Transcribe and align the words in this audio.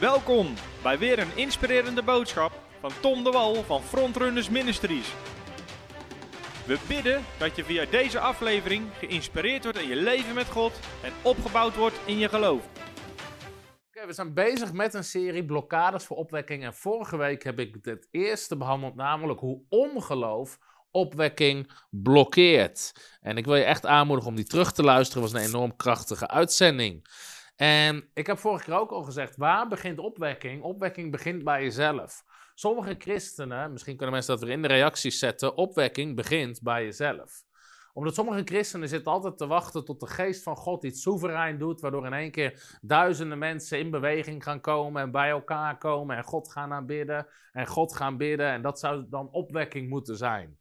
Welkom 0.00 0.54
bij 0.82 0.98
weer 0.98 1.18
een 1.18 1.36
inspirerende 1.36 2.02
boodschap 2.02 2.52
van 2.80 2.90
Tom 3.00 3.24
de 3.24 3.30
Wal 3.30 3.54
van 3.54 3.82
Frontrunners 3.82 4.48
Ministries. 4.48 5.12
We 6.66 6.78
bidden 6.88 7.24
dat 7.38 7.56
je 7.56 7.64
via 7.64 7.84
deze 7.84 8.18
aflevering 8.20 8.86
geïnspireerd 8.98 9.62
wordt 9.62 9.78
in 9.78 9.88
je 9.88 9.96
leven 9.96 10.34
met 10.34 10.46
God 10.46 10.72
en 11.02 11.12
opgebouwd 11.22 11.76
wordt 11.76 12.00
in 12.04 12.18
je 12.18 12.28
geloof. 12.28 12.68
Oké, 13.88 14.06
we 14.06 14.12
zijn 14.12 14.34
bezig 14.34 14.72
met 14.72 14.94
een 14.94 15.04
serie 15.04 15.44
blokkades 15.44 16.04
voor 16.04 16.16
opwekking. 16.16 16.64
En 16.64 16.74
vorige 16.74 17.16
week 17.16 17.42
heb 17.44 17.58
ik 17.58 17.76
het 17.82 18.08
eerste 18.10 18.56
behandeld, 18.56 18.94
namelijk 18.94 19.40
hoe 19.40 19.62
ongeloof 19.68 20.58
opwekking 20.90 21.70
blokkeert. 21.90 22.92
En 23.20 23.36
ik 23.36 23.44
wil 23.44 23.56
je 23.56 23.64
echt 23.64 23.86
aanmoedigen 23.86 24.30
om 24.30 24.36
die 24.36 24.46
terug 24.46 24.72
te 24.72 24.82
luisteren. 24.82 25.22
Was 25.22 25.32
een 25.32 25.48
enorm 25.48 25.76
krachtige 25.76 26.28
uitzending. 26.28 27.06
En 27.60 28.10
ik 28.14 28.26
heb 28.26 28.38
vorige 28.38 28.64
keer 28.64 28.74
ook 28.74 28.90
al 28.90 29.02
gezegd, 29.02 29.36
waar 29.36 29.68
begint 29.68 29.98
opwekking? 29.98 30.62
Opwekking 30.62 31.10
begint 31.10 31.44
bij 31.44 31.62
jezelf. 31.62 32.22
Sommige 32.54 32.94
christenen, 32.98 33.72
misschien 33.72 33.96
kunnen 33.96 34.14
mensen 34.14 34.34
dat 34.34 34.44
weer 34.44 34.52
in 34.52 34.62
de 34.62 34.68
reacties 34.68 35.18
zetten, 35.18 35.56
opwekking 35.56 36.16
begint 36.16 36.62
bij 36.62 36.84
jezelf 36.84 37.46
omdat 37.98 38.14
sommige 38.14 38.42
christenen 38.44 38.88
zitten 38.88 39.12
altijd 39.12 39.38
te 39.38 39.46
wachten 39.46 39.84
tot 39.84 40.00
de 40.00 40.06
geest 40.06 40.42
van 40.42 40.56
God 40.56 40.84
iets 40.84 41.02
soeverein 41.02 41.58
doet, 41.58 41.80
waardoor 41.80 42.06
in 42.06 42.12
één 42.12 42.30
keer 42.30 42.78
duizenden 42.80 43.38
mensen 43.38 43.78
in 43.78 43.90
beweging 43.90 44.42
gaan 44.42 44.60
komen 44.60 45.02
en 45.02 45.10
bij 45.10 45.28
elkaar 45.28 45.78
komen 45.78 46.16
en 46.16 46.24
God 46.24 46.52
gaan 46.52 46.72
aanbidden 46.72 47.26
en 47.52 47.66
God 47.66 47.96
gaan 47.96 48.16
bidden. 48.16 48.46
En 48.46 48.62
dat 48.62 48.78
zou 48.78 49.06
dan 49.08 49.30
opwekking 49.30 49.88
moeten 49.88 50.16
zijn. 50.16 50.58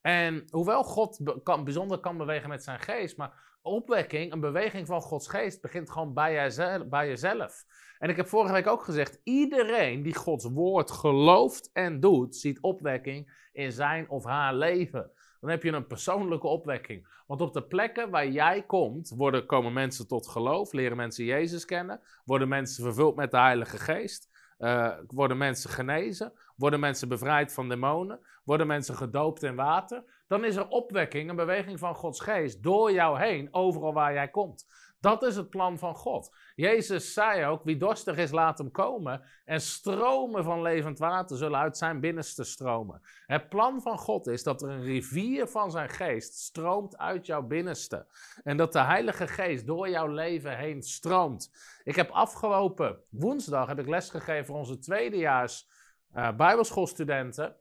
En 0.00 0.44
hoewel 0.50 0.84
God 0.84 1.20
bijzonder 1.64 1.98
kan 1.98 2.16
bewegen 2.16 2.48
met 2.48 2.64
zijn 2.64 2.80
geest, 2.80 3.16
maar 3.16 3.45
opwekking, 3.66 4.32
een 4.32 4.40
beweging 4.40 4.86
van 4.86 5.00
Gods 5.00 5.28
geest, 5.28 5.60
begint 5.60 5.90
gewoon 5.90 6.14
bij, 6.14 6.52
bij 6.88 7.08
jezelf. 7.08 7.64
En 7.98 8.08
ik 8.08 8.16
heb 8.16 8.26
vorige 8.26 8.52
week 8.52 8.66
ook 8.66 8.82
gezegd, 8.82 9.20
iedereen 9.24 10.02
die 10.02 10.14
Gods 10.14 10.44
woord 10.44 10.90
gelooft 10.90 11.70
en 11.72 12.00
doet, 12.00 12.36
ziet 12.36 12.60
opwekking 12.60 13.48
in 13.52 13.72
zijn 13.72 14.10
of 14.10 14.24
haar 14.24 14.54
leven. 14.54 15.10
Dan 15.40 15.50
heb 15.50 15.62
je 15.62 15.72
een 15.72 15.86
persoonlijke 15.86 16.46
opwekking. 16.46 17.22
Want 17.26 17.40
op 17.40 17.52
de 17.52 17.62
plekken 17.62 18.10
waar 18.10 18.28
jij 18.28 18.62
komt, 18.62 19.12
worden, 19.16 19.46
komen 19.46 19.72
mensen 19.72 20.08
tot 20.08 20.28
geloof, 20.28 20.72
leren 20.72 20.96
mensen 20.96 21.24
Jezus 21.24 21.64
kennen, 21.64 22.00
worden 22.24 22.48
mensen 22.48 22.84
vervuld 22.84 23.16
met 23.16 23.30
de 23.30 23.38
Heilige 23.38 23.78
Geest. 23.78 24.34
Uh, 24.58 24.92
worden 25.06 25.36
mensen 25.36 25.70
genezen? 25.70 26.32
Worden 26.56 26.80
mensen 26.80 27.08
bevrijd 27.08 27.52
van 27.52 27.68
demonen? 27.68 28.20
Worden 28.44 28.66
mensen 28.66 28.94
gedoopt 28.94 29.42
in 29.42 29.54
water? 29.54 30.04
Dan 30.26 30.44
is 30.44 30.56
er 30.56 30.68
opwekking, 30.68 31.30
een 31.30 31.36
beweging 31.36 31.78
van 31.78 31.94
Gods 31.94 32.20
geest 32.20 32.62
door 32.62 32.92
jou 32.92 33.18
heen, 33.20 33.48
overal 33.50 33.92
waar 33.92 34.12
jij 34.12 34.28
komt. 34.28 34.66
Dat 35.00 35.22
is 35.22 35.36
het 35.36 35.50
plan 35.50 35.78
van 35.78 35.94
God. 35.94 36.36
Jezus 36.54 37.12
zei 37.12 37.44
ook: 37.46 37.64
wie 37.64 37.76
dorstig 37.76 38.16
is, 38.16 38.30
laat 38.30 38.58
hem 38.58 38.70
komen. 38.70 39.22
En 39.44 39.60
stromen 39.60 40.44
van 40.44 40.62
levend 40.62 40.98
water 40.98 41.36
zullen 41.36 41.58
uit 41.58 41.76
zijn 41.76 42.00
binnenste 42.00 42.44
stromen. 42.44 43.02
Het 43.26 43.48
plan 43.48 43.82
van 43.82 43.98
God 43.98 44.26
is 44.26 44.42
dat 44.42 44.62
er 44.62 44.68
een 44.68 44.82
rivier 44.82 45.46
van 45.46 45.70
zijn 45.70 45.88
geest 45.88 46.34
stroomt 46.34 46.98
uit 46.98 47.26
jouw 47.26 47.42
binnenste. 47.42 48.06
En 48.42 48.56
dat 48.56 48.72
de 48.72 48.80
Heilige 48.80 49.26
Geest 49.26 49.66
door 49.66 49.88
jouw 49.88 50.06
leven 50.06 50.56
heen 50.58 50.82
stroomt. 50.82 51.50
Ik 51.84 51.96
heb 51.96 52.10
afgelopen 52.10 52.98
woensdag 53.10 53.68
heb 53.68 53.78
ik 53.78 53.88
lesgegeven 53.88 54.46
voor 54.46 54.56
onze 54.56 54.78
tweedejaars 54.78 55.68
uh, 56.14 56.36
Bijbelschoolstudenten. 56.36 57.56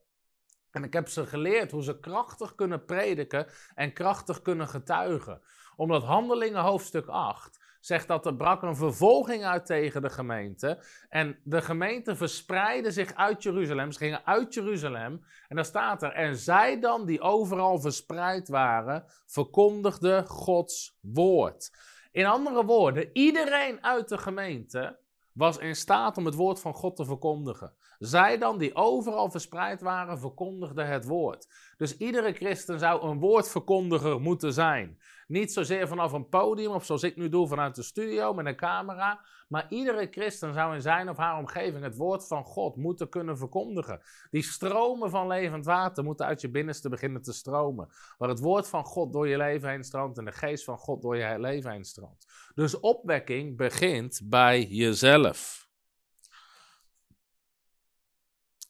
En 0.76 0.84
ik 0.84 0.94
heb 0.94 1.08
ze 1.08 1.26
geleerd 1.26 1.72
hoe 1.72 1.84
ze 1.84 2.00
krachtig 2.00 2.56
kunnen 2.56 2.86
prediken 2.86 3.48
en 3.76 3.94
krachtig 3.94 4.42
kunnen 4.42 4.68
getuigen. 4.68 5.42
Omdat 5.76 6.04
Handelingen 6.04 6.62
hoofdstuk 6.62 7.08
8 7.08 7.60
zegt 7.80 8.08
dat 8.08 8.26
er 8.26 8.36
brak 8.36 8.62
een 8.62 8.76
vervolging 8.76 9.46
uit 9.46 9.66
tegen 9.66 10.02
de 10.02 10.10
gemeente. 10.10 10.84
En 11.10 11.40
de 11.44 11.62
gemeente 11.62 12.16
verspreidde 12.16 12.92
zich 12.92 13.14
uit 13.14 13.44
Jeruzalem. 13.44 13.92
Ze 13.92 13.98
gingen 13.98 14.26
uit 14.26 14.54
Jeruzalem. 14.54 15.26
En 15.48 15.56
dan 15.56 15.66
staat 15.66 16.04
er, 16.04 16.12
en 16.12 16.36
zij 16.36 16.80
dan 16.80 17.06
die 17.06 17.22
overal 17.22 17.80
verspreid 17.80 18.48
waren, 18.48 19.06
verkondigden 19.26 20.28
Gods 20.28 20.98
woord. 21.02 21.72
In 22.12 22.26
andere 22.26 22.66
woorden, 22.66 23.10
iedereen 23.14 23.84
uit 23.84 24.10
de 24.10 24.18
gemeente 24.18 24.98
was 25.34 25.58
in 25.58 25.76
staat 25.76 26.18
om 26.18 26.26
het 26.26 26.36
woord 26.36 26.60
van 26.60 26.74
God 26.74 26.96
te 26.96 27.06
verkondigen. 27.06 27.74
Zij 28.00 28.38
dan, 28.38 28.58
die 28.58 28.76
overal 28.76 29.32
verspreid 29.32 29.82
waren, 29.82 30.20
verkondigden 30.20 30.88
het 30.88 31.06
woord. 31.06 31.48
Dus 31.78 31.98
iedere 31.98 32.34
christen 32.34 32.80
zou 32.80 33.08
een 33.08 33.20
woordverkondiger 33.20 34.22
moeten 34.22 34.54
zijn. 34.54 35.00
Niet 35.28 35.54
zozeer 35.54 35.88
vanaf 35.88 36.12
een 36.12 36.30
podium 36.30 36.72
of 36.72 36.86
zoals 36.86 37.04
ik 37.04 37.16
nu 37.16 37.30
doe 37.30 37.48
vanuit 37.48 37.76
de 37.76 37.84
studio 37.84 38.34
met 38.34 38.46
een 38.46 38.56
camera. 38.56 39.26
Maar 39.48 39.66
iedere 39.70 40.08
christen 40.12 40.54
zou 40.54 40.76
in 40.76 40.82
zijn 40.82 41.10
of 41.10 41.18
haar 41.18 41.38
omgeving 41.38 41.84
het 41.84 41.96
woord 41.96 42.28
van 42.28 42.44
God 42.44 42.76
moeten 42.76 43.10
kunnen 43.10 43.38
verkondigen. 43.38 44.02
Die 44.32 44.44
stromen 44.44 45.10
van 45.10 45.28
levend 45.28 45.66
water 45.66 46.04
moeten 46.04 46.26
uit 46.26 46.42
je 46.42 46.50
binnenste 46.50 46.90
beginnen 46.90 47.22
te 47.22 47.34
stromen. 47.34 47.90
Waar 48.18 48.30
het 48.30 48.40
woord 48.40 48.68
van 48.68 48.84
God 48.84 49.14
door 49.14 49.28
je 49.28 49.38
leven 49.38 49.70
heen 49.70 49.84
stroomt 49.84 50.18
en 50.18 50.26
de 50.26 50.32
geest 50.32 50.64
van 50.64 50.78
God 50.78 51.02
door 51.02 51.18
je 51.18 51.40
leven 51.40 51.72
heen 51.72 51.86
stroomt. 51.86 52.26
Dus 52.56 52.80
opwekking 52.80 53.58
begint 53.58 54.22
bij 54.24 54.64
jezelf. 54.64 55.65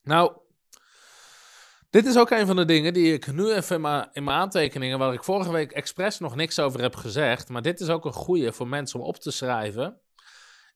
Nou, 0.06 0.38
dit 1.90 2.06
is 2.06 2.18
ook 2.18 2.30
een 2.30 2.46
van 2.46 2.56
de 2.56 2.66
dingen 2.66 2.94
die 2.94 3.14
ik 3.14 3.32
nu 3.32 3.52
even 3.52 3.76
in 3.76 3.82
mijn, 3.82 4.10
in 4.14 4.24
mijn 4.24 4.38
aantekeningen, 4.38 5.00
waar 5.00 5.14
ik 5.14 5.24
vorige 5.24 5.52
week 5.52 5.72
expres 5.72 6.20
nog 6.20 6.36
niks 6.36 6.60
over 6.60 6.82
heb 6.82 6.96
gezegd, 6.96 7.50
maar 7.50 7.62
dit 7.62 7.80
is 7.80 7.90
ook 7.90 8.06
een 8.06 8.14
goede 8.14 8.54
voor 8.54 8.68
mensen 8.68 9.00
om 9.00 9.06
op 9.06 9.16
te 9.16 9.32
schrijven. 9.32 10.02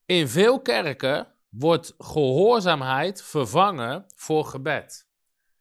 In 0.05 0.27
veel 0.27 0.61
kerken 0.61 1.27
wordt 1.49 1.93
gehoorzaamheid 1.97 3.23
vervangen 3.23 4.05
voor 4.15 4.45
gebed. 4.45 5.07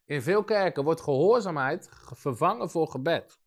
In 0.04 0.22
veel 0.22 0.44
kerken 0.44 0.84
wordt 0.84 1.00
gehoorzaamheid 1.00 1.90
vervangen 2.14 2.70
voor 2.70 2.88
gebed. 2.88 3.40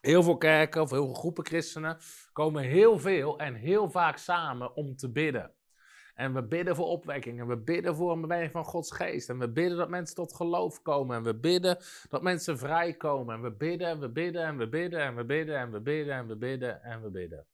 Heel 0.00 0.22
veel 0.22 0.36
kerken 0.36 0.82
of 0.82 0.90
heel 0.90 1.04
veel 1.04 1.14
groepen 1.14 1.46
christenen 1.46 1.98
komen 2.32 2.62
heel 2.62 2.98
veel 2.98 3.38
en 3.38 3.54
heel 3.54 3.90
vaak 3.90 4.16
samen 4.16 4.74
om 4.74 4.96
te 4.96 5.10
bidden. 5.10 5.54
En 6.14 6.34
we 6.34 6.42
bidden 6.42 6.76
voor 6.76 6.86
opwekking. 6.86 7.40
En 7.40 7.46
we 7.46 7.56
bidden 7.56 7.96
voor 7.96 8.12
een 8.12 8.20
beweging 8.20 8.52
van 8.52 8.64
Gods 8.64 8.92
geest. 8.92 9.28
En 9.28 9.38
we 9.38 9.48
bidden 9.48 9.78
dat 9.78 9.88
mensen 9.88 10.14
tot 10.14 10.34
geloof 10.34 10.82
komen. 10.82 11.16
En 11.16 11.22
we 11.22 11.34
bidden 11.34 11.78
dat 12.08 12.22
mensen 12.22 12.58
vrijkomen. 12.58 13.34
En 13.34 13.42
we 13.42 13.50
bidden 13.50 13.88
en 13.88 14.00
we 14.00 14.08
bidden 14.08 14.42
en 14.42 14.56
we 14.56 14.68
bidden 14.68 15.00
en 15.00 15.14
we 15.14 15.24
bidden 15.24 15.56
en 15.56 15.70
we 15.70 15.80
bidden 15.80 16.14
en 16.14 16.26
we 16.26 16.36
bidden 16.36 16.82
en 16.82 17.02
we 17.02 17.10
bidden. 17.10 17.46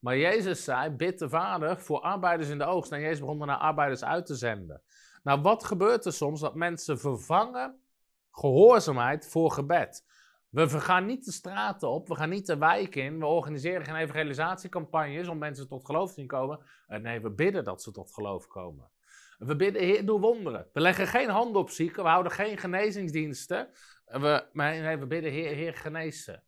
Maar 0.00 0.16
Jezus 0.16 0.64
zei, 0.64 0.90
bid 0.90 1.18
de 1.18 1.28
Vader 1.28 1.78
voor 1.78 2.00
arbeiders 2.00 2.48
in 2.48 2.58
de 2.58 2.64
oogst. 2.64 2.92
En 2.92 3.00
Jezus 3.00 3.20
begon 3.20 3.40
er 3.40 3.46
naar 3.46 3.56
arbeiders 3.56 4.04
uit 4.04 4.26
te 4.26 4.34
zenden. 4.34 4.82
Nou, 5.22 5.40
wat 5.40 5.64
gebeurt 5.64 6.04
er 6.04 6.12
soms? 6.12 6.40
Dat 6.40 6.54
mensen 6.54 6.98
vervangen 6.98 7.78
gehoorzaamheid 8.30 9.26
voor 9.26 9.50
gebed. 9.50 10.04
We 10.54 10.80
gaan 10.80 11.06
niet 11.06 11.24
de 11.24 11.32
straten 11.32 11.88
op, 11.88 12.08
we 12.08 12.14
gaan 12.14 12.28
niet 12.28 12.46
de 12.46 12.58
wijk 12.58 12.94
in, 12.94 13.18
we 13.18 13.26
organiseren 13.26 13.84
geen 13.84 13.94
evangelisatiecampagnes 13.94 15.28
om 15.28 15.38
mensen 15.38 15.68
tot 15.68 15.84
geloof 15.84 16.08
te 16.08 16.14
zien 16.14 16.26
komen. 16.26 16.58
Eh, 16.86 17.00
nee, 17.00 17.20
we 17.20 17.30
bidden 17.30 17.64
dat 17.64 17.82
ze 17.82 17.90
tot 17.90 18.12
geloof 18.12 18.46
komen. 18.46 18.90
We 19.38 19.56
bidden, 19.56 19.82
Heer, 19.82 20.06
doe 20.06 20.20
wonderen. 20.20 20.66
We 20.72 20.80
leggen 20.80 21.06
geen 21.06 21.28
handen 21.28 21.60
op 21.60 21.70
zieken, 21.70 22.02
we 22.02 22.08
houden 22.08 22.32
geen 22.32 22.58
genezingsdiensten. 22.58 23.68
We, 24.04 24.46
nee, 24.52 24.96
we 24.96 25.06
bidden, 25.06 25.32
Heer, 25.32 25.54
Heer. 25.54 26.42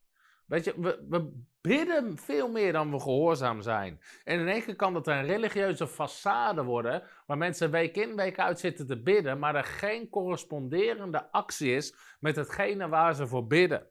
Weet 0.47 0.65
je, 0.65 0.81
we, 0.81 1.07
we 1.09 1.45
bidden 1.61 2.19
veel 2.19 2.51
meer 2.51 2.73
dan 2.73 2.91
we 2.91 3.01
gehoorzaam 3.01 3.63
zijn. 3.63 4.01
En 4.25 4.41
in 4.41 4.49
één 4.49 4.63
keer 4.63 4.77
kan 4.77 4.93
dat 4.93 5.07
een 5.07 5.27
religieuze 5.27 5.89
façade 5.89 6.65
worden, 6.65 7.03
waar 7.27 7.39
mensen 7.39 7.71
week 7.71 7.97
in, 7.97 8.17
week 8.17 8.39
uit 8.39 8.61
zitten 8.61 8.87
te 8.87 9.03
bidden, 9.03 9.39
maar 9.39 9.55
er 9.55 9.65
geen 9.65 10.09
corresponderende 10.09 11.33
actie 11.33 11.75
is 11.75 11.95
met 12.21 12.37
hetgene 12.37 12.89
waar 12.89 13.15
ze 13.15 13.27
voor 13.27 13.47
bidden. 13.47 13.87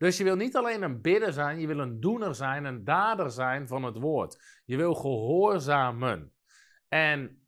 Dus 0.00 0.16
je 0.16 0.24
wil 0.24 0.36
niet 0.36 0.56
alleen 0.56 0.82
een 0.82 1.00
bidder 1.00 1.32
zijn, 1.32 1.60
je 1.60 1.66
wil 1.66 1.78
een 1.78 2.00
doener 2.00 2.34
zijn, 2.34 2.64
een 2.64 2.84
dader 2.84 3.30
zijn 3.30 3.68
van 3.68 3.82
het 3.82 3.98
woord. 3.98 4.60
Je 4.64 4.76
wil 4.76 4.94
gehoorzamen. 4.94 6.32
En 6.88 7.42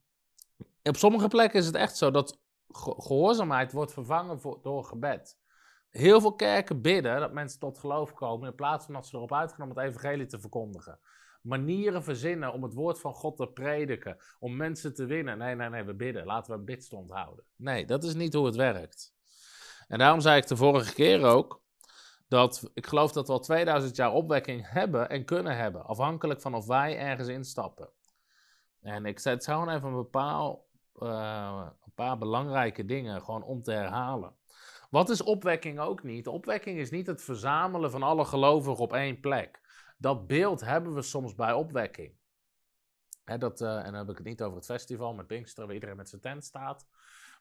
op 0.82 0.96
sommige 0.96 1.28
plekken 1.28 1.58
is 1.58 1.66
het 1.66 1.74
echt 1.74 1.96
zo 1.96 2.10
dat 2.10 2.40
gehoorzaamheid 2.68 3.72
wordt 3.72 3.92
vervangen 3.92 4.60
door 4.62 4.84
gebed. 4.84 5.38
Heel 5.90 6.20
veel 6.20 6.34
kerken 6.34 6.80
bidden 6.80 7.20
dat 7.20 7.32
mensen 7.32 7.58
tot 7.58 7.78
geloof 7.78 8.12
komen 8.14 8.48
in 8.48 8.54
plaats 8.54 8.84
van 8.84 8.94
dat 8.94 9.06
ze 9.06 9.16
erop 9.16 9.32
uitgaan 9.32 9.70
om 9.70 9.76
het 9.76 9.86
evangelie 9.86 10.26
te 10.26 10.40
verkondigen. 10.40 10.98
Manieren 11.42 12.04
verzinnen 12.04 12.52
om 12.52 12.62
het 12.62 12.74
woord 12.74 13.00
van 13.00 13.14
God 13.14 13.36
te 13.36 13.46
prediken, 13.46 14.16
om 14.38 14.56
mensen 14.56 14.94
te 14.94 15.06
winnen. 15.06 15.38
Nee, 15.38 15.54
nee, 15.54 15.68
nee, 15.68 15.84
we 15.84 15.94
bidden. 15.94 16.24
Laten 16.24 16.52
we 16.52 16.58
een 16.58 16.64
bidstond 16.64 17.10
houden. 17.10 17.44
Nee, 17.56 17.86
dat 17.86 18.04
is 18.04 18.14
niet 18.14 18.34
hoe 18.34 18.46
het 18.46 18.56
werkt. 18.56 19.14
En 19.88 19.98
daarom 19.98 20.20
zei 20.20 20.36
ik 20.36 20.46
de 20.46 20.56
vorige 20.56 20.94
keer 20.94 21.24
ook, 21.24 21.62
dat 22.32 22.70
ik 22.74 22.86
geloof 22.86 23.12
dat 23.12 23.26
we 23.26 23.32
al 23.32 23.40
2000 23.40 23.96
jaar 23.96 24.12
opwekking 24.12 24.70
hebben 24.70 25.08
en 25.08 25.24
kunnen 25.24 25.56
hebben, 25.56 25.84
afhankelijk 25.84 26.40
van 26.40 26.54
of 26.54 26.66
wij 26.66 26.98
ergens 26.98 27.28
instappen. 27.28 27.88
En 28.80 29.06
ik 29.06 29.18
zet 29.18 29.44
gewoon 29.44 29.68
even 29.68 29.88
een, 29.88 29.94
bepaal, 29.94 30.66
uh, 30.94 31.66
een 31.84 31.92
paar 31.94 32.18
belangrijke 32.18 32.84
dingen 32.84 33.22
gewoon 33.22 33.42
om 33.42 33.62
te 33.62 33.72
herhalen. 33.72 34.34
Wat 34.90 35.10
is 35.10 35.22
opwekking 35.22 35.80
ook 35.80 36.02
niet? 36.02 36.26
Opwekking 36.26 36.78
is 36.78 36.90
niet 36.90 37.06
het 37.06 37.22
verzamelen 37.22 37.90
van 37.90 38.02
alle 38.02 38.24
gelovigen 38.24 38.82
op 38.82 38.92
één 38.92 39.20
plek. 39.20 39.60
Dat 39.98 40.26
beeld 40.26 40.60
hebben 40.60 40.94
we 40.94 41.02
soms 41.02 41.34
bij 41.34 41.52
opwekking. 41.52 42.14
Dat, 43.24 43.60
eh, 43.60 43.76
en 43.76 43.84
dan 43.84 43.94
heb 43.94 44.08
ik 44.08 44.16
het 44.16 44.26
niet 44.26 44.42
over 44.42 44.56
het 44.56 44.66
festival 44.66 45.14
met 45.14 45.26
Pinkster, 45.26 45.64
waar 45.64 45.74
iedereen 45.74 45.96
met 45.96 46.08
zijn 46.08 46.20
tent 46.20 46.44
staat. 46.44 46.86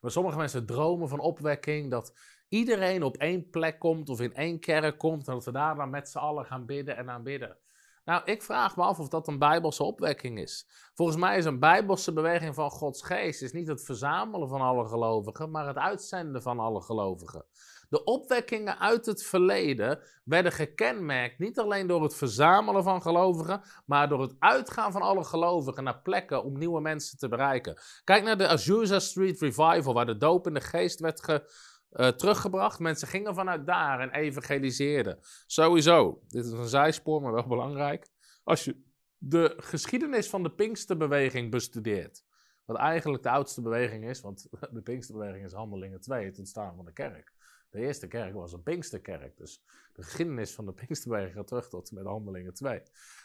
Maar 0.02 0.12
sommige 0.12 0.38
mensen 0.38 0.66
dromen 0.66 1.10
van 1.10 1.20
opwekking, 1.20 1.92
dat 1.92 2.14
iedereen 2.52 3.04
op 3.04 3.18
één 3.18 3.50
plek 3.50 3.80
komt 3.80 4.10
of 4.10 4.22
in 4.22 4.34
één 4.34 4.60
kerk 4.60 4.98
komt 4.98 5.28
en 5.28 5.34
dat 5.34 5.46
we 5.46 5.52
daar 5.52 5.76
dan 5.76 5.90
met 5.90 6.10
z'n 6.10 6.18
allen 6.18 6.46
gaan 6.46 6.66
bidden 6.66 6.98
en 6.98 7.10
aanbidden. 7.10 7.58
Nou, 8.06 8.22
ik 8.26 8.44
vraag 8.44 8.76
me 8.76 8.84
af 8.84 9.00
of 9.00 9.08
dat 9.08 9.28
een 9.28 9.40
bijbelse 9.40 9.84
opwekking 9.84 10.40
is. 10.40 10.68
Volgens 10.94 11.18
mij 11.18 11.38
is 11.38 11.46
een 11.46 11.60
bijbelse 11.60 12.14
beweging 12.14 12.56
van 12.56 12.70
Gods 12.70 13.04
geest 13.04 13.42
is 13.42 13.52
niet 13.52 13.68
het 13.68 13.84
verzamelen 13.84 14.50
van 14.50 14.62
alle 14.62 14.88
gelovigen, 14.88 15.52
maar 15.52 15.68
het 15.68 15.78
uitzenden 15.78 16.42
van 16.42 16.60
alle 16.60 16.82
gelovigen. 16.82 17.46
De 17.90 18.04
opwekkingen 18.04 18.80
uit 18.80 19.06
het 19.06 19.24
verleden 19.24 20.00
werden 20.24 20.52
gekenmerkt 20.52 21.40
niet 21.40 21.60
alleen 21.60 21.88
door 21.88 22.04
het 22.04 22.16
verzamelen 22.16 22.84
van 22.84 23.02
gelovigen, 23.02 23.62
maar 23.86 24.10
door 24.10 24.22
het 24.22 24.36
uitgaan 24.40 24.92
van 24.92 25.02
alle 25.02 25.24
gelovigen 25.24 25.84
naar 25.84 26.02
plekken 26.02 26.44
om 26.44 26.58
nieuwe 26.58 26.82
mensen 26.82 27.18
te 27.18 27.28
bereiken. 27.28 27.82
Kijk 28.04 28.24
naar 28.24 28.38
de 28.38 28.48
Azusa 28.48 29.00
Street 29.00 29.40
Revival, 29.40 29.94
waar 29.94 30.06
de 30.06 30.18
doop 30.18 30.48
in 30.48 30.54
de 30.54 30.62
geest 30.62 31.00
werd 31.00 31.24
ge, 31.24 31.52
uh, 31.92 32.08
teruggebracht. 32.08 32.80
Mensen 32.80 33.08
gingen 33.08 33.36
vanuit 33.36 33.66
daar 33.66 34.00
en 34.00 34.12
evangeliseerden. 34.12 35.20
Sowieso, 35.46 36.22
dit 36.28 36.46
is 36.46 36.52
een 36.52 36.68
zijspoor, 36.68 37.22
maar 37.22 37.34
wel 37.34 37.48
belangrijk. 37.48 38.08
Als 38.44 38.64
je 38.64 38.84
de 39.18 39.54
geschiedenis 39.58 40.30
van 40.30 40.44
de 40.44 40.52
Pinksterbeweging 40.52 41.52
bestudeert, 41.52 42.24
wat 42.66 42.78
eigenlijk 42.78 43.24
de 43.24 43.30
oudste 43.30 43.62
beweging 43.62 44.10
is, 44.10 44.22
want 44.22 44.48
de 44.72 44.82
Pinksterbeweging 44.82 45.46
is 45.46 45.54
Handelingen 45.54 46.02
2, 46.02 46.26
het 46.26 46.38
ontstaan 46.38 46.76
van 46.76 46.86
de 46.86 46.94
kerk. 46.94 47.34
De 47.72 47.80
eerste 47.80 48.08
kerk 48.08 48.34
was 48.34 48.54
een 48.54 48.64
Pinksterkerk. 48.64 49.38
Dus 49.38 49.64
de 49.94 50.04
geschiedenis 50.04 50.52
van 50.52 50.66
de 50.66 50.74
Pinksterbeweging 50.74 51.36
gaat 51.36 51.48
terug 51.48 51.70
tot 51.70 51.92
met 51.92 52.06
Handelingen 52.06 52.54
2. 52.54 52.82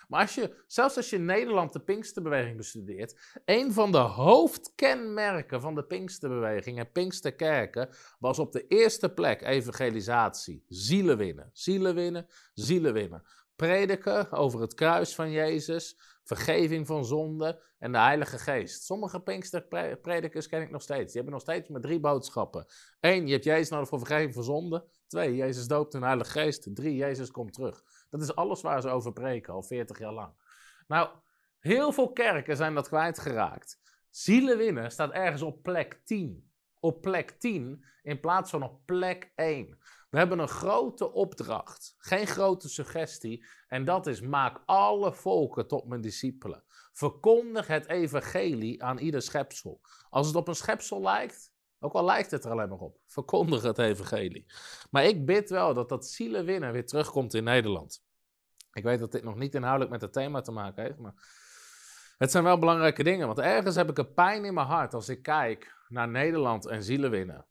Maar 0.09 0.21
als 0.21 0.35
je, 0.35 0.63
zelfs 0.67 0.97
als 0.97 1.11
je 1.11 1.17
in 1.17 1.25
Nederland 1.25 1.73
de 1.73 1.81
Pinksterbeweging 1.81 2.57
bestudeert, 2.57 3.39
een 3.45 3.73
van 3.73 3.93
de 3.93 3.99
hoofdkenmerken 3.99 5.61
van 5.61 5.75
de 5.75 5.85
Pinksterbeweging 5.85 6.79
en 6.79 6.93
Pinksterkerken 6.93 7.89
was 8.19 8.39
op 8.39 8.53
de 8.53 8.67
eerste 8.67 9.09
plek 9.09 9.43
evangelisatie. 9.43 10.65
Zielen 10.69 11.17
winnen, 11.17 11.51
zielen 11.53 11.95
winnen, 11.95 12.27
zielen 12.55 12.93
winnen. 12.93 13.23
Prediken 13.57 14.33
over 14.33 14.61
het 14.61 14.75
kruis 14.75 15.15
van 15.15 15.31
Jezus, 15.31 15.99
vergeving 16.27 16.87
van 16.87 17.05
zonde 17.05 17.63
en 17.79 17.93
de 17.93 17.99
Heilige 17.99 18.39
Geest. 18.39 18.85
Sommige 18.85 19.21
Pinksterpredikers 19.21 20.49
ken 20.49 20.63
ik 20.63 20.71
nog 20.71 20.83
steeds. 20.83 21.05
Die 21.05 21.15
hebben 21.15 21.33
nog 21.33 21.43
steeds 21.43 21.69
maar 21.69 21.81
drie 21.81 22.01
boodschappen. 22.01 22.67
Eén, 23.01 23.27
je 23.27 23.33
hebt 23.33 23.45
Jezus 23.45 23.69
nodig 23.69 23.89
voor 23.89 23.99
vergeving 23.99 24.35
van 24.35 24.45
zonde. 24.45 24.85
Twee, 25.07 25.35
Jezus 25.35 25.67
doopt 25.67 25.95
in 25.95 26.03
Heilige 26.03 26.31
Geest. 26.31 26.75
Drie, 26.75 26.97
Jezus 26.97 27.31
komt 27.31 27.53
terug. 27.53 27.83
Dat 28.11 28.21
is 28.21 28.35
alles 28.35 28.63
waar 28.63 28.81
ze 28.81 28.89
over 28.89 29.13
preken, 29.13 29.53
al 29.53 29.63
40 29.63 29.99
jaar 29.99 30.13
lang. 30.13 30.33
Nou, 30.87 31.09
heel 31.59 31.93
veel 31.93 32.13
kerken 32.13 32.57
zijn 32.57 32.75
dat 32.75 32.89
kwijtgeraakt. 32.89 33.81
Zielen 34.11 34.59
winnen 34.59 34.91
staat 34.91 35.13
ergens 35.13 35.43
op 35.43 35.63
plek 35.63 36.01
10. 36.05 36.51
Op 36.81 37.03
plek 37.03 37.31
10 37.31 37.85
in 38.03 38.21
plaats 38.21 38.51
van 38.51 38.63
op 38.63 38.81
plek 38.85 39.33
1. 39.35 39.79
We 40.17 40.23
hebben 40.23 40.39
een 40.39 40.49
grote 40.49 41.13
opdracht, 41.13 41.95
geen 41.99 42.27
grote 42.27 42.69
suggestie. 42.69 43.45
En 43.69 43.85
dat 43.85 44.07
is: 44.07 44.21
maak 44.21 44.63
alle 44.67 45.13
volken 45.13 45.67
tot 45.67 45.87
mijn 45.87 46.01
discipelen. 46.01 46.65
Verkondig 46.93 47.67
het 47.67 47.89
evangelie 47.89 48.83
aan 48.83 48.99
ieder 48.99 49.23
schepsel. 49.23 49.81
Als 50.11 50.27
het 50.27 50.37
op 50.37 50.49
een 50.49 50.55
schepsel 50.55 51.01
lijkt, 51.01 51.53
ook 51.79 51.93
al 51.93 52.05
lijkt 52.05 52.31
het 52.31 52.45
er 52.45 52.51
alleen 52.51 52.69
maar 52.69 52.79
op, 52.79 52.99
verkondig 53.07 53.63
het 53.63 53.79
evangelie. 53.79 54.47
Maar 54.91 55.05
ik 55.05 55.27
bid 55.27 55.51
wel 55.51 55.75
dat 55.75 55.89
dat 55.89 56.07
zielen 56.07 56.45
winnen 56.45 56.73
weer 56.73 56.87
terugkomt 56.87 57.35
in 57.35 57.45
Nederland. 57.45 58.05
Ik 58.73 58.83
weet 58.83 58.99
dat 58.99 59.13
dit 59.13 59.25
nog 59.25 59.37
niet 59.37 59.55
inhoudelijk 59.55 59.91
met 59.91 60.01
het 60.01 60.13
thema 60.13 60.41
te 60.41 60.53
maken 60.53 60.83
heeft, 60.83 60.99
maar 60.99 61.15
het 62.19 62.31
zijn 62.31 62.45
wel 62.45 62.59
belangrijke 62.59 63.03
dingen. 63.03 63.27
Want 63.27 63.39
ergens 63.39 63.77
heb 63.77 63.91
ik 63.91 63.99
een 63.99 64.15
pijn 64.15 64.45
in 64.45 64.55
mijn 64.55 64.67
hart 64.67 64.95
als 64.95 65.09
ik 65.09 65.23
kijk 65.23 65.77
naar 65.89 66.09
Nederland 66.09 66.67
en 66.67 66.83
zielen 66.83 67.11
winnen. 67.11 67.47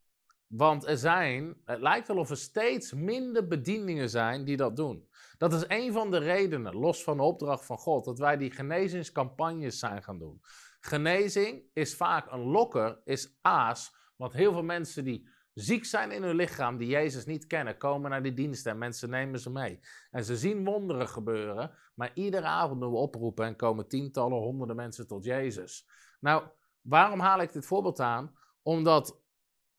Want 0.48 0.88
er 0.88 0.98
zijn, 0.98 1.56
het 1.66 1.80
lijkt 1.80 2.08
wel 2.08 2.18
of 2.18 2.30
er 2.30 2.38
steeds 2.38 2.94
minder 2.94 3.48
bedieningen 3.48 4.10
zijn 4.10 4.46
die 4.46 4.58
dat 4.58 4.76
doen. 4.76 5.10
Dat 5.38 5.54
is 5.54 5.66
een 5.68 5.94
van 5.94 6.12
de 6.12 6.18
redenen, 6.18 6.76
los 6.76 7.04
van 7.04 7.18
de 7.18 7.24
opdracht 7.24 7.66
van 7.66 7.78
God, 7.78 8.06
dat 8.06 8.20
wij 8.20 8.38
die 8.38 8.52
genezingscampagnes 8.52 9.80
zijn 9.80 10.04
gaan 10.04 10.20
doen. 10.20 10.42
Genezing 10.80 11.64
is 11.74 11.96
vaak 11.96 12.32
een 12.32 12.44
lokker, 12.44 13.02
is 13.04 13.38
aas, 13.42 13.96
want 14.16 14.34
heel 14.34 14.52
veel 14.52 14.64
mensen 14.64 15.04
die 15.04 15.28
ziek 15.54 15.86
zijn 15.86 16.12
in 16.12 16.24
hun 16.24 16.36
lichaam, 16.36 16.78
die 16.78 16.88
Jezus 16.88 17.26
niet 17.26 17.48
kennen, 17.48 17.78
komen 17.78 18.10
naar 18.10 18.24
die 18.24 18.34
diensten 18.34 18.72
en 18.72 18.78
mensen 18.78 19.10
nemen 19.10 19.40
ze 19.40 19.52
mee. 19.52 19.80
En 20.12 20.24
ze 20.24 20.38
zien 20.38 20.66
wonderen 20.66 21.08
gebeuren, 21.08 21.72
maar 21.94 22.12
iedere 22.14 22.46
avond 22.46 22.82
doen 22.82 22.92
we 22.92 22.98
oproepen 22.98 23.46
en 23.46 23.56
komen 23.56 23.88
tientallen, 23.88 24.38
honderden 24.38 24.76
mensen 24.76 25.08
tot 25.08 25.24
Jezus. 25.24 25.88
Nou, 26.20 26.44
waarom 26.82 27.20
haal 27.20 27.42
ik 27.42 27.54
dit 27.54 27.66
voorbeeld 27.66 28.00
aan? 28.00 28.36
Omdat 28.62 29.24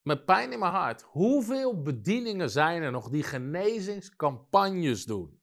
met 0.06 0.24
pijn 0.24 0.52
in 0.52 0.58
mijn 0.58 0.72
hart, 0.72 1.02
hoeveel 1.02 1.82
bedieningen 1.82 2.50
zijn 2.50 2.82
er 2.82 2.90
nog 2.90 3.08
die 3.08 3.22
genezingscampagnes 3.22 5.04
doen? 5.04 5.40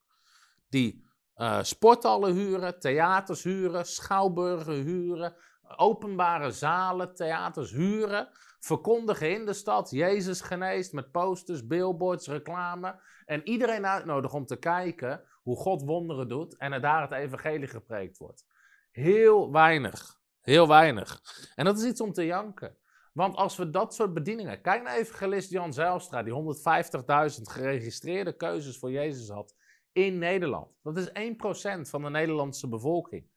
Die 0.70 1.06
uh, 1.36 1.64
sporthallen 1.64 2.34
huren, 2.34 2.80
theaters 2.80 3.44
huren, 3.44 3.86
schouwburgen 3.86 4.74
huren, 4.74 5.36
openbare 5.76 6.52
zalen, 6.52 7.16
theaters 7.16 7.72
huren, 7.72 8.30
verkondigen 8.60 9.32
in 9.32 9.46
de 9.46 9.54
stad, 9.54 9.90
Jezus 9.90 10.42
geneest 10.42 10.94
met 10.94 11.12
posters, 11.12 11.68
billboards, 11.68 12.28
reclame. 12.28 13.02
En 13.26 13.48
iedereen 13.48 13.86
uitnodigen 13.86 14.38
om 14.38 14.46
te 14.46 14.60
kijken 14.60 15.24
hoe 15.42 15.58
God 15.58 15.84
wonderen 15.84 16.28
doet 16.28 16.58
en 16.58 16.74
er 16.74 16.82
daar 16.82 17.02
het 17.02 17.12
evangelie 17.12 17.68
gepreekt 17.68 18.18
wordt. 18.18 18.46
Heel 18.92 19.52
weinig, 19.52 20.20
heel 20.42 20.68
weinig. 20.68 21.22
En 21.56 21.66
dat 21.66 21.78
is 21.78 21.86
iets 21.86 22.02
om 22.02 22.14
te 22.14 22.26
janken. 22.26 22.78
Want 23.14 23.36
als 23.36 23.58
we 23.58 23.70
dat 23.70 23.94
soort 23.94 24.14
bedieningen. 24.14 24.62
Kijk 24.62 24.84
naar 24.84 24.96
evangelist 24.96 25.50
Jan 25.50 25.74
Zijlstra, 25.74 26.24
die 26.24 26.34
150.000 26.34 27.42
geregistreerde 27.42 28.36
keuzes 28.36 28.78
voor 28.78 28.92
Jezus 28.92 29.30
had 29.30 29.56
in 29.92 30.18
Nederland. 30.18 30.72
Dat 30.84 30.98
is 30.98 31.10
1% 31.10 31.90
van 31.90 32.02
de 32.02 32.10
Nederlandse 32.10 32.68
bevolking. 32.68 33.32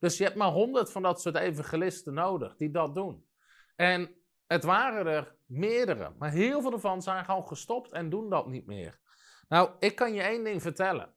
Dus 0.00 0.16
je 0.16 0.24
hebt 0.24 0.36
maar 0.36 0.50
100 0.50 0.92
van 0.92 1.02
dat 1.02 1.20
soort 1.20 1.36
evangelisten 1.36 2.14
nodig 2.14 2.56
die 2.56 2.70
dat 2.70 2.94
doen. 2.94 3.26
En 3.76 4.14
het 4.46 4.64
waren 4.64 5.06
er 5.06 5.34
meerdere, 5.46 6.12
maar 6.18 6.30
heel 6.30 6.62
veel 6.62 6.72
ervan 6.72 7.02
zijn 7.02 7.24
gewoon 7.24 7.46
gestopt 7.46 7.92
en 7.92 8.10
doen 8.10 8.30
dat 8.30 8.46
niet 8.46 8.66
meer. 8.66 8.98
Nou, 9.48 9.70
ik 9.78 9.94
kan 9.94 10.14
je 10.14 10.22
één 10.22 10.44
ding 10.44 10.62
vertellen. 10.62 11.14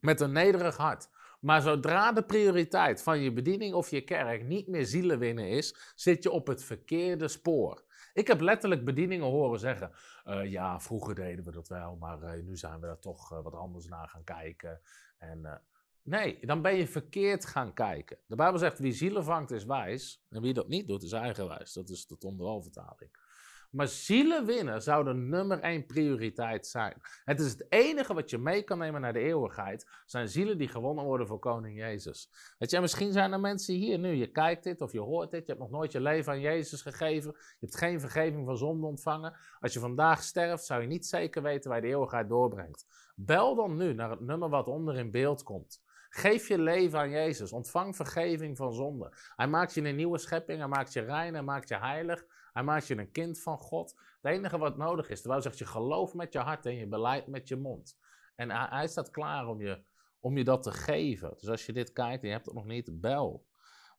Met 0.00 0.20
een 0.20 0.32
nederig 0.32 0.76
hart. 0.76 1.08
Maar 1.38 1.60
zodra 1.60 2.12
de 2.12 2.22
prioriteit 2.22 3.02
van 3.02 3.20
je 3.20 3.32
bediening 3.32 3.74
of 3.74 3.90
je 3.90 4.00
kerk 4.00 4.44
niet 4.44 4.68
meer 4.68 4.86
zielen 4.86 5.18
winnen 5.18 5.48
is, 5.48 5.92
zit 5.94 6.22
je 6.22 6.30
op 6.30 6.46
het 6.46 6.64
verkeerde 6.64 7.28
spoor. 7.28 7.84
Ik 8.12 8.26
heb 8.26 8.40
letterlijk 8.40 8.84
bedieningen 8.84 9.26
horen 9.26 9.58
zeggen: 9.58 9.90
uh, 10.24 10.50
Ja, 10.50 10.80
vroeger 10.80 11.14
deden 11.14 11.44
we 11.44 11.50
dat 11.50 11.68
wel, 11.68 11.96
maar 11.96 12.22
uh, 12.22 12.44
nu 12.44 12.56
zijn 12.56 12.80
we 12.80 12.86
er 12.86 12.98
toch 12.98 13.32
uh, 13.32 13.42
wat 13.42 13.54
anders 13.54 13.86
naar 13.86 14.08
gaan 14.08 14.24
kijken. 14.24 14.80
En 15.18 15.62
nee, 16.02 16.46
dan 16.46 16.62
ben 16.62 16.74
je 16.74 16.86
verkeerd 16.86 17.46
gaan 17.46 17.74
kijken. 17.74 18.18
De 18.26 18.36
Bijbel 18.36 18.58
zegt: 18.58 18.78
Wie 18.78 18.92
zielen 18.92 19.24
vangt 19.24 19.50
is 19.50 19.64
wijs, 19.64 20.24
en 20.28 20.42
wie 20.42 20.54
dat 20.54 20.68
niet 20.68 20.86
doet 20.86 21.02
is 21.02 21.12
eigenwijs. 21.12 21.72
Dat 21.72 21.88
is 21.88 22.06
de 22.06 22.16
onderalvertaling. 22.20 23.27
Maar 23.70 23.88
zielen 23.88 24.46
winnen 24.46 24.82
zou 24.82 25.04
de 25.04 25.14
nummer 25.14 25.60
één 25.60 25.86
prioriteit 25.86 26.66
zijn. 26.66 27.00
Het 27.24 27.40
is 27.40 27.50
het 27.50 27.66
enige 27.68 28.14
wat 28.14 28.30
je 28.30 28.38
mee 28.38 28.62
kan 28.62 28.78
nemen 28.78 29.00
naar 29.00 29.12
de 29.12 29.18
eeuwigheid. 29.18 29.86
Zijn 30.06 30.28
zielen 30.28 30.58
die 30.58 30.68
gewonnen 30.68 31.04
worden 31.04 31.26
voor 31.26 31.38
koning 31.38 31.78
Jezus. 31.78 32.30
Weet 32.58 32.70
je, 32.70 32.80
misschien 32.80 33.12
zijn 33.12 33.32
er 33.32 33.40
mensen 33.40 33.74
hier 33.74 33.98
nu. 33.98 34.08
Je 34.14 34.30
kijkt 34.30 34.64
dit 34.64 34.80
of 34.80 34.92
je 34.92 35.00
hoort 35.00 35.30
dit. 35.30 35.46
Je 35.46 35.52
hebt 35.52 35.64
nog 35.64 35.70
nooit 35.70 35.92
je 35.92 36.00
leven 36.00 36.32
aan 36.32 36.40
Jezus 36.40 36.82
gegeven. 36.82 37.32
Je 37.36 37.56
hebt 37.60 37.76
geen 37.76 38.00
vergeving 38.00 38.46
van 38.46 38.56
zonde 38.56 38.86
ontvangen. 38.86 39.36
Als 39.60 39.72
je 39.72 39.80
vandaag 39.80 40.22
sterft, 40.22 40.64
zou 40.64 40.80
je 40.80 40.86
niet 40.86 41.06
zeker 41.06 41.42
weten 41.42 41.70
waar 41.70 41.80
je 41.80 41.86
de 41.86 41.92
eeuwigheid 41.92 42.28
doorbrengt. 42.28 42.86
Bel 43.14 43.54
dan 43.54 43.76
nu 43.76 43.92
naar 43.92 44.10
het 44.10 44.20
nummer 44.20 44.48
wat 44.48 44.68
onder 44.68 44.96
in 44.96 45.10
beeld 45.10 45.42
komt. 45.42 45.82
Geef 46.10 46.48
je 46.48 46.58
leven 46.58 46.98
aan 46.98 47.10
Jezus. 47.10 47.52
Ontvang 47.52 47.96
vergeving 47.96 48.56
van 48.56 48.72
zonde. 48.72 49.12
Hij 49.36 49.48
maakt 49.48 49.74
je 49.74 49.82
een 49.82 49.96
nieuwe 49.96 50.18
schepping. 50.18 50.58
Hij 50.58 50.68
maakt 50.68 50.92
je 50.92 51.00
rein. 51.00 51.34
Hij 51.34 51.42
maakt 51.42 51.68
je 51.68 51.78
heilig. 51.78 52.24
Hij 52.58 52.66
maakt 52.66 52.86
je 52.86 52.96
een 52.96 53.12
kind 53.12 53.40
van 53.40 53.58
God. 53.58 54.00
Het 54.20 54.32
enige 54.32 54.58
wat 54.58 54.76
nodig 54.76 55.08
is, 55.08 55.20
terwijl 55.20 55.42
zegt 55.42 55.58
je 55.58 55.66
geloof 55.66 56.14
met 56.14 56.32
je 56.32 56.38
hart 56.38 56.66
en 56.66 56.74
je 56.74 56.86
beleid 56.86 57.26
met 57.26 57.48
je 57.48 57.56
mond. 57.56 57.98
En 58.36 58.50
hij, 58.50 58.88
staat 58.88 59.10
klaar 59.10 59.46
om 59.46 59.60
je, 59.60 59.84
om 60.20 60.36
je 60.36 60.44
dat 60.44 60.62
te 60.62 60.72
geven. 60.72 61.34
Dus 61.38 61.48
als 61.48 61.66
je 61.66 61.72
dit 61.72 61.92
kijkt 61.92 62.22
en 62.22 62.28
je 62.28 62.34
hebt 62.34 62.46
het 62.46 62.54
nog 62.54 62.64
niet, 62.64 63.00
bel. 63.00 63.46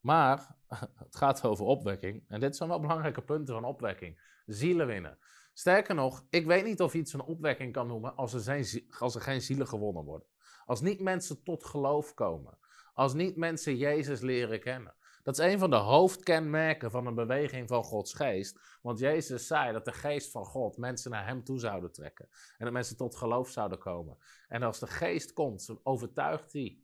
Maar 0.01 0.55
het 1.05 1.15
gaat 1.15 1.43
over 1.43 1.65
opwekking. 1.65 2.23
En 2.27 2.39
dit 2.39 2.55
zijn 2.55 2.69
wel 2.69 2.79
belangrijke 2.79 3.21
punten 3.21 3.53
van 3.53 3.63
opwekking. 3.63 4.21
Zielen 4.45 4.87
winnen. 4.87 5.19
Sterker 5.53 5.95
nog, 5.95 6.25
ik 6.29 6.45
weet 6.45 6.65
niet 6.65 6.81
of 6.81 6.93
je 6.93 6.99
iets 6.99 7.13
een 7.13 7.21
opwekking 7.21 7.73
kan 7.73 7.87
noemen 7.87 8.15
als 8.15 8.33
er, 8.33 8.39
zijn, 8.39 8.65
als 8.99 9.15
er 9.15 9.21
geen 9.21 9.41
zielen 9.41 9.67
gewonnen 9.67 10.03
worden. 10.03 10.27
Als 10.65 10.81
niet 10.81 10.99
mensen 10.99 11.43
tot 11.43 11.65
geloof 11.65 12.13
komen. 12.13 12.57
Als 12.93 13.13
niet 13.13 13.35
mensen 13.35 13.77
Jezus 13.77 14.21
leren 14.21 14.59
kennen. 14.59 14.95
Dat 15.23 15.39
is 15.39 15.45
een 15.45 15.59
van 15.59 15.69
de 15.69 15.75
hoofdkenmerken 15.75 16.91
van 16.91 17.05
een 17.05 17.15
beweging 17.15 17.67
van 17.67 17.83
Gods 17.83 18.13
geest. 18.13 18.59
Want 18.81 18.99
Jezus 18.99 19.47
zei 19.47 19.73
dat 19.73 19.85
de 19.85 19.91
geest 19.91 20.31
van 20.31 20.45
God 20.45 20.77
mensen 20.77 21.11
naar 21.11 21.27
hem 21.27 21.43
toe 21.43 21.59
zouden 21.59 21.91
trekken. 21.91 22.29
En 22.57 22.65
dat 22.65 22.73
mensen 22.73 22.97
tot 22.97 23.15
geloof 23.15 23.49
zouden 23.49 23.79
komen. 23.79 24.17
En 24.47 24.63
als 24.63 24.79
de 24.79 24.87
geest 24.87 25.33
komt, 25.33 25.75
overtuigt 25.83 26.53
hij 26.53 26.79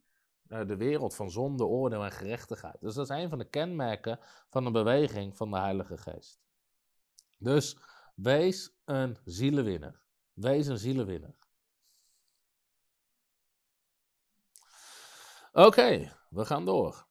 eh, 0.47 0.67
de 0.67 0.75
wereld 0.75 1.15
van 1.15 1.31
zonde, 1.31 1.65
oordeel 1.65 2.03
en 2.03 2.11
gerechtigheid. 2.11 2.77
Dus 2.79 2.95
dat 2.95 3.09
is 3.09 3.17
een 3.17 3.29
van 3.29 3.37
de 3.37 3.49
kenmerken 3.49 4.19
van 4.49 4.65
een 4.65 4.71
beweging 4.71 5.37
van 5.37 5.51
de 5.51 5.57
Heilige 5.57 5.97
Geest. 5.97 6.39
Dus 7.37 7.77
wees 8.15 8.75
een 8.85 9.17
zielenwinner. 9.25 10.01
Wees 10.33 10.67
een 10.67 10.77
zielenwinner. 10.77 11.37
Oké, 15.51 16.17
we 16.29 16.45
gaan 16.45 16.65
door. 16.65 17.04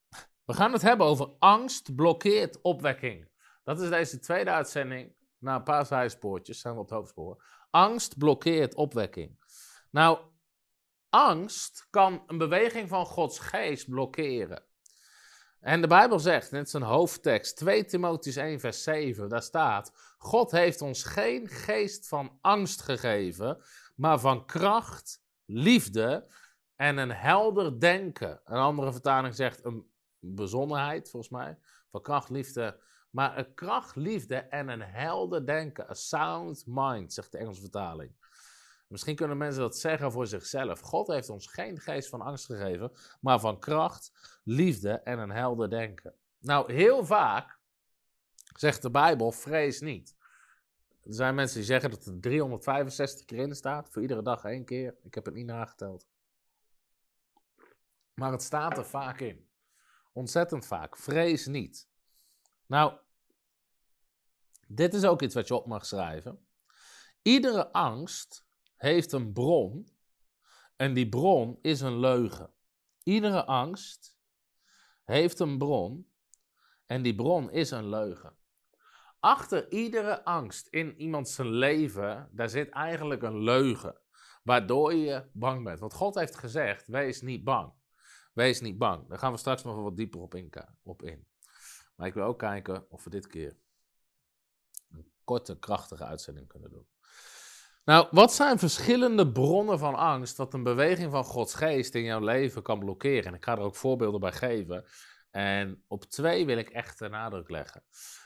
We 0.45 0.55
gaan 0.55 0.73
het 0.73 0.83
hebben 0.83 1.07
over 1.07 1.31
angst 1.39 1.95
blokkeert 1.95 2.61
opwekking. 2.61 3.29
Dat 3.63 3.81
is 3.81 3.89
deze 3.89 4.19
tweede 4.19 4.51
uitzending. 4.51 5.15
Na 5.39 5.55
een 5.55 5.63
paar 5.63 5.87
zijspoortjes 5.87 6.61
zijn 6.61 6.75
we 6.75 6.81
op 6.81 6.89
het 6.89 6.99
hoofdspoor. 6.99 7.45
Angst 7.71 8.19
blokkeert 8.19 8.75
opwekking. 8.75 9.39
Nou, 9.91 10.19
angst 11.09 11.87
kan 11.91 12.23
een 12.27 12.39
beweging 12.39 12.89
van 12.89 13.07
Gods 13.07 13.39
geest 13.39 13.91
blokkeren. 13.91 14.65
En 15.61 15.81
de 15.81 15.87
Bijbel 15.87 16.19
zegt, 16.19 16.53
is 16.53 16.73
een 16.73 16.83
hoofdtekst, 16.83 17.57
2 17.57 17.85
Timotheus 17.85 18.37
1 18.37 18.61
vers 18.61 18.83
7, 18.83 19.29
daar 19.29 19.43
staat, 19.43 19.93
God 20.19 20.51
heeft 20.51 20.81
ons 20.81 21.05
geen 21.05 21.49
geest 21.49 22.09
van 22.09 22.39
angst 22.41 22.83
gegeven, 22.83 23.63
maar 23.97 24.21
van 24.21 24.47
kracht, 24.47 25.23
liefde 25.45 26.33
en 26.77 26.97
een 26.97 27.13
helder 27.13 27.81
denken. 27.81 28.41
Een 28.45 28.59
andere 28.59 28.93
vertaling 28.93 29.35
zegt 29.35 29.65
een 29.65 29.94
bezonnenheid, 30.25 31.11
volgens 31.11 31.33
mij, 31.33 31.59
van 31.91 32.03
kracht, 32.03 32.29
liefde, 32.29 32.81
maar 33.11 33.39
een 33.39 33.55
kracht, 33.55 33.97
liefde 33.97 34.37
en 34.37 34.69
een 34.69 34.83
helder 34.83 35.47
denken, 35.47 35.91
a 35.91 35.95
sound 35.95 36.65
mind, 36.67 37.13
zegt 37.13 37.33
de 37.33 37.39
Engelse 37.39 37.61
vertaling. 37.61 38.13
Misschien 38.89 39.17
kunnen 39.17 39.37
mensen 39.37 39.63
dat 39.63 39.79
zeggen 39.79 40.13
voor 40.13 40.27
zichzelf. 40.27 40.81
God 40.81 41.07
heeft 41.07 41.29
ons 41.29 41.47
geen 41.47 41.81
geest 41.81 42.09
van 42.09 42.21
angst 42.21 42.47
gegeven, 42.47 42.93
maar 43.21 43.41
van 43.41 43.59
kracht, 43.59 44.13
liefde 44.45 44.93
en 44.93 45.19
een 45.19 45.31
helder 45.31 45.71
denken. 45.71 46.15
Nou, 46.39 46.73
heel 46.73 47.05
vaak 47.05 47.59
zegt 48.57 48.83
de 48.83 48.91
Bijbel: 48.91 49.33
vrees 49.33 49.81
niet. 49.81 50.17
Er 51.03 51.15
zijn 51.15 51.35
mensen 51.35 51.57
die 51.57 51.67
zeggen 51.67 51.91
dat 51.91 52.07
er 52.07 52.21
365 52.21 53.25
keer 53.25 53.39
in 53.39 53.55
staat, 53.55 53.89
voor 53.91 54.03
iedere 54.03 54.23
dag 54.23 54.45
één 54.45 54.65
keer. 54.65 54.95
Ik 55.03 55.15
heb 55.15 55.25
het 55.25 55.35
niet 55.35 55.47
nageteld. 55.47 56.07
Maar 58.15 58.33
het 58.33 58.43
staat 58.43 58.79
er 58.79 58.87
vaak 58.87 59.21
in. 59.21 59.49
Ontzettend 60.15 60.67
vaak. 60.67 60.97
Vrees 60.97 61.47
niet. 61.47 61.89
Nou, 62.67 62.99
dit 64.67 64.95
is 64.95 65.05
ook 65.05 65.23
iets 65.23 65.35
wat 65.35 65.49
je 65.49 65.55
op 65.55 65.67
mag 65.67 65.87
schrijven. 65.87 66.47
Iedere 67.23 67.73
angst 67.73 68.47
heeft 68.77 69.13
een 69.13 69.33
bron 69.33 69.89
en 70.77 70.95
die 70.95 71.09
bron 71.09 71.59
is 71.63 71.81
een 71.81 71.99
leugen. 71.99 72.53
Iedere 73.03 73.45
angst 73.45 74.19
heeft 75.05 75.39
een 75.39 75.59
bron 75.59 76.11
en 76.87 77.03
die 77.03 77.15
bron 77.15 77.51
is 77.51 77.71
een 77.71 77.89
leugen. 77.89 78.37
Achter 79.21 79.73
iedere 79.73 80.25
angst 80.25 80.67
in 80.67 81.01
iemands 81.01 81.37
leven, 81.37 82.29
daar 82.33 82.49
zit 82.49 82.69
eigenlijk 82.69 83.23
een 83.23 83.43
leugen, 83.43 84.01
waardoor 84.43 84.95
je 84.95 85.29
bang 85.33 85.65
bent. 85.65 85.79
Want 85.79 85.95
God 85.95 86.15
heeft 86.15 86.37
gezegd, 86.37 86.87
wees 86.87 87.21
niet 87.21 87.45
bang. 87.45 87.73
Wees 88.35 88.61
niet 88.61 88.79
bang. 88.79 89.09
Daar 89.09 89.19
gaan 89.19 89.33
we 89.33 89.39
straks 89.39 89.63
nog 89.63 89.83
wat 89.83 89.97
dieper 89.97 90.21
op 90.21 90.35
in. 90.35 90.53
Op 90.83 91.03
in. 91.03 91.27
Maar 91.97 92.07
ik 92.07 92.15
wil 92.15 92.25
ook 92.25 92.39
kijken 92.39 92.91
of 92.91 93.05
we 93.05 93.11
dit 93.11 93.27
keer 93.27 93.57
een 94.91 95.11
korte, 95.25 95.59
krachtige 95.59 96.05
uitzending 96.05 96.49
kunnen 96.49 96.71
doen. 96.71 96.87
Nou, 97.85 98.09
wat 98.11 98.35
zijn 98.35 98.59
verschillende 98.59 99.33
bronnen 99.33 99.79
van 99.79 99.95
angst 99.95 100.37
dat 100.37 100.55
een 100.55 100.63
beweging 100.63 101.11
van 101.11 101.25
Gods 101.25 101.55
geest 101.55 101.95
in 101.95 102.03
jouw 102.03 102.21
leven 102.21 102.63
kan 102.63 102.79
blokkeren? 102.79 103.25
En 103.25 103.35
ik 103.35 103.45
ga 103.45 103.53
er 103.53 103.63
ook 103.63 103.77
voorbeelden 103.77 104.21
bij 104.21 104.33
geven. 104.33 104.85
En 105.31 105.85
op 105.87 106.05
twee 106.05 106.47
wil 106.47 106.59
ik 106.59 106.71
echt 106.71 106.99
de 106.99 107.09
nadruk 107.09 107.51
leggen. 107.51 107.85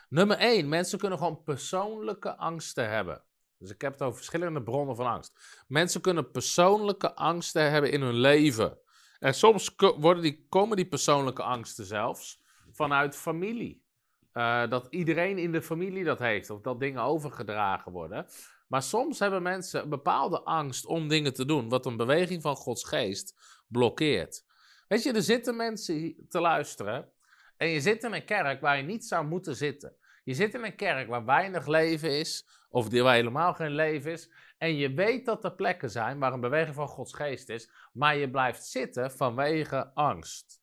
Nummer 0.09 0.37
één, 0.37 0.69
mensen 0.69 0.99
kunnen 0.99 1.19
gewoon 1.19 1.43
persoonlijke 1.43 2.37
angsten 2.37 2.89
hebben. 2.89 3.23
Dus 3.59 3.71
ik 3.71 3.81
heb 3.81 3.93
het 3.93 4.03
over 4.03 4.17
verschillende 4.17 4.63
bronnen 4.63 4.97
van 4.97 5.07
angst. 5.07 5.65
Mensen 5.67 6.01
kunnen 6.01 6.31
persoonlijke 6.31 7.15
angsten 7.15 7.71
hebben 7.71 7.93
in 7.93 8.03
hun 8.03 8.15
leven. 8.15 8.79
En 9.19 9.35
soms 9.35 9.75
worden 9.77 10.23
die, 10.23 10.47
komen 10.49 10.77
die 10.77 10.89
persoonlijke 10.89 11.43
angsten 11.43 11.85
zelfs 11.85 12.41
vanuit 12.73 13.17
familie. 13.17 13.87
Uh, 14.33 14.69
dat 14.69 14.87
iedereen 14.91 15.39
in 15.39 15.53
de 15.53 15.63
familie 15.63 16.05
dat 16.05 16.19
heeft, 16.19 16.51
of 16.51 16.61
dat 16.61 16.81
dingen 16.81 17.03
overgedragen 17.03 17.93
worden. 17.93 18.27
Maar 18.69 18.83
soms 18.83 19.19
hebben 19.19 19.43
mensen 19.43 19.83
een 19.83 19.89
bepaalde 19.89 20.41
angst 20.41 20.87
om 20.87 21.09
dingen 21.09 21.35
te 21.35 21.45
doen, 21.45 21.69
wat 21.69 21.87
een 21.87 21.97
beweging 21.97 22.43
van 22.43 22.57
Gods 22.57 22.85
geest 22.85 23.35
blokkeert. 23.67 24.45
Weet 24.89 25.03
je, 25.03 25.13
er 25.13 25.23
zitten 25.23 25.57
mensen 25.57 26.27
te 26.29 26.41
luisteren 26.41 27.13
en 27.57 27.69
je 27.69 27.81
zit 27.81 28.05
in 28.05 28.13
een 28.13 28.25
kerk 28.25 28.61
waar 28.61 28.77
je 28.77 28.83
niet 28.83 29.05
zou 29.05 29.27
moeten 29.27 29.57
zitten. 29.57 29.97
Je 30.25 30.35
zit 30.35 30.55
in 30.55 30.65
een 30.65 30.77
kerk 30.77 31.09
waar 31.09 31.25
weinig 31.25 31.67
leven 31.67 32.19
is, 32.19 32.49
of 32.71 32.89
waar 33.03 33.15
helemaal 33.15 33.55
geen 33.55 33.71
leven 33.71 34.13
is. 34.13 34.33
En 34.59 34.77
je 34.77 34.93
weet 34.93 35.27
dat 35.27 35.45
er 35.45 35.55
plekken 35.55 35.91
zijn 35.91 36.19
waar 36.19 36.33
een 36.33 36.41
beweging 36.41 36.75
van 36.75 36.89
Gods 36.89 37.15
geest 37.15 37.49
is, 37.49 37.71
maar 37.93 38.17
je 38.17 38.31
blijft 38.31 38.65
zitten 38.65 39.11
vanwege 39.11 39.95
angst. 39.95 40.61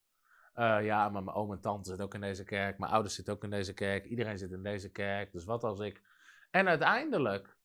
Uh, 0.56 0.86
ja, 0.86 1.10
maar 1.10 1.24
mijn 1.24 1.36
oom 1.36 1.52
en 1.52 1.62
tante 1.62 1.88
zitten 1.88 2.06
ook 2.06 2.14
in 2.14 2.22
deze 2.22 2.44
kerk, 2.44 2.78
mijn 2.78 2.92
ouders 2.92 3.16
zitten 3.16 3.34
ook 3.34 3.44
in 3.44 3.50
deze 3.50 3.74
kerk, 3.74 4.06
iedereen 4.06 4.38
zit 4.38 4.52
in 4.52 4.64
deze 4.64 4.92
kerk, 4.92 5.32
dus 5.32 5.46
wat 5.46 5.64
als 5.64 5.80
ik. 5.80 6.02
En 6.52 6.68
uiteindelijk 6.68 7.56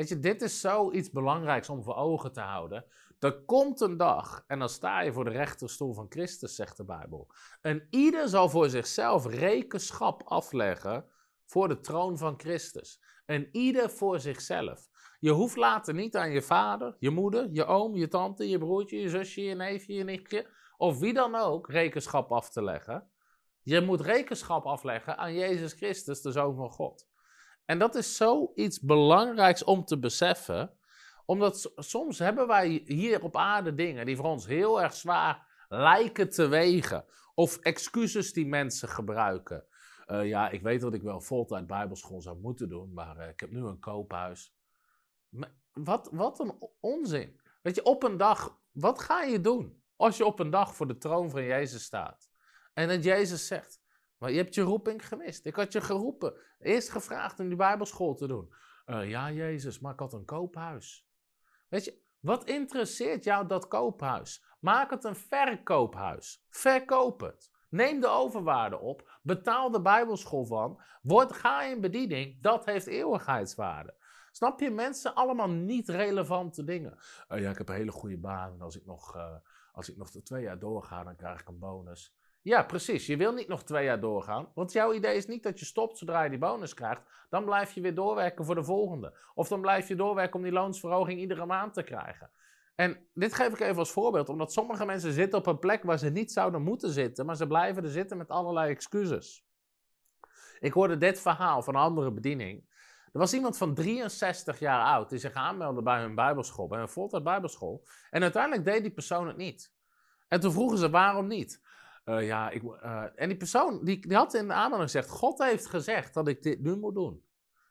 Weet 0.00 0.08
je, 0.08 0.20
dit 0.20 0.42
is 0.42 0.60
zoiets 0.60 1.10
belangrijks 1.10 1.68
om 1.68 1.82
voor 1.82 1.94
ogen 1.94 2.32
te 2.32 2.40
houden. 2.40 2.84
Er 3.18 3.44
komt 3.44 3.80
een 3.80 3.96
dag 3.96 4.44
en 4.46 4.58
dan 4.58 4.68
sta 4.68 5.00
je 5.00 5.12
voor 5.12 5.24
de 5.24 5.30
rechterstoel 5.30 5.94
van 5.94 6.06
Christus, 6.08 6.54
zegt 6.54 6.76
de 6.76 6.84
Bijbel. 6.84 7.28
En 7.60 7.86
ieder 7.90 8.28
zal 8.28 8.48
voor 8.48 8.68
zichzelf 8.68 9.26
rekenschap 9.26 10.22
afleggen 10.22 11.04
voor 11.44 11.68
de 11.68 11.80
troon 11.80 12.18
van 12.18 12.34
Christus. 12.38 13.00
En 13.30 13.48
ieder 13.52 13.90
voor 13.90 14.20
zichzelf. 14.20 14.88
Je 15.18 15.30
hoeft 15.30 15.56
later 15.56 15.94
niet 15.94 16.16
aan 16.16 16.30
je 16.30 16.42
vader, 16.42 16.96
je 16.98 17.10
moeder, 17.10 17.48
je 17.52 17.64
oom, 17.64 17.96
je 17.96 18.08
tante, 18.08 18.48
je 18.48 18.58
broertje, 18.58 19.00
je 19.00 19.08
zusje, 19.08 19.42
je 19.42 19.54
neefje, 19.54 19.94
je 19.94 20.04
nichtje, 20.04 20.46
of 20.76 20.98
wie 20.98 21.12
dan 21.12 21.34
ook, 21.34 21.68
rekenschap 21.68 22.32
af 22.32 22.50
te 22.50 22.62
leggen. 22.62 23.10
Je 23.62 23.80
moet 23.80 24.00
rekenschap 24.00 24.64
afleggen 24.64 25.16
aan 25.16 25.34
Jezus 25.34 25.72
Christus, 25.72 26.22
de 26.22 26.32
Zoon 26.32 26.56
van 26.56 26.70
God. 26.70 27.08
En 27.64 27.78
dat 27.78 27.94
is 27.94 28.16
zoiets 28.16 28.80
belangrijks 28.80 29.64
om 29.64 29.84
te 29.84 29.98
beseffen, 29.98 30.78
omdat 31.26 31.72
soms 31.76 32.18
hebben 32.18 32.46
wij 32.46 32.82
hier 32.84 33.22
op 33.22 33.36
aarde 33.36 33.74
dingen 33.74 34.06
die 34.06 34.16
voor 34.16 34.24
ons 34.24 34.46
heel 34.46 34.82
erg 34.82 34.94
zwaar 34.94 35.64
lijken 35.68 36.30
te 36.30 36.48
wegen. 36.48 37.04
Of 37.34 37.56
excuses 37.56 38.32
die 38.32 38.46
mensen 38.46 38.88
gebruiken. 38.88 39.64
Uh, 40.10 40.26
ja, 40.26 40.48
ik 40.48 40.62
weet 40.62 40.80
dat 40.80 40.94
ik 40.94 41.02
wel 41.02 41.20
voltijd 41.20 41.66
bijbelschool 41.66 42.20
zou 42.20 42.38
moeten 42.38 42.68
doen, 42.68 42.92
maar 42.92 43.16
uh, 43.18 43.28
ik 43.28 43.40
heb 43.40 43.50
nu 43.50 43.64
een 43.64 43.78
koophuis. 43.78 44.56
Maar 45.28 45.52
wat, 45.72 46.08
wat 46.12 46.40
een 46.40 46.54
onzin. 46.80 47.40
Weet 47.62 47.74
je, 47.74 47.82
op 47.82 48.02
een 48.02 48.16
dag, 48.16 48.60
wat 48.72 49.00
ga 49.00 49.22
je 49.22 49.40
doen 49.40 49.82
als 49.96 50.16
je 50.16 50.24
op 50.24 50.38
een 50.38 50.50
dag 50.50 50.74
voor 50.74 50.86
de 50.86 50.98
troon 50.98 51.30
van 51.30 51.44
Jezus 51.44 51.84
staat? 51.84 52.30
En 52.74 52.88
dat 52.88 53.04
Jezus 53.04 53.46
zegt, 53.46 53.82
maar 54.18 54.30
je 54.30 54.36
hebt 54.36 54.54
je 54.54 54.62
roeping 54.62 55.08
gemist. 55.08 55.46
Ik 55.46 55.54
had 55.54 55.72
je 55.72 55.80
geroepen. 55.80 56.34
Eerst 56.58 56.90
gevraagd 56.90 57.40
om 57.40 57.48
die 57.48 57.56
Bijbelschool 57.56 58.14
te 58.14 58.26
doen. 58.26 58.54
Uh, 58.86 59.08
ja, 59.08 59.30
Jezus, 59.30 59.78
maar 59.78 59.92
ik 59.92 59.98
had 59.98 60.12
een 60.12 60.24
koophuis. 60.24 61.08
Weet 61.68 61.84
je, 61.84 62.02
wat 62.20 62.44
interesseert 62.44 63.24
jou 63.24 63.46
dat 63.46 63.68
koophuis? 63.68 64.44
Maak 64.60 64.90
het 64.90 65.04
een 65.04 65.16
verkoophuis. 65.16 66.44
Verkoop 66.48 67.20
het. 67.20 67.49
Neem 67.70 68.00
de 68.00 68.08
overwaarde 68.08 68.78
op. 68.78 69.18
Betaal 69.22 69.70
de 69.70 69.80
Bijbelschool 69.80 70.44
van. 70.44 70.80
Word, 71.02 71.32
ga 71.32 71.62
in 71.62 71.80
bediening. 71.80 72.42
Dat 72.42 72.64
heeft 72.64 72.86
eeuwigheidswaarde. 72.86 73.94
Snap 74.30 74.60
je? 74.60 74.70
Mensen 74.70 75.14
allemaal 75.14 75.48
niet 75.48 75.88
relevante 75.88 76.64
dingen. 76.64 76.98
Uh, 77.28 77.40
ja, 77.40 77.50
ik 77.50 77.58
heb 77.58 77.68
een 77.68 77.74
hele 77.74 77.90
goede 77.90 78.18
baan. 78.18 78.60
Als 78.60 78.76
ik 78.76 78.86
nog, 78.86 79.16
uh, 79.16 79.34
als 79.72 79.90
ik 79.90 79.96
nog 79.96 80.10
twee 80.10 80.42
jaar 80.42 80.58
doorga, 80.58 81.04
dan 81.04 81.16
krijg 81.16 81.40
ik 81.40 81.48
een 81.48 81.58
bonus. 81.58 82.14
Ja, 82.42 82.62
precies. 82.62 83.06
Je 83.06 83.16
wil 83.16 83.32
niet 83.32 83.48
nog 83.48 83.62
twee 83.62 83.84
jaar 83.84 84.00
doorgaan. 84.00 84.48
Want 84.54 84.72
jouw 84.72 84.92
idee 84.92 85.16
is 85.16 85.26
niet 85.26 85.42
dat 85.42 85.58
je 85.58 85.64
stopt 85.64 85.98
zodra 85.98 86.22
je 86.22 86.30
die 86.30 86.38
bonus 86.38 86.74
krijgt. 86.74 87.02
Dan 87.28 87.44
blijf 87.44 87.72
je 87.72 87.80
weer 87.80 87.94
doorwerken 87.94 88.44
voor 88.44 88.54
de 88.54 88.64
volgende. 88.64 89.18
Of 89.34 89.48
dan 89.48 89.60
blijf 89.60 89.88
je 89.88 89.96
doorwerken 89.96 90.36
om 90.36 90.42
die 90.42 90.52
loonsverhoging 90.52 91.20
iedere 91.20 91.46
maand 91.46 91.74
te 91.74 91.82
krijgen. 91.82 92.30
En 92.80 93.06
dit 93.14 93.34
geef 93.34 93.52
ik 93.52 93.60
even 93.60 93.78
als 93.78 93.90
voorbeeld, 93.90 94.28
omdat 94.28 94.52
sommige 94.52 94.84
mensen 94.84 95.12
zitten 95.12 95.38
op 95.38 95.46
een 95.46 95.58
plek 95.58 95.82
waar 95.82 95.98
ze 95.98 96.08
niet 96.08 96.32
zouden 96.32 96.62
moeten 96.62 96.90
zitten, 96.90 97.26
maar 97.26 97.36
ze 97.36 97.46
blijven 97.46 97.82
er 97.84 97.90
zitten 97.90 98.16
met 98.16 98.28
allerlei 98.28 98.70
excuses. 98.70 99.44
Ik 100.58 100.72
hoorde 100.72 100.96
dit 100.96 101.20
verhaal 101.20 101.62
van 101.62 101.74
een 101.74 101.80
andere 101.80 102.12
bediening. 102.12 102.64
Er 103.12 103.18
was 103.18 103.34
iemand 103.34 103.56
van 103.56 103.74
63 103.74 104.58
jaar 104.58 104.84
oud 104.84 105.10
die 105.10 105.18
zich 105.18 105.32
aanmeldde 105.32 105.82
bij 105.82 106.00
hun 106.00 106.14
bijbelschool, 106.14 106.66
bij 106.66 106.80
een 106.80 106.88
voltijd 106.88 107.22
bijbelschool. 107.22 107.86
En 108.10 108.22
uiteindelijk 108.22 108.64
deed 108.64 108.82
die 108.82 108.92
persoon 108.92 109.26
het 109.26 109.36
niet. 109.36 109.72
En 110.28 110.40
toen 110.40 110.52
vroegen 110.52 110.78
ze 110.78 110.90
waarom 110.90 111.26
niet. 111.26 111.62
Uh, 112.04 112.26
ja, 112.26 112.50
ik, 112.50 112.62
uh, 112.62 113.04
en 113.14 113.28
die 113.28 113.38
persoon 113.38 113.84
die, 113.84 114.06
die 114.06 114.16
had 114.16 114.34
in 114.34 114.46
de 114.46 114.54
aanmelding 114.54 114.90
gezegd: 114.90 115.08
God 115.08 115.38
heeft 115.38 115.66
gezegd 115.66 116.14
dat 116.14 116.28
ik 116.28 116.42
dit 116.42 116.60
nu 116.60 116.76
moet 116.76 116.94
doen. 116.94 117.24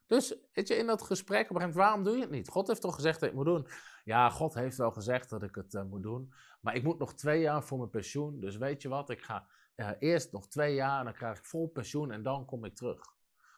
Dus 0.09 0.35
weet 0.53 0.67
je, 0.67 0.75
in 0.75 0.87
dat 0.87 1.01
gesprek 1.01 1.53
brengt, 1.53 1.75
waarom 1.75 2.03
doe 2.03 2.15
je 2.15 2.21
het 2.21 2.29
niet? 2.29 2.49
God 2.49 2.67
heeft 2.67 2.81
toch 2.81 2.95
gezegd 2.95 3.19
dat 3.19 3.29
ik 3.29 3.35
moet 3.35 3.45
doen? 3.45 3.67
Ja, 4.03 4.29
God 4.29 4.53
heeft 4.53 4.77
wel 4.77 4.91
gezegd 4.91 5.29
dat 5.29 5.43
ik 5.43 5.55
het 5.55 5.73
uh, 5.73 5.83
moet 5.83 6.03
doen. 6.03 6.33
Maar 6.61 6.75
ik 6.75 6.83
moet 6.83 6.99
nog 6.99 7.13
twee 7.13 7.41
jaar 7.41 7.63
voor 7.63 7.77
mijn 7.77 7.89
pensioen. 7.89 8.39
Dus 8.39 8.57
weet 8.57 8.81
je 8.81 8.89
wat, 8.89 9.09
ik 9.09 9.21
ga 9.21 9.47
uh, 9.75 9.89
eerst 9.99 10.31
nog 10.31 10.47
twee 10.47 10.73
jaar 10.73 10.99
en 10.99 11.05
dan 11.05 11.13
krijg 11.13 11.37
ik 11.37 11.45
vol 11.45 11.67
pensioen 11.67 12.11
en 12.11 12.23
dan 12.23 12.45
kom 12.45 12.65
ik 12.65 12.75
terug. 12.75 13.01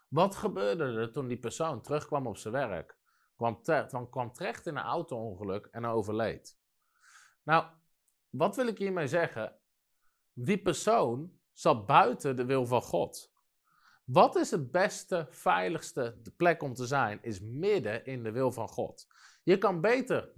Wat 0.07 0.35
gebeurde 0.35 0.83
er 0.83 1.11
toen 1.11 1.27
die 1.27 1.39
persoon 1.39 1.81
terugkwam 1.81 2.27
op 2.27 2.37
zijn 2.37 2.53
werk? 2.53 2.97
Kwam, 3.35 3.61
kwam 4.09 4.33
terecht 4.33 4.65
in 4.65 4.77
een 4.77 4.83
auto-ongeluk 4.83 5.65
en 5.65 5.85
overleed. 5.85 6.57
Nou, 7.43 7.65
wat 8.29 8.55
wil 8.55 8.67
ik 8.67 8.77
hiermee 8.77 9.07
zeggen? 9.07 9.55
Die 10.33 10.61
persoon 10.61 11.39
zat 11.53 11.85
buiten 11.85 12.35
de 12.35 12.45
wil 12.45 12.65
van 12.65 12.81
God. 12.81 13.30
Wat 14.05 14.35
is 14.35 14.51
het 14.51 14.71
beste, 14.71 15.27
veiligste 15.29 16.17
plek 16.37 16.63
om 16.63 16.73
te 16.73 16.85
zijn? 16.85 17.19
Is 17.21 17.39
midden 17.41 18.05
in 18.05 18.23
de 18.23 18.31
wil 18.31 18.51
van 18.51 18.67
God. 18.67 19.07
Je 19.43 19.57
kan 19.57 19.81
beter 19.81 20.29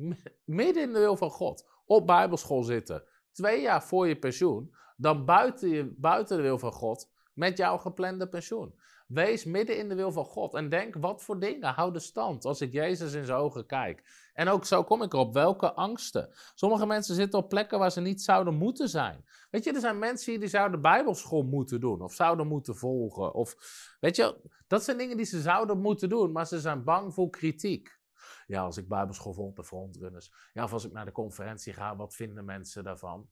midden 0.46 0.84
in 0.84 0.94
de 0.94 1.00
wil 1.00 1.18
van 1.18 1.30
God 1.30 1.70
op 1.86 2.08
Bijbelschool 2.08 2.64
zitten, 2.64 3.04
twee 3.32 3.62
jaar 3.62 3.84
voor 3.84 4.08
je 4.08 4.16
pensioen, 4.16 4.74
dan 4.98 5.26
buiten, 5.26 5.70
je, 5.70 5.94
buiten 5.98 6.38
de 6.38 6.44
wil 6.44 6.60
van 6.60 6.72
God 6.72 7.10
met 7.34 7.58
jouw 7.58 7.78
geplande 7.78 8.28
pensioen. 8.28 8.76
Wees 9.14 9.44
midden 9.44 9.78
in 9.78 9.90
de 9.90 9.96
wil 9.96 10.12
van 10.12 10.26
God 10.26 10.54
en 10.54 10.70
denk, 10.70 10.96
wat 10.96 11.24
voor 11.24 11.40
dingen 11.40 11.74
houden 11.74 12.02
stand 12.02 12.46
als 12.46 12.62
ik 12.62 12.72
Jezus 12.72 13.14
in 13.14 13.26
zijn 13.26 13.38
ogen 13.38 13.66
kijk? 13.66 14.30
En 14.34 14.48
ook 14.48 14.66
zo 14.66 14.84
kom 14.84 15.02
ik 15.02 15.14
erop, 15.14 15.34
welke 15.34 15.74
angsten? 15.74 16.30
Sommige 16.56 16.86
mensen 16.86 17.16
zitten 17.16 17.40
op 17.40 17.50
plekken 17.50 17.80
waar 17.80 17.92
ze 17.92 18.02
niet 18.02 18.22
zouden 18.22 18.54
moeten 18.54 18.90
zijn. 18.90 19.26
Weet 19.50 19.64
je, 19.64 19.74
er 19.74 19.80
zijn 19.80 20.00
mensen 20.00 20.40
die 20.40 20.50
zouden 20.50 20.82
bijbelschool 20.82 21.44
moeten 21.44 21.80
doen 21.80 22.02
of 22.02 22.14
zouden 22.14 22.48
moeten 22.48 22.76
volgen. 22.76 23.34
Of, 23.34 23.56
weet 24.00 24.16
je, 24.16 24.42
dat 24.68 24.84
zijn 24.84 24.98
dingen 24.98 25.18
die 25.18 25.26
ze 25.26 25.42
zouden 25.42 25.80
moeten 25.80 26.10
doen, 26.10 26.32
maar 26.32 26.48
ze 26.48 26.60
zijn 26.60 26.84
bang 26.84 27.14
voor 27.14 27.30
kritiek. 27.30 28.00
Ja, 28.48 28.62
als 28.62 28.78
ik 28.78 28.88
bijbelschool 28.88 29.34
volg 29.34 29.54
bij 29.54 29.64
frontrunners. 29.64 30.34
Ja, 30.54 30.64
of 30.64 30.74
als 30.74 30.86
ik 30.86 30.92
naar 30.92 31.06
de 31.06 31.12
conferentie 31.12 31.74
ga, 31.74 31.96
wat 31.96 32.16
vinden 32.16 32.46
mensen 32.46 32.84
daarvan? 32.84 33.30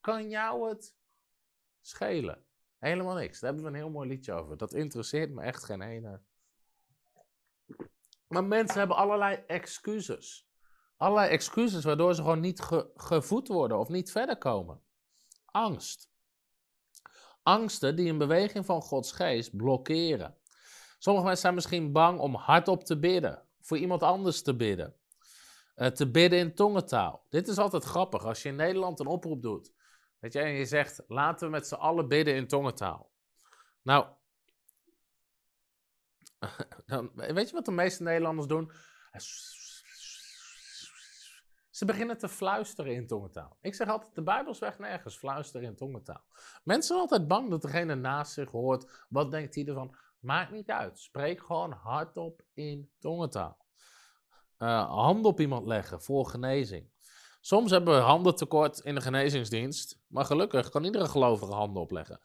Kan 0.00 0.28
jou 0.28 0.68
het 0.68 0.94
schelen? 1.80 2.44
Helemaal 2.84 3.14
niks. 3.14 3.40
Daar 3.40 3.52
hebben 3.52 3.70
we 3.70 3.76
een 3.76 3.82
heel 3.84 3.92
mooi 3.92 4.08
liedje 4.08 4.32
over. 4.32 4.56
Dat 4.56 4.74
interesseert 4.74 5.30
me 5.30 5.42
echt 5.42 5.64
geen 5.64 5.82
ene. 5.82 6.20
Maar 8.26 8.44
mensen 8.44 8.78
hebben 8.78 8.96
allerlei 8.96 9.42
excuses. 9.46 10.48
Allerlei 10.96 11.30
excuses 11.30 11.84
waardoor 11.84 12.14
ze 12.14 12.20
gewoon 12.20 12.40
niet 12.40 12.60
gevoed 12.96 13.48
worden 13.48 13.78
of 13.78 13.88
niet 13.88 14.10
verder 14.10 14.38
komen. 14.38 14.80
Angst. 15.44 16.10
Angsten 17.42 17.96
die 17.96 18.10
een 18.10 18.18
beweging 18.18 18.64
van 18.64 18.82
Gods 18.82 19.12
geest 19.12 19.56
blokkeren. 19.56 20.36
Sommige 20.98 21.24
mensen 21.24 21.42
zijn 21.42 21.54
misschien 21.54 21.92
bang 21.92 22.18
om 22.18 22.34
hardop 22.34 22.84
te 22.84 22.98
bidden, 22.98 23.42
voor 23.60 23.78
iemand 23.78 24.02
anders 24.02 24.42
te 24.42 24.56
bidden. 24.56 24.94
Uh, 25.76 25.86
te 25.86 26.10
bidden 26.10 26.38
in 26.38 26.54
tongentaal. 26.54 27.26
Dit 27.28 27.48
is 27.48 27.58
altijd 27.58 27.84
grappig. 27.84 28.24
Als 28.24 28.42
je 28.42 28.48
in 28.48 28.56
Nederland 28.56 29.00
een 29.00 29.06
oproep 29.06 29.42
doet 29.42 29.72
Weet 30.24 30.32
je, 30.32 30.40
en 30.40 30.52
je 30.52 30.64
zegt, 30.64 31.02
laten 31.06 31.46
we 31.46 31.52
met 31.52 31.66
z'n 31.66 31.74
allen 31.74 32.08
bidden 32.08 32.34
in 32.34 32.46
tongentaal. 32.46 33.10
Nou, 33.82 34.06
weet 37.14 37.48
je 37.48 37.54
wat 37.54 37.64
de 37.64 37.70
meeste 37.70 38.02
Nederlanders 38.02 38.46
doen? 38.46 38.72
Ze 41.70 41.84
beginnen 41.84 42.18
te 42.18 42.28
fluisteren 42.28 42.94
in 42.94 43.06
tongentaal. 43.06 43.58
Ik 43.60 43.74
zeg 43.74 43.88
altijd, 43.88 44.14
de 44.14 44.22
Bijbel 44.22 44.54
zegt 44.54 44.78
nergens 44.78 45.16
fluisteren 45.16 45.66
in 45.66 45.76
tongentaal. 45.76 46.24
Mensen 46.62 46.88
zijn 46.88 47.00
altijd 47.00 47.28
bang 47.28 47.50
dat 47.50 47.62
degene 47.62 47.94
naast 47.94 48.32
zich 48.32 48.50
hoort. 48.50 49.06
Wat 49.08 49.30
denkt 49.30 49.54
hij 49.54 49.66
ervan? 49.66 49.96
Maakt 50.18 50.52
niet 50.52 50.70
uit. 50.70 50.98
Spreek 50.98 51.40
gewoon 51.40 51.72
hardop 51.72 52.42
in 52.52 52.90
tongentaal. 52.98 53.66
Uh, 54.58 54.90
hand 54.90 55.24
op 55.24 55.40
iemand 55.40 55.66
leggen 55.66 56.02
voor 56.02 56.26
genezing. 56.26 56.92
Soms 57.46 57.70
hebben 57.70 57.94
we 57.94 58.00
handen 58.00 58.34
tekort 58.34 58.78
in 58.78 58.94
de 58.94 59.00
genezingsdienst, 59.00 59.98
maar 60.06 60.24
gelukkig 60.24 60.68
kan 60.68 60.84
iedere 60.84 61.06
gelovige 61.06 61.52
handen 61.52 61.82
opleggen. 61.82 62.20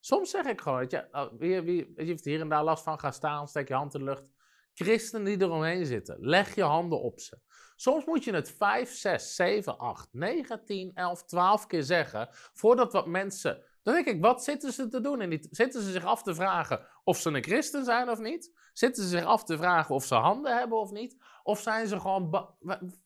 Soms 0.00 0.30
zeg 0.30 0.44
ik 0.44 0.60
gewoon, 0.60 0.86
je, 0.88 1.08
oh, 1.12 1.32
wie, 1.38 1.60
wie, 1.60 1.92
je 1.96 2.18
hier 2.22 2.40
en 2.40 2.48
daar 2.48 2.64
last 2.64 2.82
van, 2.82 2.98
ga 2.98 3.10
staan, 3.10 3.48
steek 3.48 3.68
je 3.68 3.74
hand 3.74 3.94
in 3.94 4.00
de 4.00 4.06
lucht. 4.06 4.32
Christenen 4.74 5.24
die 5.24 5.42
eromheen 5.42 5.86
zitten, 5.86 6.16
leg 6.20 6.54
je 6.54 6.62
handen 6.62 7.00
op 7.00 7.20
ze. 7.20 7.38
Soms 7.76 8.04
moet 8.04 8.24
je 8.24 8.32
het 8.32 8.50
5, 8.50 8.90
6, 8.90 9.34
7, 9.34 9.78
8, 9.78 10.08
9, 10.12 10.64
10, 10.64 10.90
11, 10.94 11.24
12 11.24 11.66
keer 11.66 11.82
zeggen, 11.82 12.28
voordat 12.52 12.92
wat 12.92 13.06
mensen 13.06 13.64
dan 13.88 13.96
denk 13.96 14.16
ik, 14.16 14.22
wat 14.22 14.44
zitten 14.44 14.72
ze 14.72 14.88
te 14.88 15.00
doen? 15.00 15.20
En 15.20 15.48
zitten 15.50 15.82
ze 15.82 15.90
zich 15.90 16.04
af 16.04 16.22
te 16.22 16.34
vragen 16.34 16.86
of 17.04 17.18
ze 17.18 17.30
een 17.30 17.42
christen 17.42 17.84
zijn 17.84 18.10
of 18.10 18.18
niet? 18.18 18.70
Zitten 18.72 19.02
ze 19.02 19.08
zich 19.08 19.24
af 19.24 19.44
te 19.44 19.56
vragen 19.56 19.94
of 19.94 20.04
ze 20.04 20.14
handen 20.14 20.56
hebben 20.56 20.78
of 20.78 20.90
niet? 20.90 21.16
Of 21.42 21.60
zijn 21.60 21.86
ze 21.86 22.00
gewoon. 22.00 22.54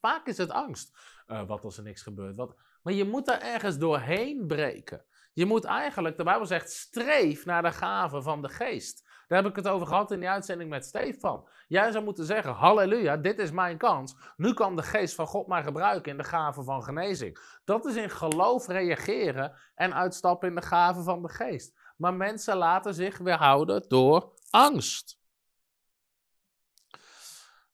Vaak 0.01 0.27
is 0.27 0.37
het 0.37 0.51
angst. 0.51 0.99
Uh, 1.27 1.47
wat 1.47 1.65
als 1.65 1.77
er 1.77 1.83
niks 1.83 2.03
gebeurt? 2.03 2.37
Wat... 2.37 2.57
Maar 2.83 2.93
je 2.93 3.05
moet 3.05 3.27
daar 3.27 3.41
ergens 3.41 3.79
doorheen 3.79 4.47
breken. 4.47 5.05
Je 5.33 5.47
moet 5.47 5.65
eigenlijk, 5.65 6.17
de 6.17 6.25
Bijbel 6.25 6.47
zegt, 6.47 6.71
streef 6.71 7.45
naar 7.45 7.63
de 7.63 7.73
gave 7.73 8.23
van 8.23 8.43
de 8.43 8.49
geest. 8.49 9.11
Daar 9.29 9.43
heb 9.43 9.51
ik 9.51 9.57
het 9.57 9.69
over 9.69 9.87
gehad 9.87 10.11
in 10.11 10.21
die 10.21 10.29
uitzending 10.29 10.71
met 10.71 10.85
Stefan. 10.85 11.49
Jij 11.69 11.91
zou 11.91 12.05
moeten 12.05 12.25
zeggen: 12.25 12.53
Halleluja, 12.53 13.17
dit 13.17 13.39
is 13.39 13.51
mijn 13.51 13.79
kans. 13.79 14.17
Nu 14.37 14.55
kan 14.55 14.77
de 14.77 14.83
geest 14.83 15.15
van 15.15 15.27
God 15.27 15.47
mij 15.47 15.63
gebruiken 15.63 16.13
in 16.13 16.19
de 16.19 16.25
gave 16.25 16.63
van 16.63 16.83
genezing. 16.83 17.39
Dat 17.65 17.85
is 17.85 17.97
in 17.97 18.11
geloof 18.11 18.67
reageren 18.67 19.53
en 19.75 19.95
uitstappen 19.95 20.49
in 20.49 20.55
de 20.55 20.63
gave 20.63 21.03
van 21.03 21.23
de 21.23 21.29
geest. 21.29 21.79
Maar 21.97 22.15
mensen 22.15 22.57
laten 22.57 22.95
zich 22.95 23.19
weerhouden 23.19 23.85
door 23.89 24.33
angst. 24.51 25.22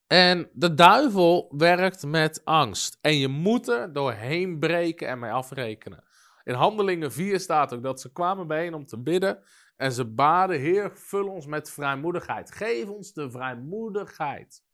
En 0.08 0.50
de 0.52 0.74
duivel 0.74 1.54
werkt 1.56 2.06
met 2.06 2.44
angst. 2.44 2.98
En 3.00 3.16
je 3.16 3.28
moet 3.28 3.68
er 3.68 3.92
doorheen 3.92 4.58
breken 4.58 5.08
en 5.08 5.18
mee 5.18 5.30
afrekenen. 5.30 6.04
In 6.44 6.54
Handelingen 6.54 7.12
4 7.12 7.40
staat 7.40 7.74
ook 7.74 7.82
dat 7.82 8.00
ze 8.00 8.12
kwamen 8.12 8.46
bijeen 8.46 8.74
om 8.74 8.86
te 8.86 8.98
bidden. 8.98 9.42
En 9.76 9.92
ze 9.92 10.04
baden, 10.04 10.58
Heer, 10.58 10.90
vul 10.94 11.28
ons 11.28 11.46
met 11.46 11.70
vrijmoedigheid. 11.70 12.50
Geef 12.50 12.88
ons 12.88 13.12
de 13.12 13.30
vrijmoedigheid 13.30 14.64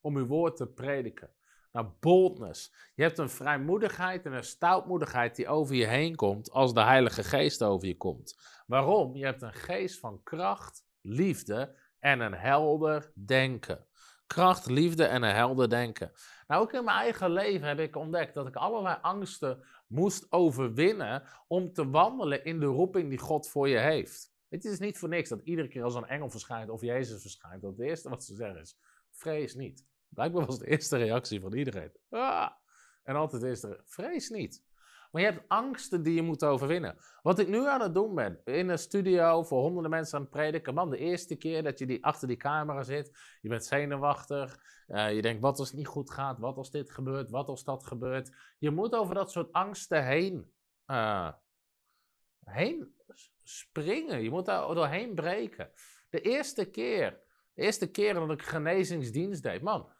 om 0.00 0.16
uw 0.16 0.26
woord 0.26 0.56
te 0.56 0.66
prediken. 0.66 1.30
Nou, 1.72 1.86
boldness. 2.00 2.74
Je 2.94 3.02
hebt 3.02 3.18
een 3.18 3.30
vrijmoedigheid 3.30 4.26
en 4.26 4.32
een 4.32 4.44
stoutmoedigheid 4.44 5.36
die 5.36 5.48
over 5.48 5.74
je 5.74 5.86
heen 5.86 6.16
komt 6.16 6.50
als 6.50 6.74
de 6.74 6.82
Heilige 6.82 7.22
Geest 7.22 7.62
over 7.62 7.88
je 7.88 7.96
komt. 7.96 8.38
Waarom? 8.66 9.16
Je 9.16 9.24
hebt 9.24 9.42
een 9.42 9.54
geest 9.54 9.98
van 9.98 10.22
kracht, 10.22 10.84
liefde 11.00 11.76
en 11.98 12.20
een 12.20 12.34
helder 12.34 13.12
denken. 13.14 13.86
Kracht, 14.34 14.66
liefde 14.66 15.04
en 15.04 15.22
een 15.22 15.34
helder 15.34 15.68
denken. 15.68 16.12
Nou, 16.46 16.62
ook 16.62 16.72
in 16.72 16.84
mijn 16.84 16.96
eigen 16.96 17.30
leven 17.30 17.68
heb 17.68 17.78
ik 17.78 17.96
ontdekt 17.96 18.34
dat 18.34 18.46
ik 18.46 18.56
allerlei 18.56 18.98
angsten 19.02 19.64
moest 19.86 20.32
overwinnen 20.32 21.22
om 21.46 21.72
te 21.72 21.90
wandelen 21.90 22.44
in 22.44 22.60
de 22.60 22.66
roeping 22.66 23.08
die 23.08 23.18
God 23.18 23.48
voor 23.48 23.68
je 23.68 23.78
heeft. 23.78 24.32
Het 24.48 24.64
is 24.64 24.78
niet 24.78 24.98
voor 24.98 25.08
niks 25.08 25.28
dat 25.28 25.40
iedere 25.44 25.68
keer 25.68 25.82
als 25.82 25.94
een 25.94 26.06
engel 26.06 26.30
verschijnt 26.30 26.70
of 26.70 26.80
Jezus 26.80 27.20
verschijnt, 27.20 27.62
dat 27.62 27.70
het 27.70 27.80
eerste 27.80 28.08
wat 28.08 28.24
ze 28.24 28.34
zeggen 28.34 28.60
is: 28.60 28.78
vrees 29.10 29.54
niet. 29.54 29.86
Blijkbaar 30.08 30.46
was 30.46 30.58
de 30.58 30.66
eerste 30.66 30.96
reactie 30.96 31.40
van 31.40 31.54
iedereen. 31.54 31.92
Ah! 32.10 32.50
En 33.02 33.16
altijd 33.16 33.42
is 33.42 33.62
er: 33.62 33.80
vrees 33.84 34.28
niet. 34.28 34.64
Maar 35.10 35.22
je 35.22 35.28
hebt 35.28 35.48
angsten 35.48 36.02
die 36.02 36.14
je 36.14 36.22
moet 36.22 36.44
overwinnen. 36.44 36.96
Wat 37.22 37.38
ik 37.38 37.48
nu 37.48 37.66
aan 37.66 37.80
het 37.80 37.94
doen 37.94 38.14
ben, 38.14 38.40
in 38.44 38.68
een 38.68 38.78
studio 38.78 39.42
voor 39.42 39.60
honderden 39.60 39.90
mensen 39.90 40.16
aan 40.16 40.22
het 40.22 40.30
prediken. 40.30 40.74
Man, 40.74 40.90
de 40.90 40.98
eerste 40.98 41.36
keer 41.36 41.62
dat 41.62 41.78
je 41.78 41.86
die, 41.86 42.04
achter 42.04 42.28
die 42.28 42.36
camera 42.36 42.82
zit, 42.82 43.18
je 43.40 43.48
bent 43.48 43.64
zenuwachtig. 43.64 44.58
Uh, 44.88 45.14
je 45.14 45.22
denkt, 45.22 45.42
wat 45.42 45.58
als 45.58 45.68
het 45.68 45.76
niet 45.76 45.86
goed 45.86 46.10
gaat? 46.10 46.38
Wat 46.38 46.56
als 46.56 46.70
dit 46.70 46.90
gebeurt? 46.90 47.30
Wat 47.30 47.48
als 47.48 47.64
dat 47.64 47.86
gebeurt? 47.86 48.30
Je 48.58 48.70
moet 48.70 48.94
over 48.94 49.14
dat 49.14 49.30
soort 49.30 49.52
angsten 49.52 50.04
heen, 50.04 50.52
uh, 50.86 51.32
heen 52.44 52.94
springen. 53.42 54.22
Je 54.22 54.30
moet 54.30 54.46
daar 54.46 54.74
doorheen 54.74 55.14
breken. 55.14 55.70
De 56.08 56.20
eerste 56.20 56.64
keer, 56.64 57.20
de 57.54 57.62
eerste 57.62 57.90
keer 57.90 58.14
dat 58.14 58.30
ik 58.30 58.42
genezingsdienst 58.42 59.42
deed, 59.42 59.62
man. 59.62 59.92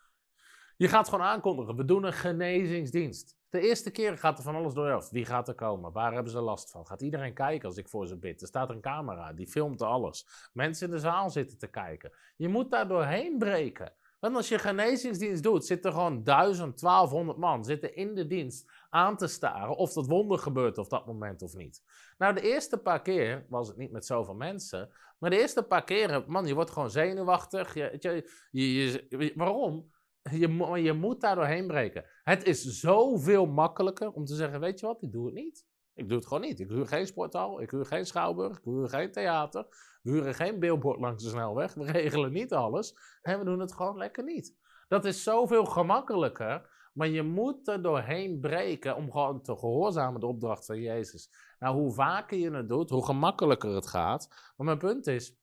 Je 0.81 0.89
gaat 0.89 1.09
gewoon 1.09 1.27
aankondigen, 1.27 1.77
we 1.77 1.85
doen 1.85 2.05
een 2.05 2.13
genezingsdienst. 2.13 3.37
De 3.51 3.61
eerste 3.61 3.91
keer 3.91 4.19
gaat 4.19 4.39
er 4.39 4.45
van 4.45 4.55
alles 4.55 4.75
door. 4.75 5.07
Wie 5.11 5.25
gaat 5.25 5.49
er 5.49 5.55
komen? 5.55 5.93
Waar 5.93 6.13
hebben 6.13 6.33
ze 6.33 6.41
last 6.41 6.71
van? 6.71 6.87
Gaat 6.87 7.03
iedereen 7.03 7.35
kijken 7.35 7.69
als 7.69 7.77
ik 7.77 7.89
voor 7.89 8.07
ze 8.07 8.19
bid? 8.19 8.41
Er 8.41 8.47
staat 8.47 8.71
een 8.71 8.81
camera, 8.81 9.33
die 9.33 9.47
filmt 9.47 9.83
alles. 9.83 10.27
Mensen 10.53 10.87
in 10.87 10.93
de 10.93 11.01
zaal 11.01 11.31
zitten 11.31 11.59
te 11.59 11.67
kijken. 11.67 12.13
Je 12.37 12.49
moet 12.49 12.71
daar 12.71 12.89
doorheen 12.89 13.39
breken. 13.39 13.93
Want 14.21 14.37
als 14.37 14.49
je 14.49 14.59
genezingsdienst 14.59 15.43
doet, 15.43 15.67
zitten 15.67 15.93
gewoon 15.93 16.23
1000, 16.23 16.81
1200 16.81 17.39
man 17.39 17.65
zitten 17.65 17.95
in 17.95 18.15
de 18.15 18.27
dienst 18.27 18.71
aan 18.91 19.17
te 19.17 19.27
staren 19.27 19.77
of 19.77 19.93
dat 19.93 20.07
wonder 20.07 20.39
gebeurt 20.39 20.79
op 20.79 20.91
dat 20.91 21.07
moment 21.07 21.43
of 21.43 21.55
niet. 21.55 21.83
Nou, 22.19 22.35
de 22.35 22.41
eerste 22.41 22.79
paar 22.79 23.03
keer 23.03 23.47
was 23.49 23.69
het 23.69 23.77
niet 23.77 23.93
met 23.93 24.07
zoveel 24.07 24.35
mensen, 24.35 24.91
maar 25.19 25.31
de 25.31 25.41
eerste 25.41 25.63
paar 25.63 25.85
keren, 25.85 26.25
man, 26.27 26.47
je 26.47 26.55
wordt 26.55 26.71
gewoon 26.71 26.91
zenuwachtig. 26.91 27.75
Je, 27.75 28.25
je, 28.51 29.33
waarom? 29.37 29.91
Je, 30.23 30.83
je 30.83 30.93
moet 30.93 31.21
daar 31.21 31.35
doorheen 31.35 31.67
breken. 31.67 32.05
Het 32.23 32.45
is 32.45 32.63
zoveel 32.63 33.47
makkelijker 33.47 34.13
om 34.13 34.25
te 34.25 34.35
zeggen, 34.35 34.61
weet 34.61 34.81
je 34.81 34.87
wat, 34.87 35.03
ik 35.03 35.13
doe 35.13 35.27
het 35.27 35.35
niet. 35.35 35.67
Ik 35.95 36.09
doe 36.09 36.19
het 36.19 36.27
gewoon 36.27 36.43
niet. 36.43 36.61
Ik 36.61 36.69
huur 36.69 36.87
geen 36.87 37.07
sporthal, 37.07 37.61
ik 37.61 37.71
huur 37.71 37.87
geen 37.87 38.07
schouwburg, 38.07 38.59
ik 38.59 38.65
huur 38.65 38.89
geen 38.89 39.13
theater, 39.13 39.67
we 40.03 40.11
huren 40.11 40.35
geen 40.35 40.59
billboard 40.59 41.01
langs 41.01 41.23
de 41.23 41.29
snelweg, 41.29 41.75
we 41.75 41.85
regelen 41.85 42.33
niet 42.33 42.53
alles 42.53 42.95
en 43.23 43.39
we 43.39 43.45
doen 43.45 43.61
het 43.61 43.73
gewoon 43.73 43.97
lekker 43.97 44.25
niet. 44.25 44.57
Dat 44.89 45.05
is 45.05 45.23
zoveel 45.23 45.65
gemakkelijker, 45.65 46.71
maar 46.93 47.09
je 47.09 47.23
moet 47.23 47.69
er 47.69 47.83
doorheen 47.83 48.41
breken 48.41 48.97
om 48.97 49.11
gewoon 49.11 49.43
te 49.43 49.57
gehoorzamen 49.57 50.21
de 50.21 50.27
opdracht 50.27 50.67
van 50.67 50.81
Jezus. 50.81 51.31
Nou, 51.59 51.75
hoe 51.77 51.93
vaker 51.93 52.39
je 52.39 52.51
het 52.51 52.69
doet, 52.69 52.91
hoe 52.91 53.05
gemakkelijker 53.05 53.75
het 53.75 53.87
gaat. 53.87 54.29
Maar 54.57 54.67
mijn 54.67 54.79
punt 54.79 55.07
is, 55.07 55.37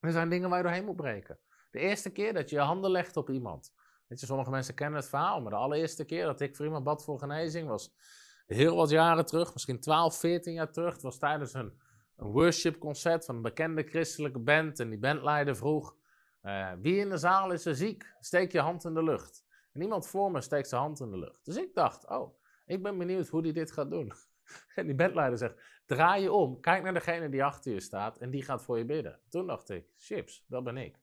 er 0.00 0.12
zijn 0.12 0.28
dingen 0.28 0.48
waar 0.48 0.58
je 0.58 0.64
doorheen 0.64 0.84
moet 0.84 0.96
breken. 0.96 1.38
De 1.70 1.78
eerste 1.78 2.10
keer 2.10 2.32
dat 2.32 2.50
je 2.50 2.56
je 2.56 2.62
handen 2.62 2.90
legt 2.90 3.16
op 3.16 3.30
iemand. 3.30 3.72
Weet 4.10 4.20
je, 4.20 4.26
sommige 4.26 4.50
mensen 4.50 4.74
kennen 4.74 5.00
het 5.00 5.08
verhaal, 5.08 5.40
maar 5.40 5.50
de 5.50 5.56
allereerste 5.56 6.04
keer 6.04 6.24
dat 6.24 6.40
ik 6.40 6.56
voor 6.56 6.64
iemand 6.64 6.84
bad 6.84 7.04
voor 7.04 7.18
genezing 7.18 7.68
was 7.68 7.94
heel 8.46 8.76
wat 8.76 8.90
jaren 8.90 9.26
terug, 9.26 9.52
misschien 9.52 9.80
12, 9.80 10.18
14 10.18 10.52
jaar 10.52 10.72
terug. 10.72 10.92
Het 10.92 11.02
was 11.02 11.18
tijdens 11.18 11.54
een, 11.54 11.80
een 12.16 12.26
worship 12.26 12.78
concert 12.78 13.24
van 13.24 13.36
een 13.36 13.42
bekende 13.42 13.82
christelijke 13.82 14.38
band. 14.38 14.80
En 14.80 14.90
die 14.90 14.98
bandleider 14.98 15.56
vroeg: 15.56 15.96
uh, 16.42 16.72
Wie 16.80 16.96
in 16.96 17.08
de 17.08 17.16
zaal 17.16 17.52
is 17.52 17.64
er 17.64 17.74
ziek? 17.74 18.14
Steek 18.20 18.52
je 18.52 18.60
hand 18.60 18.84
in 18.84 18.94
de 18.94 19.02
lucht. 19.02 19.44
En 19.72 19.80
iemand 19.80 20.06
voor 20.06 20.30
me 20.30 20.40
steekt 20.40 20.68
zijn 20.68 20.80
hand 20.80 21.00
in 21.00 21.10
de 21.10 21.18
lucht. 21.18 21.44
Dus 21.44 21.56
ik 21.56 21.74
dacht: 21.74 22.08
Oh, 22.08 22.38
ik 22.66 22.82
ben 22.82 22.98
benieuwd 22.98 23.28
hoe 23.28 23.42
hij 23.42 23.52
dit 23.52 23.72
gaat 23.72 23.90
doen. 23.90 24.12
En 24.74 24.86
die 24.86 24.94
bandleider 24.94 25.38
zegt: 25.38 25.82
Draai 25.86 26.22
je 26.22 26.32
om, 26.32 26.60
kijk 26.60 26.82
naar 26.82 26.94
degene 26.94 27.28
die 27.28 27.44
achter 27.44 27.72
je 27.72 27.80
staat 27.80 28.18
en 28.18 28.30
die 28.30 28.42
gaat 28.42 28.62
voor 28.62 28.78
je 28.78 28.84
bidden. 28.84 29.20
Toen 29.28 29.46
dacht 29.46 29.70
ik: 29.70 29.86
Chips, 29.96 30.44
dat 30.48 30.64
ben 30.64 30.76
ik. 30.76 30.98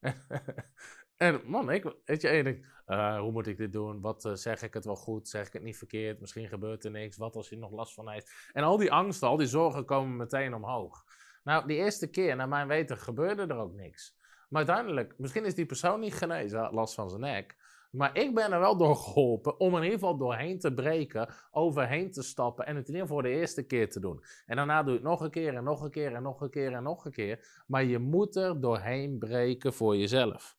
En 1.20 1.40
man, 1.44 1.70
ik, 1.70 1.94
weet 2.04 2.22
je, 2.22 2.28
en 2.28 2.46
ik 2.46 2.66
uh, 2.86 3.18
hoe 3.18 3.32
moet 3.32 3.46
ik 3.46 3.56
dit 3.56 3.72
doen? 3.72 4.00
Wat 4.00 4.24
uh, 4.24 4.32
zeg 4.34 4.62
ik 4.62 4.74
het 4.74 4.84
wel 4.84 4.96
goed? 4.96 5.28
Zeg 5.28 5.46
ik 5.46 5.52
het 5.52 5.62
niet 5.62 5.76
verkeerd? 5.76 6.20
Misschien 6.20 6.48
gebeurt 6.48 6.84
er 6.84 6.90
niks. 6.90 7.16
Wat 7.16 7.36
als 7.36 7.48
je 7.48 7.58
nog 7.58 7.70
last 7.70 7.94
van 7.94 8.10
heeft? 8.10 8.50
En 8.52 8.62
al 8.62 8.76
die 8.76 8.92
angsten, 8.92 9.28
al 9.28 9.36
die 9.36 9.46
zorgen 9.46 9.84
komen 9.84 10.16
meteen 10.16 10.54
omhoog. 10.54 11.04
Nou, 11.44 11.66
die 11.66 11.76
eerste 11.76 12.10
keer, 12.10 12.36
naar 12.36 12.48
mijn 12.48 12.68
weten, 12.68 12.98
gebeurde 12.98 13.42
er 13.42 13.56
ook 13.56 13.74
niks. 13.74 14.16
Maar 14.48 14.66
uiteindelijk, 14.66 15.14
misschien 15.18 15.44
is 15.44 15.54
die 15.54 15.66
persoon 15.66 16.00
niet 16.00 16.14
genezen, 16.14 16.72
last 16.72 16.94
van 16.94 17.08
zijn 17.08 17.20
nek. 17.20 17.56
Maar 17.90 18.16
ik 18.16 18.34
ben 18.34 18.52
er 18.52 18.60
wel 18.60 18.76
door 18.76 18.96
geholpen 18.96 19.60
om 19.60 19.76
in 19.76 19.82
ieder 19.82 19.98
geval 19.98 20.16
doorheen 20.16 20.58
te 20.58 20.74
breken, 20.74 21.28
overheen 21.50 22.10
te 22.10 22.22
stappen 22.22 22.66
en 22.66 22.76
het 22.76 22.88
in 22.88 22.94
ieder 22.94 23.08
geval 23.08 23.22
de 23.22 23.28
eerste 23.28 23.62
keer 23.62 23.90
te 23.90 24.00
doen. 24.00 24.22
En 24.46 24.56
daarna 24.56 24.82
doe 24.82 24.92
je 24.92 24.98
het 24.98 25.08
nog 25.08 25.20
een 25.20 25.30
keer 25.30 25.54
en 25.54 25.64
nog 25.64 25.82
een 25.82 25.90
keer 25.90 26.14
en 26.14 26.22
nog 26.22 26.40
een 26.40 26.50
keer 26.50 26.72
en 26.72 26.82
nog 26.82 27.04
een 27.04 27.12
keer. 27.12 27.64
Maar 27.66 27.84
je 27.84 27.98
moet 27.98 28.36
er 28.36 28.60
doorheen 28.60 29.18
breken 29.18 29.72
voor 29.72 29.96
jezelf. 29.96 30.56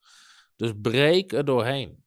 Dus 0.62 0.74
breek 0.82 1.32
er 1.34 1.46
doorheen. 1.46 2.04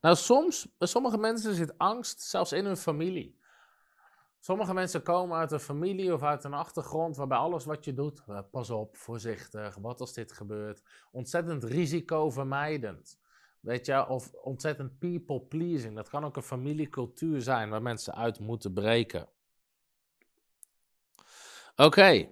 Nou, 0.00 0.16
soms, 0.16 0.68
sommige 0.78 1.18
mensen 1.18 1.54
zit 1.54 1.78
angst 1.78 2.20
zelfs 2.20 2.52
in 2.52 2.64
hun 2.64 2.76
familie. 2.76 3.38
Sommige 4.40 4.74
mensen 4.74 5.02
komen 5.02 5.38
uit 5.38 5.52
een 5.52 5.60
familie 5.60 6.14
of 6.14 6.22
uit 6.22 6.44
een 6.44 6.54
achtergrond 6.54 7.16
waarbij 7.16 7.38
alles 7.38 7.64
wat 7.64 7.84
je 7.84 7.94
doet, 7.94 8.22
eh, 8.26 8.40
pas 8.50 8.70
op, 8.70 8.96
voorzichtig, 8.96 9.76
wat 9.76 10.00
als 10.00 10.12
dit 10.12 10.32
gebeurt, 10.32 10.82
ontzettend 11.10 11.64
risicovermijdend. 11.64 13.18
Weet 13.60 13.86
je, 13.86 14.08
of 14.08 14.32
ontzettend 14.32 14.98
people 14.98 15.40
pleasing. 15.40 15.96
Dat 15.96 16.08
kan 16.08 16.24
ook 16.24 16.36
een 16.36 16.42
familiecultuur 16.42 17.42
zijn 17.42 17.70
waar 17.70 17.82
mensen 17.82 18.14
uit 18.14 18.38
moeten 18.38 18.72
breken. 18.72 19.28
Oké, 21.80 22.28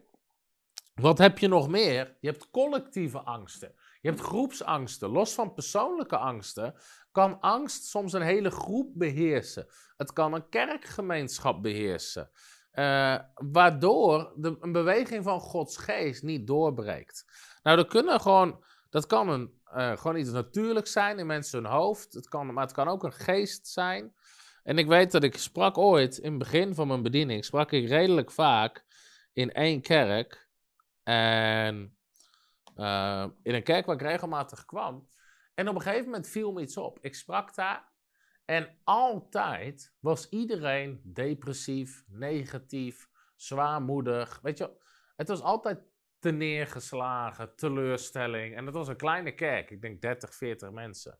wat 0.95 1.19
heb 1.19 1.39
je 1.39 1.49
nog 1.49 1.69
meer? 1.69 2.17
Je 2.21 2.29
hebt 2.29 2.51
collectieve 2.51 3.19
angsten. 3.19 3.75
Je 4.01 4.09
hebt 4.09 4.21
groepsangsten. 4.21 5.09
Los 5.09 5.35
van 5.35 5.55
persoonlijke 5.55 6.17
angsten 6.17 6.75
kan 7.13 7.41
angst 7.41 7.85
soms 7.85 8.13
een 8.13 8.23
hele 8.23 8.51
groep 8.51 8.91
beheersen. 8.95 9.67
Het 9.97 10.13
kan 10.13 10.33
een 10.33 10.49
kerkgemeenschap 10.49 11.63
beheersen. 11.63 12.31
Uh, 12.73 13.19
waardoor 13.35 14.33
de, 14.37 14.57
een 14.61 14.73
beweging 14.73 15.25
van 15.25 15.41
Gods 15.41 15.77
geest 15.77 16.23
niet 16.23 16.47
doorbreekt. 16.47 17.25
Nou, 17.63 17.77
dat, 17.77 17.89
kunnen 17.89 18.21
gewoon, 18.21 18.65
dat 18.91 19.07
kan 19.07 19.29
een, 19.29 19.61
uh, 19.77 19.97
gewoon 19.97 20.17
iets 20.17 20.31
natuurlijks 20.31 20.93
zijn 20.93 21.19
in 21.19 21.27
mensen 21.27 21.63
hun 21.63 21.73
hoofd. 21.73 22.13
Het 22.13 22.29
kan, 22.29 22.53
maar 22.53 22.65
het 22.65 22.73
kan 22.73 22.89
ook 22.89 23.03
een 23.03 23.13
geest 23.13 23.69
zijn. 23.69 24.15
En 24.63 24.79
ik 24.79 24.87
weet 24.87 25.13
dat 25.13 25.23
ik 25.23 25.37
sprak 25.37 25.79
ooit, 25.79 26.19
in 26.19 26.31
het 26.31 26.39
begin 26.39 26.75
van 26.75 26.87
mijn 26.89 27.03
bediening, 27.03 27.45
sprak 27.45 27.73
ik 27.73 27.89
redelijk 27.89 28.31
vaak 28.31 28.87
in 29.39 29.53
één 29.53 29.81
kerk. 29.81 30.49
En 31.03 31.97
uh, 32.77 33.27
in 33.43 33.55
een 33.55 33.63
kerk 33.63 33.87
waar 33.87 33.95
ik 33.95 34.03
regelmatig 34.03 34.65
kwam. 34.65 35.09
En 35.55 35.69
op 35.69 35.75
een 35.75 35.81
gegeven 35.81 36.05
moment 36.05 36.29
viel 36.29 36.53
me 36.53 36.61
iets 36.61 36.77
op. 36.77 36.99
Ik 37.01 37.15
sprak 37.15 37.55
daar. 37.55 37.93
En 38.45 38.79
altijd 38.85 39.95
was 40.01 40.29
iedereen 40.29 41.01
depressief, 41.05 42.05
negatief, 42.07 43.09
zwaarmoedig. 43.37 44.41
Weet 44.43 44.59
je, 44.59 44.71
het 45.17 45.29
was 45.29 45.43
altijd 45.43 45.79
te 46.19 46.31
neergeslagen, 46.31 47.57
teleurstelling. 47.57 48.57
En 48.57 48.67
het 48.67 48.75
was 48.75 48.89
een 48.89 48.97
kleine 48.97 49.35
kerk, 49.35 49.71
ik 49.71 49.81
denk 49.81 50.01
30, 50.01 50.35
40 50.35 50.71
mensen. 50.71 51.19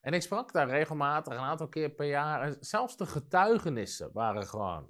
En 0.00 0.12
ik 0.12 0.22
sprak 0.22 0.52
daar 0.52 0.68
regelmatig, 0.68 1.32
een 1.32 1.38
aantal 1.38 1.68
keer 1.68 1.90
per 1.90 2.06
jaar. 2.06 2.42
En 2.42 2.56
zelfs 2.60 2.96
de 2.96 3.06
getuigenissen 3.06 4.12
waren 4.12 4.46
gewoon 4.46 4.88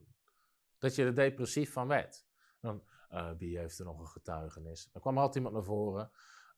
dat 0.78 0.94
je 0.94 1.04
er 1.04 1.14
depressief 1.14 1.72
van 1.72 1.88
werd. 1.88 2.28
Dan, 2.60 2.82
uh, 3.12 3.30
wie 3.38 3.58
heeft 3.58 3.78
er 3.78 3.84
nog 3.84 3.98
een 3.98 4.08
getuigenis? 4.08 4.88
Dan 4.92 5.02
kwam 5.02 5.18
altijd 5.18 5.36
iemand 5.36 5.54
naar 5.54 5.64
voren. 5.64 6.10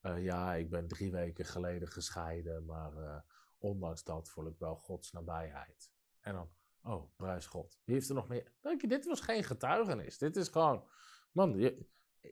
Uh, 0.02 0.24
ja, 0.24 0.54
ik 0.54 0.70
ben 0.70 0.88
drie 0.88 1.12
weken 1.12 1.44
geleden 1.44 1.88
gescheiden, 1.88 2.64
maar 2.64 2.92
uh, 2.96 3.16
ondanks 3.58 4.04
dat 4.04 4.30
voel 4.30 4.46
ik 4.46 4.58
wel 4.58 4.76
Gods 4.76 5.12
nabijheid. 5.12 5.90
En 6.20 6.34
dan, 6.34 6.50
oh, 6.82 7.16
prijs 7.16 7.46
God. 7.46 7.78
Wie 7.84 7.94
heeft 7.94 8.08
er 8.08 8.14
nog 8.14 8.28
meer? 8.28 8.52
Denk 8.60 8.80
je, 8.80 8.88
dit 8.88 9.04
was 9.04 9.20
geen 9.20 9.44
getuigenis. 9.44 10.18
Dit 10.18 10.36
is 10.36 10.48
gewoon, 10.48 10.84
man, 11.32 11.58
je, 11.58 11.86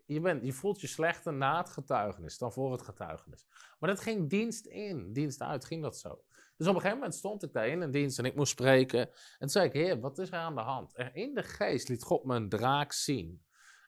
je, 0.06 0.20
bent, 0.20 0.44
je 0.44 0.52
voelt 0.52 0.80
je 0.80 0.86
slechter 0.86 1.32
na 1.32 1.58
het 1.58 1.70
getuigenis 1.70 2.38
dan 2.38 2.52
voor 2.52 2.72
het 2.72 2.82
getuigenis. 2.82 3.46
Maar 3.78 3.90
dat 3.90 4.00
ging 4.00 4.30
dienst 4.30 4.66
in, 4.66 5.12
dienst 5.12 5.40
uit, 5.40 5.64
ging 5.64 5.82
dat 5.82 5.98
zo. 5.98 6.24
Dus 6.56 6.66
op 6.68 6.74
een 6.74 6.80
gegeven 6.80 6.98
moment 6.98 7.14
stond 7.14 7.42
ik 7.42 7.52
daar 7.52 7.68
in 7.68 7.80
een 7.80 7.90
dienst 7.90 8.18
en 8.18 8.24
ik 8.24 8.34
moest 8.34 8.50
spreken. 8.52 9.00
En 9.00 9.38
toen 9.38 9.48
zei 9.48 9.66
ik, 9.66 9.72
heer, 9.72 10.00
wat 10.00 10.18
is 10.18 10.28
er 10.28 10.38
aan 10.38 10.54
de 10.54 10.60
hand? 10.60 10.94
En 10.94 11.14
in 11.14 11.34
de 11.34 11.42
geest 11.42 11.88
liet 11.88 12.02
God 12.02 12.24
me 12.24 12.36
een 12.36 12.48
draak 12.48 12.92
zien. 12.92 13.42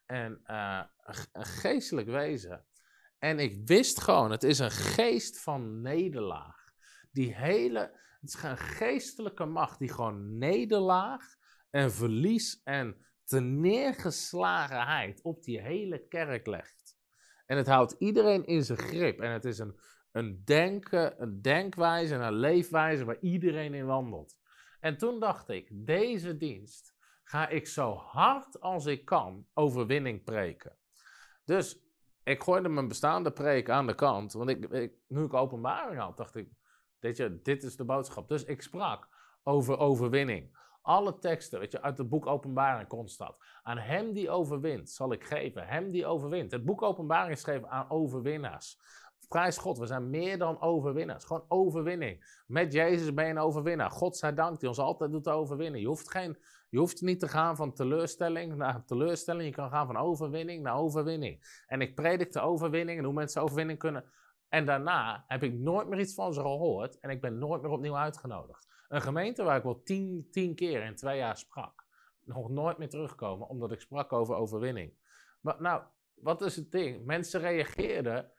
En 0.06 0.40
uh, 0.46 0.82
een 1.32 1.44
geestelijk 1.44 2.08
wezen. 2.08 2.64
En 3.18 3.38
ik 3.38 3.60
wist 3.64 4.00
gewoon, 4.00 4.30
het 4.30 4.42
is 4.42 4.58
een 4.58 4.70
geest 4.70 5.40
van 5.40 5.80
nederlaag. 5.80 6.72
Die 7.10 7.34
hele, 7.34 7.78
het 8.20 8.34
is 8.34 8.42
een 8.42 8.58
geestelijke 8.58 9.44
macht 9.44 9.78
die 9.78 9.92
gewoon 9.92 10.38
nederlaag 10.38 11.34
en 11.70 11.92
verlies 11.92 12.60
en 12.62 12.96
neergeslagenheid 13.40 15.22
op 15.22 15.42
die 15.42 15.60
hele 15.60 16.06
kerk 16.08 16.46
legt. 16.46 16.96
En 17.46 17.56
het 17.56 17.66
houdt 17.66 17.94
iedereen 17.98 18.46
in 18.46 18.64
zijn 18.64 18.78
grip. 18.78 19.20
En 19.20 19.30
het 19.30 19.44
is 19.44 19.58
een, 19.58 19.80
een, 20.12 20.42
denken, 20.44 21.22
een 21.22 21.42
denkwijze 21.42 22.14
en 22.14 22.20
een 22.20 22.34
leefwijze 22.34 23.04
waar 23.04 23.20
iedereen 23.20 23.74
in 23.74 23.86
wandelt. 23.86 24.36
En 24.80 24.96
toen 24.96 25.20
dacht 25.20 25.48
ik, 25.48 25.68
deze 25.72 26.36
dienst 26.36 26.91
ga 27.32 27.48
ik 27.48 27.66
zo 27.66 27.94
hard 27.94 28.60
als 28.60 28.86
ik 28.86 29.04
kan 29.04 29.46
overwinning 29.54 30.24
preken. 30.24 30.76
Dus 31.44 31.78
ik 32.22 32.42
gooide 32.42 32.68
mijn 32.68 32.88
bestaande 32.88 33.32
preek 33.32 33.70
aan 33.70 33.86
de 33.86 33.94
kant. 33.94 34.32
Want 34.32 34.50
ik, 34.50 34.90
nu 35.08 35.24
ik 35.24 35.34
openbaring 35.34 36.00
had, 36.00 36.16
dacht 36.16 36.36
ik, 36.36 36.48
dit, 36.98 37.16
je, 37.16 37.40
dit 37.42 37.62
is 37.62 37.76
de 37.76 37.84
boodschap. 37.84 38.28
Dus 38.28 38.44
ik 38.44 38.62
sprak 38.62 39.08
over 39.42 39.78
overwinning. 39.78 40.58
Alle 40.82 41.18
teksten, 41.18 41.58
weet 41.58 41.72
je, 41.72 41.82
uit 41.82 41.98
het 41.98 42.08
boek 42.08 42.26
Openbaring 42.26 42.88
constant. 42.88 43.34
Aan 43.62 43.78
hem 43.78 44.12
die 44.12 44.30
overwint, 44.30 44.90
zal 44.90 45.12
ik 45.12 45.24
geven. 45.24 45.66
Hem 45.66 45.90
die 45.90 46.06
overwint. 46.06 46.50
Het 46.50 46.64
boek 46.64 46.82
Openbaring 46.82 47.36
is 47.36 47.48
aan 47.48 47.90
overwinnaars. 47.90 48.78
Prijs 49.28 49.58
God, 49.58 49.78
we 49.78 49.86
zijn 49.86 50.10
meer 50.10 50.38
dan 50.38 50.60
overwinnaars. 50.60 51.24
Gewoon 51.24 51.44
overwinning. 51.48 52.42
Met 52.46 52.72
Jezus 52.72 53.14
ben 53.14 53.24
je 53.24 53.30
een 53.30 53.38
overwinnaar. 53.38 53.90
God 53.90 54.16
zij 54.16 54.34
dank 54.34 54.60
die 54.60 54.68
ons 54.68 54.78
altijd 54.78 55.10
doet 55.10 55.28
overwinnen. 55.28 55.80
Je 55.80 55.86
hoeft, 55.86 56.10
geen, 56.10 56.38
je 56.72 56.78
hoeft 56.78 57.00
niet 57.00 57.20
te 57.20 57.28
gaan 57.28 57.56
van 57.56 57.72
teleurstelling 57.72 58.56
naar 58.56 58.84
teleurstelling. 58.84 59.48
Je 59.48 59.54
kan 59.54 59.70
gaan 59.70 59.86
van 59.86 59.96
overwinning 59.96 60.62
naar 60.62 60.76
overwinning. 60.76 61.62
En 61.66 61.80
ik 61.80 61.94
predik 61.94 62.32
de 62.32 62.40
overwinning 62.40 62.98
en 62.98 63.04
hoe 63.04 63.14
mensen 63.14 63.42
overwinning 63.42 63.78
kunnen. 63.78 64.04
En 64.48 64.66
daarna 64.66 65.24
heb 65.28 65.42
ik 65.42 65.52
nooit 65.52 65.88
meer 65.88 66.00
iets 66.00 66.14
van 66.14 66.34
ze 66.34 66.40
gehoord. 66.40 66.98
En 66.98 67.10
ik 67.10 67.20
ben 67.20 67.38
nooit 67.38 67.62
meer 67.62 67.70
opnieuw 67.70 67.96
uitgenodigd. 67.96 68.66
Een 68.88 69.02
gemeente 69.02 69.42
waar 69.42 69.56
ik 69.56 69.62
wel 69.62 69.82
tien, 69.82 70.28
tien 70.30 70.54
keer 70.54 70.84
in 70.84 70.94
twee 70.94 71.16
jaar 71.16 71.36
sprak. 71.36 71.84
Nog 72.24 72.48
nooit 72.48 72.78
meer 72.78 72.88
terugkomen 72.88 73.48
omdat 73.48 73.72
ik 73.72 73.80
sprak 73.80 74.12
over 74.12 74.34
overwinning. 74.34 74.92
Maar 75.40 75.56
nou, 75.62 75.82
wat 76.14 76.42
is 76.42 76.56
het 76.56 76.72
ding? 76.72 77.04
Mensen 77.04 77.40
reageerden 77.40 78.30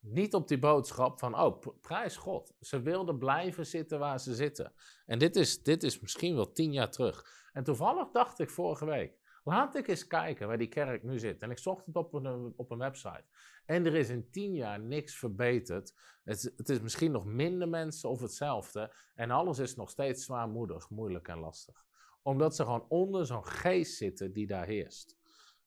niet 0.00 0.34
op 0.34 0.48
die 0.48 0.58
boodschap 0.58 1.18
van, 1.18 1.40
oh, 1.40 1.62
prijs 1.80 2.16
God. 2.16 2.54
Ze 2.60 2.80
wilden 2.80 3.18
blijven 3.18 3.66
zitten 3.66 3.98
waar 3.98 4.20
ze 4.20 4.34
zitten. 4.34 4.72
En 5.06 5.18
dit 5.18 5.36
is, 5.36 5.62
dit 5.62 5.82
is 5.82 6.00
misschien 6.00 6.34
wel 6.34 6.52
tien 6.52 6.72
jaar 6.72 6.90
terug. 6.90 7.40
En 7.52 7.64
toevallig 7.64 8.10
dacht 8.10 8.38
ik 8.38 8.50
vorige 8.50 8.84
week, 8.84 9.22
Laat 9.44 9.74
ik 9.74 9.88
eens 9.88 10.06
kijken 10.06 10.48
waar 10.48 10.58
die 10.58 10.68
kerk 10.68 11.02
nu 11.02 11.18
zit. 11.18 11.42
En 11.42 11.50
ik 11.50 11.58
zocht 11.58 11.86
het 11.86 11.96
op 11.96 12.14
een, 12.14 12.52
op 12.56 12.70
een 12.70 12.78
website. 12.78 13.24
En 13.66 13.86
er 13.86 13.94
is 13.94 14.08
in 14.08 14.30
tien 14.30 14.54
jaar 14.54 14.80
niks 14.80 15.16
verbeterd. 15.16 15.94
Het, 16.24 16.52
het 16.56 16.68
is 16.68 16.80
misschien 16.80 17.12
nog 17.12 17.24
minder 17.24 17.68
mensen 17.68 18.08
of 18.08 18.20
hetzelfde. 18.20 18.94
En 19.14 19.30
alles 19.30 19.58
is 19.58 19.76
nog 19.76 19.90
steeds 19.90 20.24
zwaarmoedig, 20.24 20.90
moeilijk 20.90 21.28
en 21.28 21.38
lastig. 21.38 21.84
Omdat 22.22 22.56
ze 22.56 22.62
gewoon 22.62 22.86
onder 22.88 23.26
zo'n 23.26 23.46
geest 23.46 23.96
zitten 23.96 24.32
die 24.32 24.46
daar 24.46 24.66
heerst. 24.66 25.16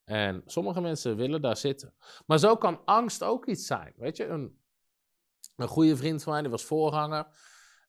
En 0.04 0.42
sommige 0.46 0.82
mensen 0.82 1.16
willen 1.16 1.42
daar 1.42 1.58
zitten. 1.58 1.94
Maar 2.26 2.40
zo 2.40 2.56
kan 2.58 2.86
angst 2.86 3.24
ook 3.24 3.46
iets 3.46 3.66
zijn. 3.66 3.94
Weet 3.98 4.18
je, 4.18 4.26
een, 4.26 4.60
een 5.56 5.68
goede 5.68 5.96
vriend 5.96 6.24
van 6.24 6.32
mij, 6.34 6.42
die 6.42 6.52
was 6.52 6.66
voorganger. 6.66 7.28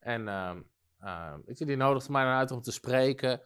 En 0.01 0.27
uh, 0.27 0.57
uh, 1.01 1.35
die 1.45 1.77
nodigde 1.77 2.13
mij 2.13 2.25
dan 2.25 2.33
uit 2.33 2.51
om 2.51 2.61
te 2.61 2.73
spreken. 2.73 3.41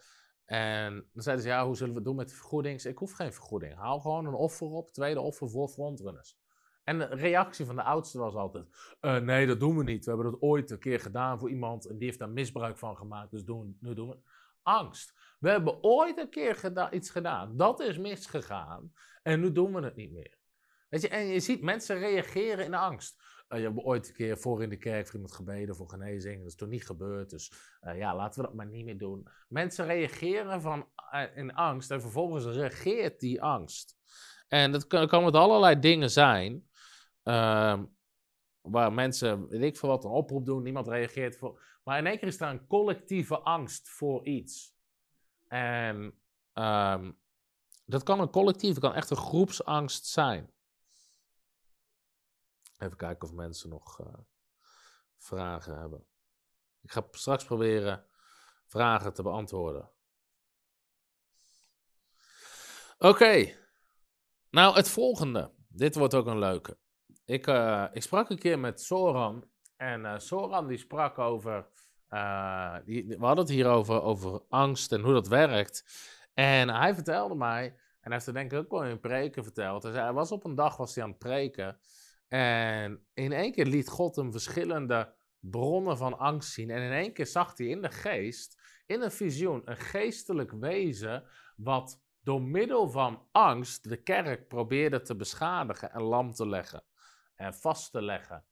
En 0.50 1.08
dan 1.12 1.22
zeiden 1.22 1.44
ze, 1.44 1.50
ja, 1.50 1.66
hoe 1.66 1.76
zullen 1.76 1.92
we 1.92 1.98
het 1.98 2.06
doen 2.06 2.16
met 2.16 2.28
de 2.28 2.34
vergoeding? 2.34 2.82
Ik 2.82 2.98
hoef 2.98 3.12
geen 3.12 3.32
vergoeding. 3.32 3.74
Haal 3.74 4.00
gewoon 4.00 4.26
een 4.26 4.34
offer 4.34 4.66
op, 4.66 4.92
tweede 4.92 5.20
offer 5.20 5.50
voor 5.50 5.68
frontrunners. 5.68 6.38
En 6.84 6.98
de 6.98 7.04
reactie 7.04 7.66
van 7.66 7.76
de 7.76 7.82
oudste 7.82 8.18
was 8.18 8.34
altijd, 8.34 8.66
uh, 9.00 9.16
nee, 9.16 9.46
dat 9.46 9.60
doen 9.60 9.76
we 9.76 9.84
niet. 9.84 10.04
We 10.04 10.10
hebben 10.10 10.30
dat 10.30 10.42
ooit 10.42 10.70
een 10.70 10.78
keer 10.78 11.00
gedaan 11.00 11.38
voor 11.38 11.50
iemand 11.50 11.86
en 11.86 11.98
die 11.98 12.06
heeft 12.06 12.18
daar 12.18 12.30
misbruik 12.30 12.78
van 12.78 12.96
gemaakt, 12.96 13.30
dus 13.30 13.44
doen, 13.44 13.76
nu 13.80 13.94
doen 13.94 14.08
we 14.08 14.18
Angst. 14.62 15.14
We 15.38 15.50
hebben 15.50 15.82
ooit 15.82 16.18
een 16.18 16.30
keer 16.30 16.92
iets 16.92 17.10
gedaan, 17.10 17.56
dat 17.56 17.80
is 17.80 17.98
misgegaan 17.98 18.92
en 19.22 19.40
nu 19.40 19.52
doen 19.52 19.74
we 19.74 19.80
het 19.80 19.96
niet 19.96 20.12
meer. 20.12 20.38
Weet 20.88 21.00
je, 21.02 21.08
en 21.08 21.26
je 21.26 21.40
ziet 21.40 21.62
mensen 21.62 21.98
reageren 21.98 22.64
in 22.64 22.74
angst. 22.74 23.22
Uh, 23.52 23.58
je 23.58 23.64
hebt 23.64 23.84
ooit 23.84 24.08
een 24.08 24.14
keer 24.14 24.38
voor 24.38 24.62
in 24.62 24.68
de 24.68 24.76
kerk 24.76 25.06
voor 25.06 25.14
iemand 25.14 25.34
gebeden 25.34 25.76
voor 25.76 25.88
genezing. 25.88 26.38
Dat 26.38 26.46
is 26.46 26.54
toen 26.54 26.68
niet 26.68 26.86
gebeurd. 26.86 27.30
Dus 27.30 27.52
uh, 27.82 27.98
ja, 27.98 28.16
laten 28.16 28.40
we 28.40 28.46
dat 28.46 28.56
maar 28.56 28.66
niet 28.66 28.84
meer 28.84 28.98
doen. 28.98 29.28
Mensen 29.48 29.86
reageren 29.86 30.60
van, 30.60 30.88
uh, 31.14 31.36
in 31.36 31.54
angst 31.54 31.90
en 31.90 32.00
vervolgens 32.00 32.44
reageert 32.44 33.20
die 33.20 33.42
angst. 33.42 33.96
En 34.48 34.72
dat 34.72 34.86
kan, 34.86 35.24
met 35.24 35.34
allerlei 35.34 35.78
dingen 35.78 36.10
zijn. 36.10 36.68
Ehm, 37.22 37.84
waar 38.60 38.92
mensen, 38.92 39.48
weet 39.48 39.62
ik 39.62 39.76
veel 39.76 39.88
wat, 39.88 40.04
een 40.04 40.10
oproep 40.10 40.46
doen. 40.46 40.62
Niemand 40.62 40.88
reageert. 40.88 41.36
Voor, 41.36 41.62
maar 41.84 41.98
in 41.98 42.06
één 42.06 42.18
keer 42.18 42.28
is 42.28 42.40
er 42.40 42.48
een 42.48 42.66
collectieve 42.66 43.38
angst 43.38 43.88
voor 43.88 44.26
iets. 44.26 44.74
En 45.46 46.14
um, 46.54 47.18
dat 47.84 48.02
kan 48.02 48.20
een 48.20 48.30
collectieve, 48.30 48.80
kan 48.80 48.94
echt 48.94 49.10
een 49.10 49.16
groepsangst 49.16 50.06
zijn. 50.06 50.50
Even 52.80 52.96
kijken 52.96 53.28
of 53.28 53.34
mensen 53.34 53.68
nog 53.68 54.00
uh, 54.00 54.06
vragen 55.18 55.78
hebben. 55.78 56.06
Ik 56.80 56.92
ga 56.92 57.06
straks 57.10 57.44
proberen 57.44 58.06
vragen 58.66 59.12
te 59.12 59.22
beantwoorden. 59.22 59.90
Oké. 62.98 63.54
Nou, 64.50 64.74
het 64.74 64.88
volgende. 64.88 65.52
Dit 65.68 65.94
wordt 65.94 66.14
ook 66.14 66.26
een 66.26 66.38
leuke. 66.38 66.78
Ik, 67.24 67.46
uh, 67.46 67.86
ik 67.92 68.02
sprak 68.02 68.30
een 68.30 68.38
keer 68.38 68.58
met 68.58 68.80
Soran. 68.80 69.50
En 69.76 70.00
uh, 70.00 70.18
Soran 70.18 70.66
die 70.66 70.78
sprak 70.78 71.18
over. 71.18 71.68
Die, 72.84 73.06
we 73.06 73.24
hadden 73.24 73.44
het 73.44 73.48
hier 73.48 73.66
over, 73.66 74.02
over 74.02 74.42
angst 74.48 74.92
en 74.92 75.00
hoe 75.00 75.12
dat 75.12 75.28
werkt. 75.28 75.84
En 76.34 76.68
hij 76.68 76.94
vertelde 76.94 77.34
mij. 77.34 77.64
En 77.66 77.76
hij 78.00 78.12
heeft 78.12 78.26
er 78.26 78.32
denk 78.32 78.52
ik 78.52 78.58
ook 78.58 78.70
wel 78.70 78.84
in 78.84 79.00
preken 79.00 79.44
verteld. 79.44 79.82
Hij 79.82 80.12
was 80.12 80.32
op 80.32 80.44
een 80.44 80.54
dag 80.54 80.76
was 80.76 80.94
hij 80.94 81.04
aan 81.04 81.10
het 81.10 81.18
preken. 81.18 81.80
En 82.30 83.06
in 83.14 83.32
één 83.32 83.52
keer 83.52 83.66
liet 83.66 83.88
God 83.88 84.16
hem 84.16 84.32
verschillende 84.32 85.14
bronnen 85.38 85.96
van 85.96 86.18
angst 86.18 86.52
zien. 86.52 86.70
En 86.70 86.82
in 86.82 86.92
één 86.92 87.12
keer 87.12 87.26
zag 87.26 87.56
hij 87.56 87.66
in 87.66 87.82
de 87.82 87.90
geest, 87.90 88.60
in 88.86 89.00
een 89.00 89.10
visioen, 89.10 89.62
een 89.64 89.76
geestelijk 89.76 90.52
wezen. 90.52 91.24
wat 91.56 92.02
door 92.22 92.42
middel 92.42 92.90
van 92.90 93.28
angst 93.32 93.88
de 93.88 94.02
kerk 94.02 94.48
probeerde 94.48 95.02
te 95.02 95.16
beschadigen 95.16 95.92
en 95.92 96.02
lam 96.02 96.32
te 96.32 96.48
leggen. 96.48 96.84
En 97.34 97.54
vast 97.54 97.92
te 97.92 98.02
leggen. 98.02 98.44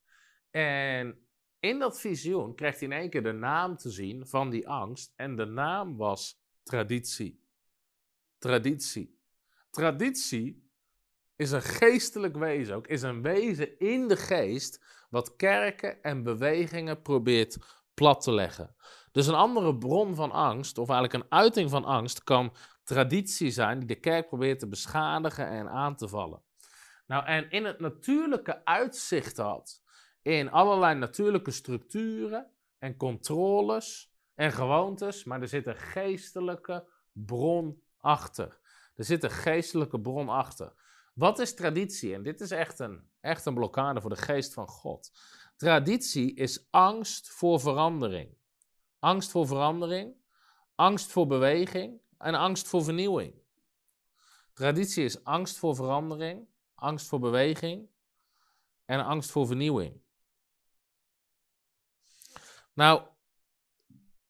En 0.50 1.28
in 1.60 1.78
dat 1.78 2.00
visioen 2.00 2.54
kreeg 2.54 2.78
hij 2.78 2.88
in 2.88 2.94
één 2.94 3.10
keer 3.10 3.22
de 3.22 3.32
naam 3.32 3.76
te 3.76 3.90
zien 3.90 4.26
van 4.26 4.50
die 4.50 4.68
angst. 4.68 5.12
En 5.16 5.36
de 5.36 5.44
naam 5.44 5.96
was 5.96 6.42
traditie. 6.62 7.44
Traditie. 8.38 9.20
Traditie 9.70 10.67
is 11.38 11.50
een 11.50 11.62
geestelijk 11.62 12.36
wezen 12.36 12.76
ook, 12.76 12.86
is 12.86 13.02
een 13.02 13.22
wezen 13.22 13.78
in 13.78 14.08
de 14.08 14.16
geest 14.16 14.84
wat 15.10 15.36
kerken 15.36 16.02
en 16.02 16.22
bewegingen 16.22 17.02
probeert 17.02 17.56
plat 17.94 18.20
te 18.20 18.32
leggen. 18.32 18.74
Dus 19.12 19.26
een 19.26 19.34
andere 19.34 19.76
bron 19.76 20.14
van 20.14 20.30
angst, 20.30 20.78
of 20.78 20.88
eigenlijk 20.88 21.24
een 21.24 21.38
uiting 21.38 21.70
van 21.70 21.84
angst, 21.84 22.24
kan 22.24 22.54
traditie 22.84 23.50
zijn 23.50 23.78
die 23.78 23.88
de 23.88 24.00
kerk 24.00 24.28
probeert 24.28 24.58
te 24.58 24.68
beschadigen 24.68 25.48
en 25.48 25.68
aan 25.68 25.96
te 25.96 26.08
vallen. 26.08 26.42
Nou, 27.06 27.26
en 27.26 27.50
in 27.50 27.64
het 27.64 27.80
natuurlijke 27.80 28.64
uitzicht 28.64 29.36
had, 29.36 29.82
in 30.22 30.50
allerlei 30.50 30.94
natuurlijke 30.94 31.50
structuren 31.50 32.50
en 32.78 32.96
controles 32.96 34.12
en 34.34 34.52
gewoontes, 34.52 35.24
maar 35.24 35.40
er 35.40 35.48
zit 35.48 35.66
een 35.66 35.76
geestelijke 35.76 36.88
bron 37.12 37.82
achter. 37.98 38.58
Er 38.94 39.04
zit 39.04 39.24
een 39.24 39.30
geestelijke 39.30 40.00
bron 40.00 40.28
achter. 40.28 40.72
Wat 41.18 41.38
is 41.38 41.54
traditie? 41.54 42.14
En 42.14 42.22
dit 42.22 42.40
is 42.40 42.50
echt 42.50 42.78
een, 42.78 43.10
echt 43.20 43.46
een 43.46 43.54
blokkade 43.54 44.00
voor 44.00 44.10
de 44.10 44.16
geest 44.16 44.52
van 44.52 44.68
God. 44.68 45.12
Traditie 45.56 46.34
is 46.34 46.66
angst 46.70 47.28
voor 47.28 47.60
verandering. 47.60 48.36
Angst 48.98 49.30
voor 49.30 49.46
verandering, 49.46 50.14
angst 50.74 51.10
voor 51.10 51.26
beweging 51.26 52.00
en 52.18 52.34
angst 52.34 52.68
voor 52.68 52.84
vernieuwing. 52.84 53.34
Traditie 54.52 55.04
is 55.04 55.24
angst 55.24 55.56
voor 55.56 55.74
verandering, 55.74 56.48
angst 56.74 57.06
voor 57.08 57.18
beweging 57.18 57.88
en 58.84 59.04
angst 59.04 59.30
voor 59.30 59.46
vernieuwing. 59.46 60.00
Nou, 62.72 63.02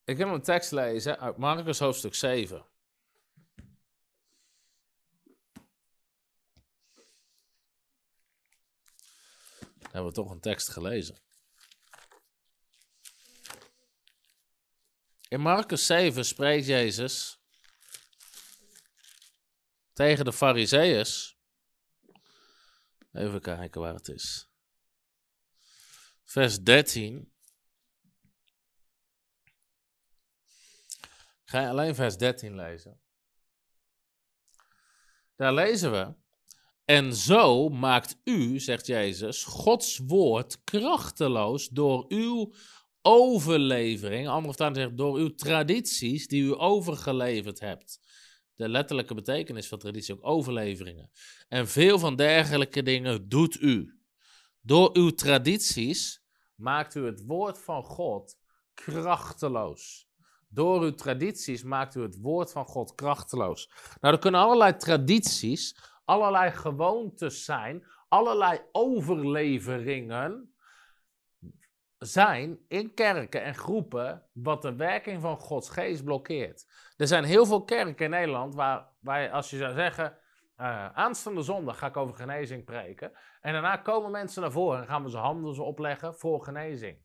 ik 0.05 0.19
heb 0.19 0.29
een 0.29 0.43
tekst 0.43 0.73
lezen 0.73 1.19
uit 1.19 1.37
Marcus 1.37 1.79
hoofdstuk 1.79 2.15
7. 2.15 2.67
Hebben 9.99 10.17
we 10.17 10.23
toch 10.23 10.31
een 10.31 10.41
tekst 10.41 10.69
gelezen. 10.69 11.19
In 15.29 15.41
Marcus 15.41 15.87
7 15.87 16.25
spreekt 16.25 16.67
Jezus 16.67 17.41
tegen 19.93 20.25
de 20.25 20.33
Fariseeërs. 20.33 21.39
Even 23.13 23.41
kijken 23.41 23.81
waar 23.81 23.95
het 23.95 24.09
is. 24.09 24.51
Vers 26.25 26.61
13. 26.61 27.33
Ga 31.45 31.61
je 31.61 31.69
alleen 31.69 31.95
vers 31.95 32.17
13 32.17 32.55
lezen? 32.55 33.01
Daar 35.37 35.55
lezen 35.55 35.91
we. 35.91 36.28
En 36.91 37.15
zo 37.15 37.69
maakt 37.69 38.17
u, 38.25 38.61
zegt 38.61 38.87
Jezus, 38.87 39.45
Gods 39.45 40.01
woord 40.07 40.65
krachteloos 40.65 41.69
door 41.69 42.05
uw 42.09 42.53
overlevering, 43.03 44.29
andere 44.29 44.47
vertaling 44.47 44.77
zegt 44.77 44.97
door 44.97 45.17
uw 45.17 45.35
tradities 45.35 46.27
die 46.27 46.43
u 46.43 46.55
overgeleverd 46.59 47.61
hebt. 47.61 48.01
De 48.55 48.69
letterlijke 48.69 49.15
betekenis 49.15 49.69
van 49.69 49.79
traditie 49.79 50.15
ook 50.15 50.27
overleveringen. 50.27 51.11
En 51.49 51.69
veel 51.69 51.99
van 51.99 52.17
dergelijke 52.17 52.83
dingen 52.83 53.29
doet 53.29 53.61
u. 53.61 54.01
Door 54.61 54.91
uw 54.93 55.11
tradities 55.11 56.23
maakt 56.55 56.95
u 56.95 57.05
het 57.05 57.25
woord 57.27 57.59
van 57.59 57.83
God 57.83 58.37
krachteloos. 58.75 60.09
Door 60.49 60.83
uw 60.83 60.95
tradities 60.95 61.63
maakt 61.63 61.95
u 61.95 62.03
het 62.03 62.19
woord 62.21 62.53
van 62.53 62.65
God 62.65 62.95
krachteloos. 62.95 63.71
Nou, 64.01 64.15
er 64.15 64.21
kunnen 64.21 64.41
allerlei 64.41 64.77
tradities, 64.77 65.77
allerlei 66.09 66.51
gewoontes 66.51 67.45
zijn, 67.45 67.87
allerlei 68.09 68.61
overleveringen 68.73 70.55
zijn 71.99 72.59
in 72.69 72.95
kerken 72.95 73.43
en 73.43 73.55
groepen 73.55 74.27
wat 74.33 74.63
de 74.63 74.77
werking 74.77 75.21
van 75.21 75.37
Gods 75.37 75.71
geest 75.71 76.05
blokkeert. 76.05 76.67
Er 76.97 77.07
zijn 77.07 77.25
heel 77.25 77.47
veel 77.47 77.65
kerken 77.65 78.05
in 78.05 78.11
Nederland 78.11 78.55
waar, 78.55 78.89
waar 79.01 79.31
als 79.31 79.51
je 79.51 79.57
zou 79.57 79.75
zeggen, 79.75 80.19
uh, 80.57 80.93
aanstaande 80.93 81.43
zondag 81.43 81.79
ga 81.79 81.87
ik 81.87 81.97
over 81.97 82.15
genezing 82.15 82.65
preken. 82.65 83.13
En 83.41 83.53
daarna 83.53 83.77
komen 83.77 84.11
mensen 84.11 84.43
naar 84.43 84.53
voren 84.53 84.81
en 84.81 84.87
gaan 84.87 85.03
we 85.03 85.11
ze 85.11 85.17
handen 85.17 85.65
opleggen 85.65 86.15
voor 86.15 86.43
genezing. 86.43 86.99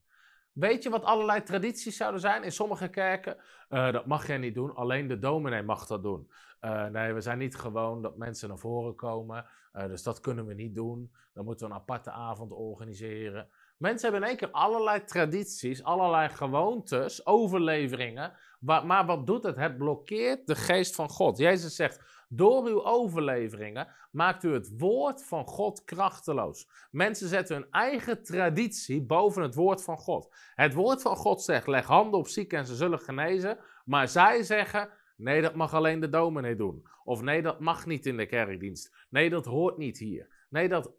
Weet 0.54 0.82
je 0.82 0.90
wat 0.90 1.04
allerlei 1.04 1.42
tradities 1.42 1.96
zouden 1.96 2.20
zijn 2.20 2.42
in 2.42 2.52
sommige 2.52 2.88
kerken? 2.88 3.36
Uh, 3.70 3.92
dat 3.92 4.06
mag 4.06 4.26
jij 4.26 4.38
niet 4.38 4.54
doen, 4.54 4.74
alleen 4.74 5.08
de 5.08 5.18
dominee 5.18 5.62
mag 5.62 5.86
dat 5.86 6.02
doen. 6.02 6.30
Uh, 6.60 6.86
nee, 6.86 7.12
we 7.12 7.20
zijn 7.20 7.38
niet 7.38 7.56
gewoon 7.56 8.02
dat 8.02 8.16
mensen 8.16 8.48
naar 8.48 8.58
voren 8.58 8.94
komen, 8.94 9.46
uh, 9.72 9.86
dus 9.86 10.02
dat 10.02 10.20
kunnen 10.20 10.46
we 10.46 10.54
niet 10.54 10.74
doen. 10.74 11.12
Dan 11.32 11.44
moeten 11.44 11.66
we 11.66 11.72
een 11.72 11.80
aparte 11.80 12.10
avond 12.10 12.52
organiseren. 12.52 13.48
Mensen 13.76 14.10
hebben 14.10 14.22
in 14.22 14.28
één 14.28 14.38
keer 14.38 14.50
allerlei 14.50 15.04
tradities, 15.04 15.82
allerlei 15.82 16.28
gewoontes, 16.28 17.26
overleveringen. 17.26 18.32
Maar 18.58 19.06
wat 19.06 19.26
doet 19.26 19.42
het? 19.42 19.56
Het 19.56 19.78
blokkeert 19.78 20.46
de 20.46 20.54
geest 20.54 20.94
van 20.94 21.08
God. 21.08 21.38
Jezus 21.38 21.76
zegt, 21.76 22.00
Door 22.28 22.66
uw 22.66 22.84
overleveringen 22.84 23.88
maakt 24.10 24.44
u 24.44 24.52
het 24.52 24.78
woord 24.78 25.24
van 25.24 25.46
God 25.46 25.84
krachteloos. 25.84 26.68
Mensen 26.90 27.28
zetten 27.28 27.56
hun 27.56 27.70
eigen 27.70 28.22
traditie 28.22 29.02
boven 29.02 29.42
het 29.42 29.54
woord 29.54 29.82
van 29.82 29.98
God. 29.98 30.34
Het 30.54 30.74
woord 30.74 31.02
van 31.02 31.16
God 31.16 31.42
zegt: 31.42 31.66
leg 31.66 31.86
handen 31.86 32.18
op 32.18 32.28
zieken 32.28 32.58
en 32.58 32.66
ze 32.66 32.74
zullen 32.74 33.00
genezen. 33.00 33.58
Maar 33.84 34.08
zij 34.08 34.42
zeggen: 34.42 34.88
nee, 35.16 35.42
dat 35.42 35.54
mag 35.54 35.74
alleen 35.74 36.00
de 36.00 36.08
dominee 36.08 36.56
doen. 36.56 36.86
Of 37.04 37.22
nee, 37.22 37.42
dat 37.42 37.60
mag 37.60 37.86
niet 37.86 38.06
in 38.06 38.16
de 38.16 38.26
kerkdienst. 38.26 39.06
Nee, 39.08 39.30
dat 39.30 39.44
hoort 39.44 39.76
niet 39.76 39.98
hier. 39.98 40.46
Nee, 40.48 40.68
dat. 40.68 40.92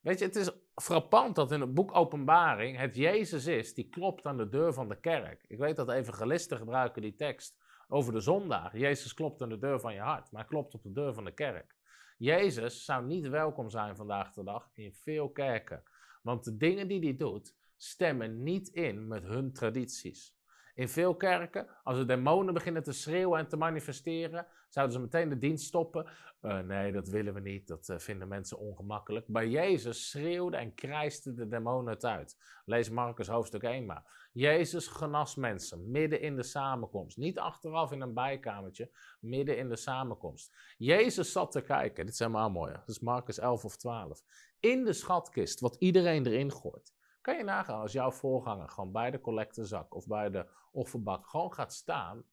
Weet 0.00 0.18
je, 0.18 0.24
het 0.24 0.36
is 0.36 0.50
frappant 0.74 1.34
dat 1.34 1.52
in 1.52 1.60
het 1.60 1.74
boek 1.74 1.96
Openbaring 1.96 2.78
het 2.78 2.96
Jezus 2.96 3.46
is 3.46 3.74
die 3.74 3.88
klopt 3.88 4.26
aan 4.26 4.36
de 4.36 4.48
deur 4.48 4.72
van 4.72 4.88
de 4.88 5.00
kerk. 5.00 5.44
Ik 5.46 5.58
weet 5.58 5.76
dat 5.76 5.90
evangelisten 5.90 6.56
gebruiken 6.56 7.02
die 7.02 7.14
tekst 7.14 7.59
over 7.90 8.12
de 8.12 8.20
zondaar. 8.20 8.78
Jezus 8.78 9.14
klopt 9.14 9.42
aan 9.42 9.48
de 9.48 9.58
deur 9.58 9.80
van 9.80 9.94
je 9.94 10.00
hart, 10.00 10.32
maar 10.32 10.46
klopt 10.46 10.74
op 10.74 10.82
de 10.82 10.92
deur 10.92 11.14
van 11.14 11.24
de 11.24 11.34
kerk. 11.34 11.76
Jezus 12.18 12.84
zou 12.84 13.06
niet 13.06 13.28
welkom 13.28 13.70
zijn 13.70 13.96
vandaag 13.96 14.32
de 14.32 14.44
dag 14.44 14.70
in 14.74 14.94
veel 14.94 15.30
kerken. 15.30 15.82
Want 16.22 16.44
de 16.44 16.56
dingen 16.56 16.88
die 16.88 17.00
hij 17.00 17.16
doet, 17.16 17.54
stemmen 17.76 18.42
niet 18.42 18.68
in 18.68 19.08
met 19.08 19.22
hun 19.22 19.52
tradities. 19.52 20.36
In 20.74 20.88
veel 20.88 21.16
kerken, 21.16 21.66
als 21.82 21.96
de 21.96 22.04
demonen 22.04 22.54
beginnen 22.54 22.82
te 22.82 22.92
schreeuwen 22.92 23.38
en 23.38 23.48
te 23.48 23.56
manifesteren, 23.56 24.46
zouden 24.68 24.94
ze 24.94 25.00
meteen 25.00 25.28
de 25.28 25.38
dienst 25.38 25.66
stoppen. 25.66 26.06
Uh, 26.42 26.58
nee, 26.58 26.92
dat 26.92 27.08
willen 27.08 27.34
we 27.34 27.40
niet, 27.40 27.68
dat 27.68 27.88
uh, 27.88 27.98
vinden 27.98 28.28
mensen 28.28 28.58
ongemakkelijk. 28.58 29.26
Bij 29.26 29.48
Jezus 29.48 30.10
schreeuwde 30.10 30.56
en 30.56 30.74
krijste 30.74 31.34
de 31.34 31.48
demonen 31.48 31.92
het 31.92 32.04
uit. 32.04 32.38
Lees 32.64 32.90
Marcus 32.90 33.28
hoofdstuk 33.28 33.62
1 33.62 33.86
maar. 33.86 34.28
Jezus 34.32 34.86
genas 34.86 35.34
mensen 35.34 35.90
midden 35.90 36.20
in 36.20 36.36
de 36.36 36.42
samenkomst. 36.42 37.16
Niet 37.16 37.38
achteraf 37.38 37.92
in 37.92 38.00
een 38.00 38.14
bijkamertje, 38.14 38.90
midden 39.20 39.58
in 39.58 39.68
de 39.68 39.76
samenkomst. 39.76 40.56
Jezus 40.78 41.32
zat 41.32 41.52
te 41.52 41.60
kijken, 41.60 42.04
dit 42.04 42.12
is 42.12 42.18
helemaal 42.18 42.50
mooi, 42.50 42.72
dat 42.72 42.88
is 42.88 43.00
Marcus 43.00 43.38
11 43.38 43.64
of 43.64 43.76
12. 43.76 44.22
In 44.60 44.84
de 44.84 44.92
schatkist, 44.92 45.60
wat 45.60 45.76
iedereen 45.78 46.26
erin 46.26 46.52
gooit. 46.52 46.94
Kan 47.20 47.36
je 47.36 47.44
nagaan 47.44 47.80
als 47.80 47.92
jouw 47.92 48.10
voorganger 48.10 48.68
gewoon 48.68 48.92
bij 48.92 49.10
de 49.10 49.20
collectezak 49.20 49.94
of 49.94 50.06
bij 50.06 50.30
de 50.30 50.46
offerbak 50.72 51.26
gewoon 51.26 51.52
gaat 51.52 51.72
staan 51.72 52.24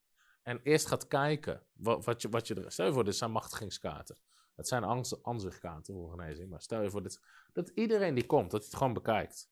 en 0.41 0.59
eerst 0.63 0.87
gaat 0.87 1.07
kijken 1.07 1.63
wat, 1.73 2.05
wat, 2.05 2.21
je, 2.21 2.29
wat 2.29 2.47
je 2.47 2.55
er... 2.55 2.71
Stel 2.71 2.85
je 2.85 2.93
voor, 2.93 3.03
dit 3.03 3.15
zijn 3.15 3.31
machtigingskaarten. 3.31 4.17
Het 4.55 4.67
zijn 4.67 5.09
aanzichtkaarten 5.21 5.93
voor 5.93 6.09
genezing, 6.09 6.49
maar 6.49 6.61
stel 6.61 6.81
je 6.81 6.89
voor 6.89 7.03
dit, 7.03 7.21
dat 7.53 7.69
iedereen 7.69 8.13
die 8.13 8.25
komt, 8.25 8.51
dat 8.51 8.59
hij 8.59 8.69
het 8.69 8.77
gewoon 8.77 8.93
bekijkt. 8.93 9.49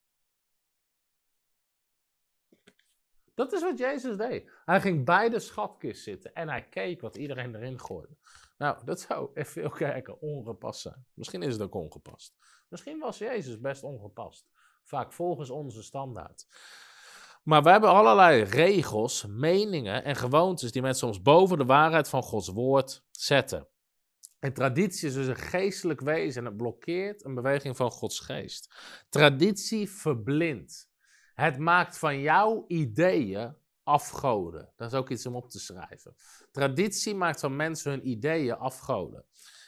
Dat 3.34 3.54
is 3.54 3.62
wat 3.62 3.78
Jezus 3.78 4.18
deed. 4.18 4.52
Hij 4.66 4.82
ging 4.82 5.06
bij 5.06 5.30
de 5.30 5.40
schatkist 5.40 6.04
zitten 6.04 6.34
en 6.34 6.50
hij 6.50 6.68
keek 6.68 7.02
wat 7.02 7.16
iedereen 7.16 7.56
erin 7.56 7.80
gooide. 7.80 8.18
Nou, 8.58 8.86
dat 8.86 9.00
zou 9.00 9.30
veel 9.34 9.70
kijken 9.70 10.22
ongepast 10.22 10.82
zijn. 10.82 11.06
Misschien 11.14 11.42
is 11.42 11.54
het 11.54 11.62
ook 11.62 11.74
ongepast. 11.74 12.36
Misschien 12.68 13.00
was 13.00 13.18
Jezus 13.18 13.60
best 13.60 13.84
ongepast. 13.84 14.50
Vaak 14.86 15.14
volgens 15.14 15.50
onze 15.50 15.84
standaard. 15.84 16.48
Maar 17.44 17.64
we 17.64 17.70
hebben 17.70 17.90
allerlei 17.90 18.44
regels, 18.44 19.26
meningen 19.28 20.04
en 20.04 20.16
gewoontes 20.16 20.72
die 20.72 20.82
mensen 20.82 21.08
soms 21.08 21.22
boven 21.22 21.58
de 21.58 21.66
waarheid 21.66 22.10
van 22.10 22.24
Gods 22.24 22.48
woord 22.48 23.04
zetten. 23.12 23.68
En 24.40 24.54
traditie 24.54 25.08
is 25.08 25.14
dus 25.14 25.28
een 25.28 25.36
geestelijk 25.36 26.02
wezen 26.02 26.42
en 26.42 26.48
het 26.48 26.58
blokkeert 26.58 27.26
een 27.26 27.36
beweging 27.36 27.76
van 27.76 27.92
Gods 27.92 28.20
geest. 28.20 28.76
Traditie 29.10 29.90
verblindt. 29.90 30.90
Het 31.34 31.58
maakt 31.58 31.98
van 31.98 32.22
jouw 32.22 32.66
ideeën 32.68 33.56
afgoden. 33.84 34.72
Dat 34.76 34.92
is 34.92 34.98
ook 34.98 35.10
iets 35.10 35.26
om 35.26 35.36
op 35.36 35.50
te 35.50 35.60
schrijven. 35.60 36.16
Traditie 36.52 37.16
maakt 37.16 37.40
van 37.40 37.56
mensen 37.56 37.92
hun 37.92 38.08
ideeën 38.08 38.58
afgoden. 38.58 39.26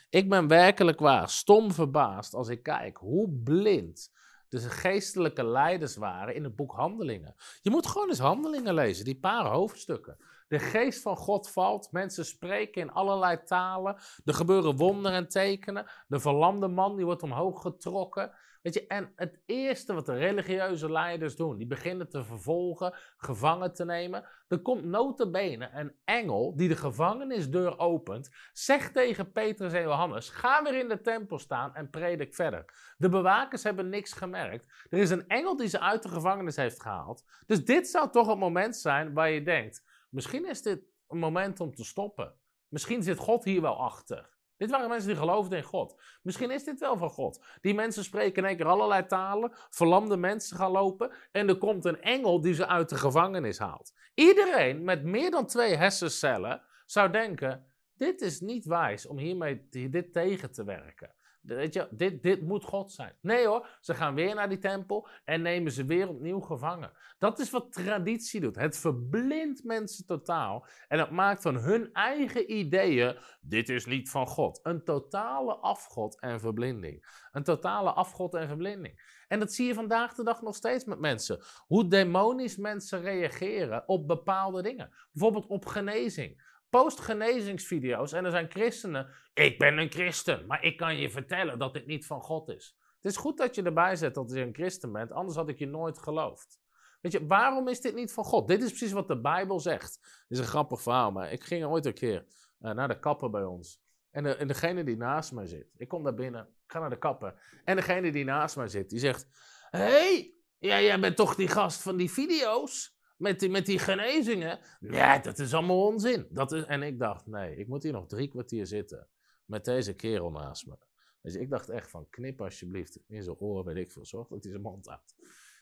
Ik 0.09 0.29
ben 0.29 0.47
werkelijk 0.47 0.99
waar 0.99 1.29
stom 1.29 1.71
verbaasd 1.71 2.33
als 2.33 2.47
ik 2.47 2.63
kijk 2.63 2.97
hoe 2.97 3.29
blind 3.43 4.11
de 4.49 4.59
geestelijke 4.59 5.43
leiders 5.43 5.95
waren 5.95 6.35
in 6.35 6.43
het 6.43 6.55
boek 6.55 6.71
Handelingen. 6.71 7.35
Je 7.61 7.69
moet 7.69 7.87
gewoon 7.87 8.09
eens 8.09 8.19
Handelingen 8.19 8.73
lezen, 8.73 9.05
die 9.05 9.19
paar 9.19 9.45
hoofdstukken. 9.45 10.17
De 10.47 10.59
geest 10.59 11.01
van 11.01 11.17
God 11.17 11.49
valt, 11.49 11.91
mensen 11.91 12.25
spreken 12.25 12.81
in 12.81 12.91
allerlei 12.91 13.43
talen, 13.43 13.97
er 14.25 14.33
gebeuren 14.33 14.75
wonderen 14.75 15.17
en 15.17 15.27
tekenen. 15.27 15.85
De 16.07 16.19
verlamde 16.19 16.67
man 16.67 16.95
die 16.95 17.05
wordt 17.05 17.23
omhoog 17.23 17.61
getrokken. 17.61 18.31
En 18.75 19.11
het 19.15 19.39
eerste 19.45 19.93
wat 19.93 20.05
de 20.05 20.17
religieuze 20.17 20.91
leiders 20.91 21.35
doen, 21.35 21.57
die 21.57 21.67
beginnen 21.67 22.09
te 22.09 22.23
vervolgen, 22.23 22.93
gevangen 23.17 23.73
te 23.73 23.85
nemen. 23.85 24.23
Er 24.47 24.59
komt 24.59 24.83
notabene 24.83 25.69
een 25.73 25.95
engel 26.05 26.55
die 26.55 26.67
de 26.67 26.75
gevangenisdeur 26.75 27.79
opent, 27.79 28.29
zegt 28.53 28.93
tegen 28.93 29.31
Petrus 29.31 29.73
en 29.73 29.81
Johannes, 29.81 30.29
ga 30.29 30.63
weer 30.63 30.79
in 30.79 30.87
de 30.87 31.01
tempel 31.01 31.39
staan 31.39 31.75
en 31.75 31.89
predik 31.89 32.35
verder. 32.35 32.93
De 32.97 33.09
bewakers 33.09 33.63
hebben 33.63 33.89
niks 33.89 34.13
gemerkt. 34.13 34.85
Er 34.89 34.99
is 34.99 35.09
een 35.09 35.27
engel 35.27 35.55
die 35.55 35.67
ze 35.67 35.79
uit 35.79 36.03
de 36.03 36.09
gevangenis 36.09 36.55
heeft 36.55 36.81
gehaald. 36.81 37.23
Dus 37.45 37.65
dit 37.65 37.87
zou 37.87 38.11
toch 38.11 38.27
het 38.27 38.37
moment 38.37 38.75
zijn 38.75 39.13
waar 39.13 39.29
je 39.29 39.43
denkt, 39.43 39.83
misschien 40.09 40.49
is 40.49 40.61
dit 40.61 40.83
een 41.07 41.17
moment 41.17 41.59
om 41.59 41.75
te 41.75 41.83
stoppen. 41.83 42.33
Misschien 42.67 43.03
zit 43.03 43.17
God 43.17 43.43
hier 43.43 43.61
wel 43.61 43.77
achter. 43.77 44.36
Dit 44.57 44.69
waren 44.69 44.89
mensen 44.89 45.07
die 45.07 45.17
geloofden 45.17 45.57
in 45.57 45.63
God. 45.63 46.01
Misschien 46.21 46.51
is 46.51 46.63
dit 46.63 46.79
wel 46.79 46.97
van 46.97 47.09
God. 47.09 47.43
Die 47.61 47.73
mensen 47.73 48.03
spreken 48.03 48.43
in 48.43 48.49
één 48.49 48.57
keer 48.57 48.65
allerlei 48.65 49.05
talen, 49.05 49.51
verlamde 49.69 50.17
mensen 50.17 50.57
gaan 50.57 50.71
lopen 50.71 51.11
en 51.31 51.49
er 51.49 51.57
komt 51.57 51.85
een 51.85 52.01
engel 52.01 52.41
die 52.41 52.53
ze 52.53 52.67
uit 52.67 52.89
de 52.89 52.97
gevangenis 52.97 53.59
haalt. 53.59 53.93
Iedereen 54.13 54.83
met 54.83 55.03
meer 55.03 55.31
dan 55.31 55.45
twee 55.45 55.75
hersencellen 55.75 56.61
zou 56.85 57.11
denken: 57.11 57.65
dit 57.97 58.21
is 58.21 58.39
niet 58.39 58.65
wijs 58.65 59.07
om 59.07 59.17
hiermee 59.17 59.67
dit 59.69 60.13
tegen 60.13 60.51
te 60.51 60.63
werken. 60.63 61.15
Weet 61.55 61.73
je, 61.73 61.87
dit, 61.91 62.23
dit 62.23 62.41
moet 62.41 62.63
God 62.63 62.91
zijn. 62.91 63.13
Nee 63.21 63.47
hoor, 63.47 63.77
ze 63.81 63.93
gaan 63.93 64.15
weer 64.15 64.35
naar 64.35 64.49
die 64.49 64.57
tempel 64.57 65.07
en 65.25 65.41
nemen 65.41 65.71
ze 65.71 65.85
weer 65.85 66.09
opnieuw 66.09 66.39
gevangen. 66.39 66.91
Dat 67.17 67.39
is 67.39 67.49
wat 67.49 67.73
traditie 67.73 68.41
doet. 68.41 68.55
Het 68.55 68.77
verblindt 68.77 69.63
mensen 69.63 70.05
totaal 70.05 70.65
en 70.87 70.99
het 70.99 71.09
maakt 71.09 71.41
van 71.41 71.55
hun 71.55 71.93
eigen 71.93 72.51
ideeën, 72.51 73.17
dit 73.41 73.69
is 73.69 73.85
niet 73.85 74.09
van 74.09 74.27
God. 74.27 74.59
Een 74.63 74.83
totale 74.83 75.55
afgod 75.55 76.19
en 76.19 76.39
verblinding. 76.39 77.25
Een 77.31 77.43
totale 77.43 77.91
afgod 77.91 78.33
en 78.33 78.47
verblinding. 78.47 79.23
En 79.27 79.39
dat 79.39 79.53
zie 79.53 79.67
je 79.67 79.73
vandaag 79.73 80.13
de 80.13 80.23
dag 80.23 80.41
nog 80.41 80.55
steeds 80.55 80.85
met 80.85 80.99
mensen. 80.99 81.39
Hoe 81.67 81.87
demonisch 81.87 82.57
mensen 82.57 83.01
reageren 83.01 83.83
op 83.87 84.07
bepaalde 84.07 84.61
dingen. 84.61 84.93
Bijvoorbeeld 85.11 85.47
op 85.47 85.65
genezing 85.65 86.46
post 86.69 86.99
genezingsvideo's 86.99 88.11
en 88.11 88.25
er 88.25 88.31
zijn 88.31 88.51
christenen. 88.51 89.09
Ik 89.33 89.57
ben 89.57 89.77
een 89.77 89.91
christen, 89.91 90.45
maar 90.45 90.63
ik 90.63 90.77
kan 90.77 90.97
je 90.97 91.09
vertellen 91.09 91.59
dat 91.59 91.73
dit 91.73 91.85
niet 91.85 92.05
van 92.05 92.21
God 92.21 92.49
is. 92.49 92.77
Het 93.01 93.11
is 93.11 93.17
goed 93.17 93.37
dat 93.37 93.55
je 93.55 93.63
erbij 93.63 93.95
zet 93.95 94.13
dat 94.13 94.31
je 94.31 94.41
een 94.41 94.53
christen 94.53 94.91
bent, 94.91 95.11
anders 95.11 95.37
had 95.37 95.49
ik 95.49 95.59
je 95.59 95.67
nooit 95.67 95.97
geloofd. 95.97 96.59
Weet 97.01 97.11
je, 97.11 97.27
waarom 97.27 97.67
is 97.67 97.81
dit 97.81 97.95
niet 97.95 98.13
van 98.13 98.23
God? 98.23 98.47
Dit 98.47 98.61
is 98.61 98.69
precies 98.69 98.91
wat 98.91 99.07
de 99.07 99.21
Bijbel 99.21 99.59
zegt. 99.59 99.99
Het 100.01 100.25
is 100.27 100.39
een 100.39 100.45
grappig 100.45 100.81
verhaal, 100.81 101.11
maar 101.11 101.31
ik 101.31 101.43
ging 101.43 101.65
ooit 101.65 101.85
een 101.85 101.93
keer 101.93 102.25
uh, 102.61 102.71
naar 102.71 102.87
de 102.87 102.99
kapper 102.99 103.29
bij 103.29 103.43
ons. 103.43 103.81
En, 104.11 104.23
de, 104.23 104.35
en 104.35 104.47
degene 104.47 104.83
die 104.83 104.97
naast 104.97 105.31
mij 105.31 105.45
zit, 105.45 105.67
ik 105.77 105.87
kom 105.87 106.03
daar 106.03 106.13
binnen, 106.13 106.41
ik 106.41 106.71
ga 106.71 106.79
naar 106.79 106.89
de 106.89 106.97
kapper. 106.97 107.61
En 107.63 107.75
degene 107.75 108.11
die 108.11 108.25
naast 108.25 108.55
mij 108.55 108.67
zit, 108.67 108.89
die 108.89 108.99
zegt: 108.99 109.27
Hé, 109.69 109.79
hey, 109.79 110.33
jij 110.57 110.99
bent 110.99 111.15
toch 111.15 111.35
die 111.35 111.47
gast 111.47 111.81
van 111.81 111.97
die 111.97 112.11
video's? 112.11 112.96
Met 113.17 113.39
die, 113.39 113.49
met 113.49 113.65
die 113.65 113.79
genezingen. 113.79 114.59
Ja, 114.79 115.19
dat 115.19 115.39
is 115.39 115.53
allemaal 115.53 115.85
onzin. 115.85 116.27
Dat 116.29 116.51
is, 116.51 116.63
en 116.63 116.83
ik 116.83 116.99
dacht, 116.99 117.27
nee, 117.27 117.55
ik 117.55 117.67
moet 117.67 117.83
hier 117.83 117.91
nog 117.91 118.07
drie 118.07 118.27
kwartier 118.27 118.65
zitten. 118.65 119.07
Met 119.45 119.65
deze 119.65 119.95
kerel 119.95 120.31
naast 120.31 120.67
me. 120.67 120.77
Dus 121.21 121.35
ik 121.35 121.49
dacht 121.49 121.69
echt 121.69 121.89
van, 121.89 122.09
knip 122.09 122.41
alsjeblieft 122.41 122.99
in 123.07 123.23
zijn 123.23 123.37
oren, 123.39 123.65
weet 123.65 123.83
ik 123.83 123.91
veel. 123.91 124.05
Zorg 124.05 124.27
dat 124.27 124.43
hij 124.43 124.51
zijn 124.51 124.63
mond 124.63 124.85
houdt. 124.87 125.15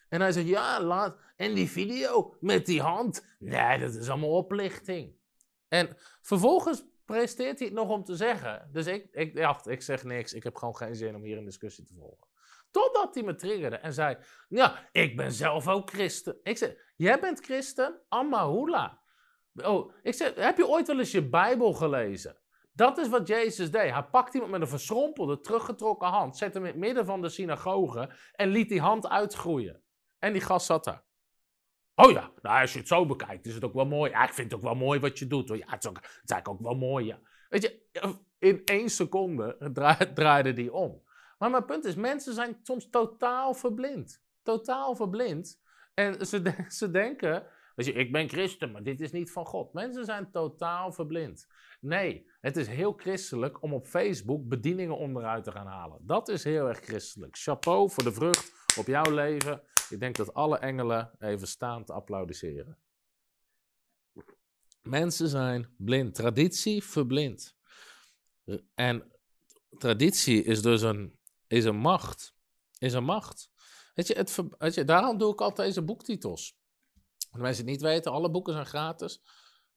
En 0.10 0.22
hij 0.22 0.32
zegt, 0.32 0.48
ja, 0.48 0.82
laat. 0.82 1.18
En 1.36 1.54
die 1.54 1.70
video 1.70 2.36
met 2.40 2.66
die 2.66 2.82
hand. 2.82 3.26
Nee, 3.40 3.80
dat 3.80 3.96
is 3.96 4.10
allemaal 4.10 4.38
oplichting. 4.38 5.16
En 5.68 5.98
vervolgens 6.22 6.86
presteert 7.06 7.60
hij 7.60 7.68
het 7.68 7.78
nog 7.78 7.90
om 7.90 8.04
te 8.04 8.16
zeggen. 8.16 8.70
Dus 8.72 8.88
ik, 8.88 9.08
ik 9.12 9.36
dacht, 9.36 9.68
ik 9.68 9.82
zeg 9.82 10.04
niks. 10.04 10.34
Ik 10.34 10.44
heb 10.44 10.56
gewoon 10.56 10.76
geen 10.76 10.96
zin 10.96 11.16
om 11.16 11.24
hier 11.24 11.38
een 11.38 11.46
discussie 11.46 11.86
te 11.86 11.94
volgen. 11.94 12.28
Totdat 12.76 13.16
hij 13.16 13.24
me 13.24 13.36
triggerde 13.36 13.76
en 13.76 13.94
zei: 13.94 14.18
Ja, 14.48 14.90
ik 14.92 15.16
ben 15.16 15.32
zelf 15.32 15.68
ook 15.68 15.90
christen. 15.90 16.40
Ik 16.44 16.58
zei: 16.58 16.78
Jij 16.96 17.20
bent 17.20 17.40
christen? 17.40 18.02
Amma 18.10 18.50
Oh, 19.54 19.92
ik 20.02 20.14
zeg: 20.14 20.36
Heb 20.36 20.58
je 20.58 20.68
ooit 20.68 20.88
wel 20.88 21.00
eens 21.00 21.12
je 21.12 21.30
Bijbel 21.30 21.74
gelezen? 21.74 22.38
Dat 22.72 22.98
is 22.98 23.10
wat 23.10 23.28
Jezus 23.28 23.72
deed. 23.72 23.92
Hij 23.92 24.04
pakte 24.04 24.34
iemand 24.34 24.52
met 24.52 24.62
een 24.62 24.68
verschrompelde, 24.68 25.40
teruggetrokken 25.40 26.08
hand, 26.08 26.38
zette 26.38 26.58
hem 26.58 26.68
in 26.68 26.72
het 26.72 26.82
midden 26.82 27.06
van 27.06 27.22
de 27.22 27.30
synagoge 27.30 28.16
en 28.32 28.50
liet 28.50 28.70
die 28.70 28.82
hand 28.82 29.08
uitgroeien. 29.08 29.84
En 30.20 30.34
die 30.34 30.42
gast 30.42 30.66
zat 30.66 30.84
daar. 30.84 31.04
Oh 31.96 32.12
ja, 32.12 32.32
nou, 32.42 32.62
als 32.62 32.74
je 32.74 32.80
het 32.80 32.88
zo 32.88 33.06
bekijkt, 33.06 33.46
is 33.46 33.54
het 33.54 33.64
ook 33.64 33.74
wel 33.74 33.86
mooi. 33.86 34.12
Ja, 34.12 34.24
ik 34.24 34.34
vind 34.34 34.52
het 34.52 34.60
ook 34.60 34.66
wel 34.66 34.76
mooi 34.76 35.00
wat 35.00 35.20
je 35.20 35.28
doet. 35.28 35.48
Ja, 35.48 35.70
het 35.70 35.84
is, 35.84 35.90
ook, 35.90 36.00
is 36.00 36.32
eigenlijk 36.32 36.50
ook 36.50 36.62
wel 36.62 36.90
mooi, 36.90 37.06
ja. 37.06 37.20
Weet 37.50 37.62
je, 37.62 37.84
in 38.40 38.62
één 38.66 38.90
seconde 38.90 39.72
draaide 40.14 40.54
die 40.54 40.74
om. 40.74 41.04
Maar 41.46 41.54
mijn 41.54 41.66
punt 41.66 41.86
is, 41.86 41.96
mensen 41.96 42.34
zijn 42.34 42.60
soms 42.64 42.90
totaal 42.90 43.54
verblind. 43.54 44.22
Totaal 44.44 44.96
verblind. 44.96 45.62
En 45.94 46.28
ze, 46.28 46.54
ze 46.68 46.92
denken 46.92 47.48
Weet 47.76 47.86
je, 47.86 47.94
ik 47.94 48.12
ben 48.12 48.30
christen, 48.30 48.72
maar 48.72 48.84
dit 48.84 49.02
is 49.02 49.12
niet 49.12 49.32
van 49.32 49.46
God. 49.46 49.74
Mensen 49.74 50.06
zijn 50.06 50.32
totaal 50.32 50.92
verblind. 50.92 51.48
Nee, 51.80 52.30
het 52.42 52.58
is 52.58 52.68
heel 52.68 52.94
christelijk 52.94 53.62
om 53.62 53.74
op 53.74 53.88
Facebook 53.88 54.48
bedieningen 54.48 54.98
onderuit 54.98 55.44
te 55.44 55.52
gaan 55.52 55.68
halen. 55.68 56.00
Dat 56.02 56.28
is 56.30 56.44
heel 56.44 56.68
erg 56.68 56.80
christelijk. 56.80 57.38
Chapeau 57.38 57.90
voor 57.90 58.04
de 58.04 58.12
vrucht 58.12 58.78
op 58.78 58.88
jouw 58.88 59.12
leven. 59.12 59.62
Ik 59.90 60.00
denk 60.00 60.16
dat 60.16 60.34
alle 60.34 60.58
engelen 60.58 61.12
even 61.20 61.48
staan 61.48 61.84
te 61.84 61.94
applaudisseren. 61.94 62.78
Mensen 64.82 65.28
zijn 65.28 65.74
blind. 65.78 66.16
Traditie 66.16 66.84
verblind. 66.84 67.56
En 68.76 69.12
traditie 69.78 70.44
is 70.44 70.62
dus 70.62 70.82
een, 70.82 71.15
is 71.48 71.66
een 71.66 71.78
macht. 71.78 72.34
Is 72.78 72.94
een 72.94 73.04
macht. 73.04 73.50
Weet 73.94 74.08
je, 74.08 74.14
het, 74.14 74.40
weet 74.58 74.74
je, 74.74 74.84
daarom 74.84 75.18
doe 75.18 75.32
ik 75.32 75.42
altijd 75.42 75.68
deze 75.68 75.82
boektitels. 75.82 76.58
Als 77.32 77.42
mensen 77.42 77.64
het 77.64 77.72
niet 77.72 77.82
weten, 77.82 78.12
alle 78.12 78.32
boeken 78.32 78.54
zijn 78.54 78.66
gratis. 78.66 79.22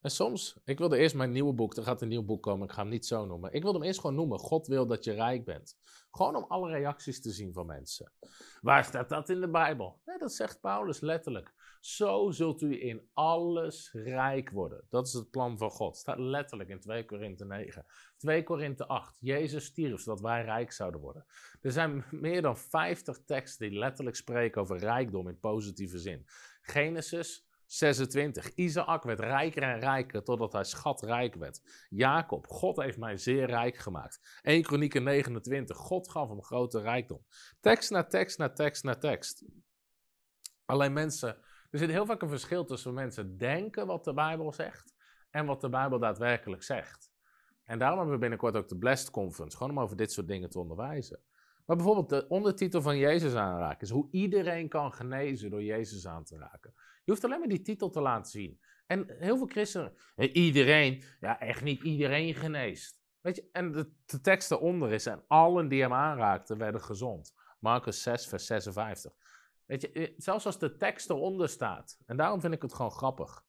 En 0.00 0.10
soms, 0.10 0.56
ik 0.64 0.78
wilde 0.78 0.96
eerst 0.98 1.14
mijn 1.14 1.30
nieuwe 1.30 1.52
boek, 1.52 1.76
er 1.76 1.82
gaat 1.82 2.02
een 2.02 2.08
nieuw 2.08 2.24
boek 2.24 2.42
komen, 2.42 2.66
ik 2.66 2.72
ga 2.72 2.80
hem 2.80 2.90
niet 2.90 3.06
zo 3.06 3.26
noemen. 3.26 3.52
Ik 3.52 3.62
wilde 3.62 3.78
hem 3.78 3.86
eerst 3.86 4.00
gewoon 4.00 4.16
noemen, 4.16 4.38
God 4.38 4.66
wil 4.66 4.86
dat 4.86 5.04
je 5.04 5.12
rijk 5.12 5.44
bent. 5.44 5.76
Gewoon 6.10 6.36
om 6.36 6.44
alle 6.48 6.70
reacties 6.70 7.20
te 7.20 7.30
zien 7.30 7.52
van 7.52 7.66
mensen. 7.66 8.12
Waar 8.60 8.84
staat 8.84 9.08
dat 9.08 9.28
in 9.28 9.40
de 9.40 9.50
Bijbel? 9.50 10.00
Dat 10.18 10.32
zegt 10.32 10.60
Paulus 10.60 11.00
letterlijk. 11.00 11.54
Zo 11.80 12.30
zult 12.30 12.62
u 12.62 12.82
in 12.82 13.08
alles 13.12 13.92
rijk 13.92 14.50
worden. 14.50 14.86
Dat 14.88 15.06
is 15.06 15.12
het 15.12 15.30
plan 15.30 15.58
van 15.58 15.70
God. 15.70 15.96
Staat 15.96 16.18
letterlijk 16.18 16.68
in 16.68 16.80
2 16.80 17.04
Korinthe 17.04 17.44
9. 17.44 17.86
2 18.16 18.42
Korinthe 18.42 18.86
8. 18.86 19.16
Jezus 19.20 19.64
stierf 19.64 20.00
zodat 20.00 20.20
wij 20.20 20.42
rijk 20.42 20.72
zouden 20.72 21.00
worden. 21.00 21.26
Er 21.60 21.72
zijn 21.72 22.04
meer 22.10 22.42
dan 22.42 22.56
50 22.56 23.18
teksten 23.24 23.68
die 23.70 23.78
letterlijk 23.78 24.16
spreken 24.16 24.60
over 24.60 24.78
rijkdom 24.78 25.28
in 25.28 25.38
positieve 25.38 25.98
zin. 25.98 26.26
Genesis 26.60 27.48
26. 27.68 28.54
Isaac 28.54 29.02
werd 29.02 29.20
rijker 29.20 29.62
en 29.62 29.80
rijker 29.80 30.22
totdat 30.22 30.52
hij 30.52 30.64
schatrijk 30.64 31.34
werd. 31.34 31.86
Jacob, 31.88 32.46
God 32.46 32.76
heeft 32.76 32.98
mij 32.98 33.16
zeer 33.16 33.46
rijk 33.46 33.76
gemaakt. 33.76 34.40
1 34.42 34.62
Kronieken 34.62 35.02
29. 35.02 35.76
God 35.76 36.10
gaf 36.10 36.28
hem 36.28 36.42
grote 36.42 36.80
rijkdom. 36.80 37.24
Tekst 37.60 37.90
na 37.90 38.04
tekst 38.04 38.38
na 38.38 38.52
tekst 38.52 38.84
na 38.84 38.94
tekst. 38.94 39.44
Alleen 40.64 40.92
mensen, 40.92 41.38
er 41.70 41.78
zit 41.78 41.90
heel 41.90 42.06
vaak 42.06 42.22
een 42.22 42.28
verschil 42.28 42.64
tussen 42.64 42.94
mensen 42.94 43.38
denken 43.38 43.86
wat 43.86 44.04
de 44.04 44.14
Bijbel 44.14 44.52
zegt 44.52 44.94
en 45.30 45.46
wat 45.46 45.60
de 45.60 45.68
Bijbel 45.68 45.98
daadwerkelijk 45.98 46.62
zegt. 46.62 47.10
En 47.64 47.78
daarom 47.78 47.98
hebben 47.98 48.14
we 48.14 48.20
binnenkort 48.20 48.56
ook 48.56 48.68
de 48.68 48.78
Blessed 48.78 49.10
Conference, 49.10 49.56
gewoon 49.56 49.72
om 49.72 49.80
over 49.80 49.96
dit 49.96 50.12
soort 50.12 50.28
dingen 50.28 50.50
te 50.50 50.58
onderwijzen. 50.58 51.20
Maar 51.66 51.76
bijvoorbeeld 51.76 52.08
de 52.08 52.28
ondertitel 52.28 52.82
van 52.82 52.98
Jezus 52.98 53.34
aanraken 53.34 53.80
is 53.80 53.90
hoe 53.90 54.08
iedereen 54.10 54.68
kan 54.68 54.92
genezen 54.92 55.50
door 55.50 55.62
Jezus 55.62 56.06
aan 56.06 56.24
te 56.24 56.38
raken. 56.38 56.72
Je 57.04 57.10
hoeft 57.10 57.24
alleen 57.24 57.38
maar 57.38 57.48
die 57.48 57.62
titel 57.62 57.90
te 57.90 58.00
laten 58.00 58.30
zien. 58.30 58.60
En 58.86 59.14
heel 59.18 59.36
veel 59.36 59.46
christenen, 59.46 59.92
iedereen, 60.16 61.02
ja 61.20 61.40
echt 61.40 61.62
niet 61.62 61.82
iedereen 61.82 62.34
geneest. 62.34 63.00
Weet 63.20 63.36
je, 63.36 63.48
en 63.52 63.72
de, 63.72 63.92
de 64.06 64.20
tekst 64.20 64.50
eronder 64.50 64.92
is, 64.92 65.06
en 65.06 65.24
allen 65.26 65.68
die 65.68 65.82
hem 65.82 65.92
aanraakten 65.92 66.58
werden 66.58 66.80
gezond. 66.80 67.34
Marcus 67.58 68.02
6, 68.02 68.26
vers 68.26 68.46
56. 68.46 69.12
Weet 69.68 69.80
je, 69.80 69.92
eh, 69.92 70.14
zelfs 70.16 70.46
als 70.46 70.58
de 70.58 70.76
tekst 70.76 71.10
eronder 71.10 71.48
staat, 71.48 71.98
en 72.06 72.16
daarom 72.16 72.40
vind 72.40 72.54
ik 72.54 72.62
het 72.62 72.74
gewoon 72.74 72.90
grappig. 72.90 73.44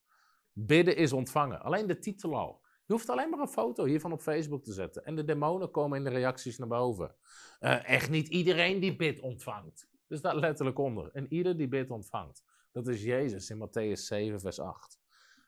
Bidden 0.54 0.96
is 0.96 1.14
ontvangen. 1.14 1.62
Alleen 1.62 1.88
de 1.88 2.00
titel 2.00 2.38
al. 2.38 2.62
Je 2.86 2.94
hoeft 2.94 3.10
alleen 3.10 3.30
maar 3.30 3.40
een 3.40 3.48
foto 3.48 3.86
hiervan 3.86 4.12
op 4.12 4.22
Facebook 4.22 4.64
te 4.64 4.74
zetten. 4.74 5.06
En 5.06 5.16
de 5.16 5.24
demonen 5.24 5.72
komen 5.72 5.98
in 5.98 6.04
de 6.04 6.10
reacties 6.10 6.58
naar 6.58 6.68
boven. 6.68 7.16
Uh, 7.60 7.90
echt 7.90 8.10
niet 8.10 8.28
iedereen 8.28 8.80
die 8.80 8.96
bid 8.96 9.20
ontvangt. 9.20 9.90
Er 10.08 10.18
staat 10.18 10.36
letterlijk 10.36 10.78
onder. 10.78 11.10
En 11.14 11.34
ieder 11.34 11.58
die 11.58 11.68
bid 11.68 11.90
ontvangt. 11.90 12.44
Dat 12.72 12.88
is 12.88 13.04
Jezus 13.04 13.50
in 13.50 13.68
Matthäus 13.68 14.02
7, 14.02 14.40
vers 14.40 14.60
8. 14.60 15.00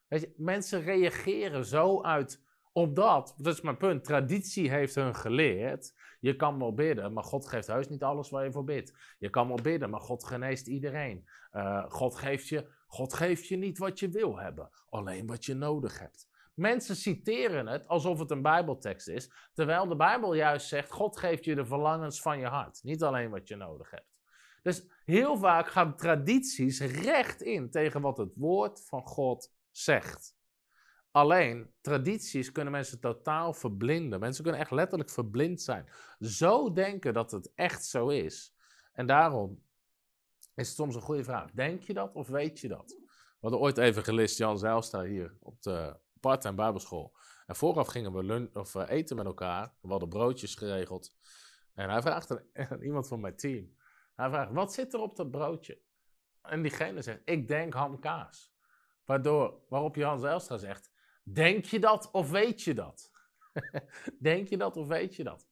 Weet 0.08 0.22
je, 0.22 0.34
mensen 0.38 0.82
reageren 0.82 1.66
zo 1.66 2.02
uit 2.02 2.44
op 2.72 2.96
dat. 2.96 3.36
Is 3.44 3.62
mijn 3.62 3.78
punt. 3.78 4.04
Traditie 4.04 4.70
heeft 4.70 4.96
hun 4.96 5.16
geleerd. 5.16 5.94
Je 6.20 6.36
kan 6.36 6.60
wel 6.60 6.74
bidden, 6.74 7.14
maar 7.14 7.24
God 7.24 7.48
geeft 7.48 7.68
heus 7.68 7.90
niet 7.90 8.04
alles 8.04 8.30
waar 8.30 8.44
je 8.44 8.52
voor 8.52 8.64
bidt. 8.64 9.16
Je 9.20 9.30
kan 9.30 9.48
wel 9.48 9.60
bidden, 9.62 9.90
maar 9.90 10.00
God 10.00 10.24
geneest 10.24 10.68
iedereen. 10.68 11.28
Uh, 11.54 11.86
God, 11.90 12.16
geeft 12.16 12.48
je, 12.48 12.68
God 12.88 13.14
geeft 13.14 13.48
je 13.48 13.58
niet 13.58 13.78
wat 13.78 14.00
je 14.00 14.10
wil 14.10 14.38
hebben, 14.38 14.70
alleen 14.90 15.28
wat 15.28 15.46
je 15.46 15.54
nodig 15.54 16.00
hebt. 16.00 16.30
Mensen 16.54 16.96
citeren 16.96 17.68
het 17.68 17.88
alsof 17.88 18.20
het 18.20 18.32
een 18.32 18.42
Bijbeltekst 18.42 19.08
is, 19.08 19.32
terwijl 19.54 19.88
de 19.88 19.96
Bijbel 19.96 20.34
juist 20.34 20.68
zegt: 20.68 20.92
God 20.92 21.18
geeft 21.18 21.46
je 21.46 21.56
de 21.56 21.66
verlangens 21.66 22.22
van 22.22 22.40
je 22.40 22.46
hart, 22.46 22.80
niet 22.84 23.04
alleen 23.04 23.30
wat 23.30 23.48
je 23.48 23.56
nodig 23.56 23.90
hebt. 23.92 24.12
Dus 24.62 24.92
heel 25.06 25.38
vaak 25.38 25.68
gaan 25.68 25.96
tradities 25.96 26.82
recht 26.82 27.42
in 27.42 27.70
tegen 27.70 28.02
wat 28.02 28.18
het 28.18 28.34
woord 28.36 28.86
van 28.86 29.08
God 29.08 29.54
zegt. 29.72 30.36
Alleen, 31.12 31.74
tradities 31.82 32.52
kunnen 32.52 32.72
mensen 32.74 33.00
totaal 33.00 33.54
verblinden. 33.54 34.20
Mensen 34.20 34.44
kunnen 34.44 34.62
echt 34.62 34.72
letterlijk 34.72 35.10
verblind 35.10 35.62
zijn. 35.62 35.90
Zo 36.20 36.72
denken 36.72 37.14
dat 37.14 37.32
het 37.32 37.52
echt 37.56 37.86
zo 37.86 38.08
is. 38.08 38.56
En 38.94 39.06
daarom 39.06 39.64
is 40.56 40.68
het 40.68 40.78
soms 40.78 40.96
een 40.96 41.02
goede 41.02 41.24
vraag. 41.24 41.52
Denk 41.52 41.82
je 41.82 41.94
dat 41.94 42.14
of 42.14 42.28
weet 42.28 42.60
je 42.60 42.68
dat? 42.68 42.96
We 43.42 43.48
hadden 43.48 43.60
ooit 43.60 43.78
even 43.78 44.04
gelist, 44.04 44.38
Jan 44.38 44.58
Zijlstra 44.58 45.04
hier 45.04 45.38
op 45.40 45.62
de 45.62 46.00
part-time 46.20 46.56
bijbelschool. 46.56 47.18
En 47.46 47.56
vooraf 47.56 47.88
gingen 47.88 48.14
we 48.14 48.50
of, 48.54 48.76
uh, 48.76 48.84
eten 48.88 49.16
met 49.16 49.26
elkaar. 49.26 49.74
We 49.82 49.88
hadden 49.88 50.10
broodjes 50.10 50.56
geregeld. 50.56 51.16
En 51.74 51.90
hij 51.90 52.02
vraagt 52.02 52.32
aan 52.54 52.82
iemand 52.84 53.08
van 53.08 53.20
mijn 53.20 53.36
team. 53.36 53.76
Hij 54.16 54.30
vraagt, 54.30 54.52
wat 54.52 54.74
zit 54.74 54.94
er 54.94 55.00
op 55.00 55.16
dat 55.16 55.32
broodje? 55.32 55.82
En 56.42 56.62
diegene 56.62 57.02
zegt, 57.02 57.22
ik 57.26 57.48
denk 57.48 57.74
hamkaas. 57.74 58.54
Waardoor, 59.06 59.60
waarop 59.70 59.96
Jan 59.96 60.20
Zijlstra 60.20 60.58
zegt, 60.58 60.91
denk 61.24 61.66
je 61.66 61.80
dat 61.80 62.12
of 62.12 62.32
weet 62.32 62.62
je 62.62 62.74
dat? 62.74 63.12
denk 64.20 64.48
je 64.48 64.58
dat 64.58 64.78
of 64.78 64.88
weet 64.88 65.16
je 65.16 65.24
dat? 65.24 65.48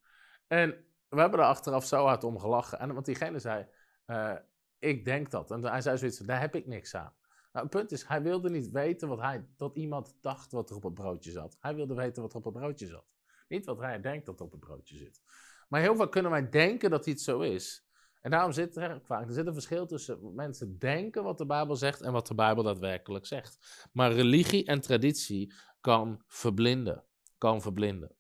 En 0.48 0.86
we 1.10 1.20
hebben 1.20 1.40
er 1.40 1.46
achteraf 1.46 1.86
zo 1.86 2.06
hard 2.06 2.24
om 2.24 2.40
gelachen. 2.40 2.80
En, 2.80 2.94
want 2.94 3.06
diegene 3.06 3.40
zei, 3.40 3.68
uh, 4.08 4.36
ik 4.80 5.06
denk 5.06 5.32
dat. 5.32 5.52
En 5.52 5.66
hij 5.66 5.82
zei 5.82 5.98
zoiets, 5.98 6.18
daar 6.18 6.40
heb 6.40 6.56
ik 6.56 6.68
niks 6.68 6.96
aan. 6.96 7.14
Nou, 7.52 7.66
het 7.66 7.70
punt 7.70 7.92
is, 7.92 8.08
hij 8.08 8.22
wilde 8.22 8.50
niet 8.50 8.70
weten 8.70 9.08
wat 9.08 9.20
hij, 9.20 9.46
dat 9.58 9.76
iemand 9.76 10.18
dacht 10.22 10.52
wat 10.52 10.70
er 10.70 10.76
op 10.76 10.84
het 10.84 10.94
broodje 10.94 11.32
zat. 11.32 11.58
Hij 11.60 11.76
wilde 11.76 11.94
weten 11.94 12.22
wat 12.22 12.32
er 12.32 12.38
op 12.38 12.44
het 12.44 12.54
broodje 12.54 12.88
zat. 12.88 13.06
Niet 13.48 13.66
wat 13.66 13.80
hij 13.80 14.02
denkt 14.02 14.26
dat 14.26 14.40
er 14.40 14.46
op 14.46 14.52
het 14.52 14.60
broodje 14.60 14.98
zit. 14.98 15.22
Maar 15.68 15.82
heel 15.82 15.96
vaak 15.96 16.12
kunnen 16.12 16.32
wij 16.32 16.50
denken 16.50 16.90
dat 16.90 17.06
iets 17.06 17.24
zo 17.24 17.40
is. 17.40 17.89
En 18.22 18.32
daarom 18.32 18.52
zit 18.52 18.78
er 18.78 19.02
vaak 19.02 19.28
er 19.28 19.34
zit 19.34 19.48
een 19.48 19.54
verschil 19.54 19.86
tussen 19.86 20.36
mensen 20.36 20.80
denken 20.80 21.24
wat 21.24 21.38
de 21.38 21.46
Bijbel 21.46 21.76
zegt 21.76 22.02
en 22.02 22.12
wat 22.12 22.28
de 22.28 22.36
Bijbel 22.36 22.64
daadwerkelijk 22.64 23.26
zegt. 23.26 23.88
Maar 23.94 24.12
religie 24.12 24.66
en 24.66 24.82
traditie 24.82 25.54
kan 25.82 26.24
verblinden. 26.28 27.04
Kan 27.38 27.62
verblinden. 27.62 28.16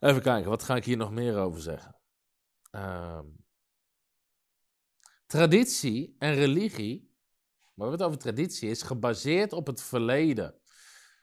Even 0.00 0.22
kijken, 0.22 0.50
wat 0.50 0.62
ga 0.62 0.76
ik 0.76 0.84
hier 0.84 0.96
nog 0.96 1.10
meer 1.10 1.36
over 1.36 1.60
zeggen? 1.60 1.96
Uh, 2.72 3.20
Traditie 5.30 6.16
en 6.18 6.34
religie, 6.34 7.14
maar 7.74 7.86
we 7.86 7.92
het 7.92 8.02
over 8.02 8.18
traditie, 8.18 8.70
is 8.70 8.82
gebaseerd 8.82 9.52
op 9.52 9.66
het 9.66 9.82
verleden. 9.82 10.54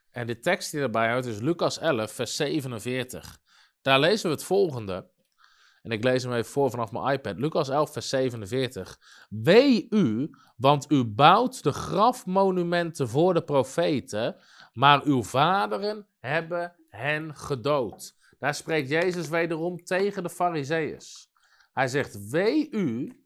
En 0.09 0.27
de 0.27 0.39
tekst 0.39 0.71
die 0.71 0.81
erbij 0.81 1.09
houdt 1.09 1.25
is 1.25 1.39
Lucas 1.39 1.79
11, 1.79 2.11
vers 2.11 2.35
47. 2.35 3.39
Daar 3.81 3.99
lezen 3.99 4.29
we 4.29 4.35
het 4.35 4.43
volgende. 4.43 5.09
En 5.87 5.93
ik 5.93 6.03
lees 6.03 6.23
hem 6.23 6.33
even 6.33 6.51
voor 6.51 6.69
vanaf 6.69 6.91
mijn 6.91 7.13
iPad. 7.13 7.39
Lucas 7.39 7.69
11, 7.69 7.91
vers 7.91 8.09
47. 8.09 8.99
Wee 9.29 9.87
u, 9.89 10.29
want 10.55 10.91
u 10.91 11.03
bouwt 11.03 11.63
de 11.63 11.71
grafmonumenten 11.71 13.09
voor 13.09 13.33
de 13.33 13.43
profeten, 13.43 14.35
maar 14.73 15.03
uw 15.03 15.23
vaderen 15.23 16.07
hebben 16.19 16.75
hen 16.89 17.35
gedood. 17.35 18.15
Daar 18.39 18.53
spreekt 18.53 18.89
Jezus 18.89 19.29
wederom 19.29 19.83
tegen 19.83 20.23
de 20.23 20.29
Farizeeërs. 20.29 21.29
Hij 21.73 21.87
zegt: 21.87 22.29
Wee 22.29 22.69
u, 22.71 23.21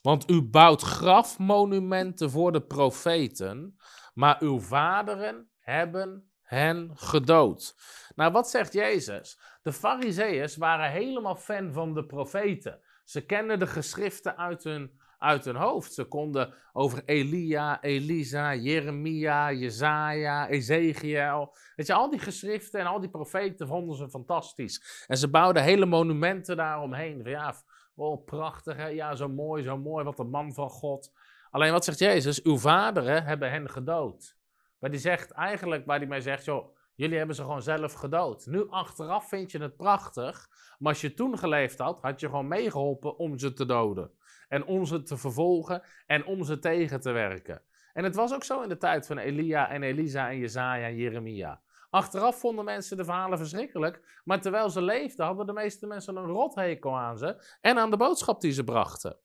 want 0.00 0.30
u 0.30 0.42
bouwt 0.42 0.82
grafmonumenten 0.82 2.30
voor 2.30 2.52
de 2.52 2.62
profeten, 2.62 3.76
maar 4.14 4.36
uw 4.40 4.60
vaderen 4.60 5.50
hebben 5.58 6.32
hen 6.42 6.90
gedood. 6.94 7.74
Nou, 8.14 8.32
wat 8.32 8.50
zegt 8.50 8.72
Jezus? 8.72 9.38
De 9.62 9.72
Farizeeërs 9.72 10.56
waren 10.56 10.90
helemaal 10.90 11.36
fan 11.36 11.72
van 11.72 11.94
de 11.94 12.04
profeten. 12.04 12.80
Ze 13.04 13.26
kenden 13.26 13.58
de 13.58 13.66
geschriften 13.66 14.36
uit 14.36 14.64
hun, 14.64 15.00
uit 15.18 15.44
hun 15.44 15.56
hoofd. 15.56 15.94
Ze 15.94 16.04
konden 16.04 16.54
over 16.72 17.02
Elia, 17.04 17.82
Elisa, 17.82 18.54
Jeremia, 18.54 19.52
Jezaja, 19.52 20.48
Ezekiel. 20.48 21.54
Weet 21.76 21.86
je, 21.86 21.92
al 21.92 22.10
die 22.10 22.18
geschriften 22.18 22.80
en 22.80 22.86
al 22.86 23.00
die 23.00 23.10
profeten 23.10 23.66
vonden 23.66 23.96
ze 23.96 24.08
fantastisch. 24.08 25.04
En 25.06 25.16
ze 25.16 25.30
bouwden 25.30 25.62
hele 25.62 25.86
monumenten 25.86 26.56
daaromheen. 26.56 27.22
Ja, 27.24 27.54
Oh, 27.94 28.24
prachtig, 28.24 28.76
hè? 28.76 28.86
Ja, 28.86 29.14
zo 29.14 29.28
mooi, 29.28 29.62
zo 29.62 29.78
mooi. 29.78 30.04
Wat 30.04 30.18
een 30.18 30.30
man 30.30 30.52
van 30.52 30.70
God. 30.70 31.12
Alleen 31.50 31.72
wat 31.72 31.84
zegt 31.84 31.98
Jezus? 31.98 32.42
Uw 32.42 32.58
vaderen 32.58 33.24
hebben 33.24 33.50
hen 33.50 33.70
gedood. 33.70 34.36
Maar 34.78 34.90
die 34.90 35.00
zegt 35.00 35.30
eigenlijk, 35.30 35.86
waar 35.86 35.98
hij 35.98 36.06
mij 36.06 36.20
zegt, 36.20 36.44
joh, 36.44 36.76
jullie 37.02 37.18
hebben 37.18 37.36
ze 37.36 37.42
gewoon 37.42 37.62
zelf 37.62 37.92
gedood. 37.92 38.46
Nu 38.46 38.68
achteraf 38.68 39.28
vind 39.28 39.50
je 39.50 39.58
het 39.58 39.76
prachtig, 39.76 40.48
maar 40.78 40.92
als 40.92 41.00
je 41.00 41.14
toen 41.14 41.38
geleefd 41.38 41.78
had, 41.78 42.00
had 42.02 42.20
je 42.20 42.26
gewoon 42.26 42.48
meegeholpen 42.48 43.18
om 43.18 43.38
ze 43.38 43.52
te 43.52 43.66
doden. 43.66 44.10
en 44.48 44.64
om 44.64 44.84
ze 44.84 45.02
te 45.02 45.16
vervolgen 45.16 45.82
en 46.06 46.24
om 46.24 46.44
ze 46.44 46.58
tegen 46.58 47.00
te 47.00 47.10
werken. 47.10 47.62
En 47.92 48.04
het 48.04 48.14
was 48.14 48.34
ook 48.34 48.44
zo 48.44 48.60
in 48.60 48.68
de 48.68 48.76
tijd 48.76 49.06
van 49.06 49.18
Elia 49.18 49.70
en 49.70 49.82
Elisa 49.82 50.30
en 50.30 50.38
Jezaja 50.38 50.86
en 50.86 50.96
Jeremia. 50.96 51.62
Achteraf 51.90 52.38
vonden 52.38 52.64
mensen 52.64 52.96
de 52.96 53.04
verhalen 53.04 53.38
verschrikkelijk, 53.38 54.20
maar 54.24 54.40
terwijl 54.40 54.70
ze 54.70 54.82
leefden 54.82 55.26
hadden 55.26 55.46
de 55.46 55.52
meeste 55.52 55.86
mensen 55.86 56.16
een 56.16 56.26
rothekel 56.26 56.98
aan 56.98 57.18
ze 57.18 57.56
en 57.60 57.78
aan 57.78 57.90
de 57.90 57.96
boodschap 57.96 58.40
die 58.40 58.52
ze 58.52 58.64
brachten. 58.64 59.18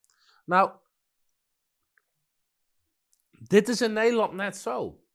Nou, 0.45 0.71
dit 3.29 3.67
is 3.67 3.81
in 3.81 3.93
Nederland 3.93 4.33
net 4.33 4.57
zo. 4.57 5.06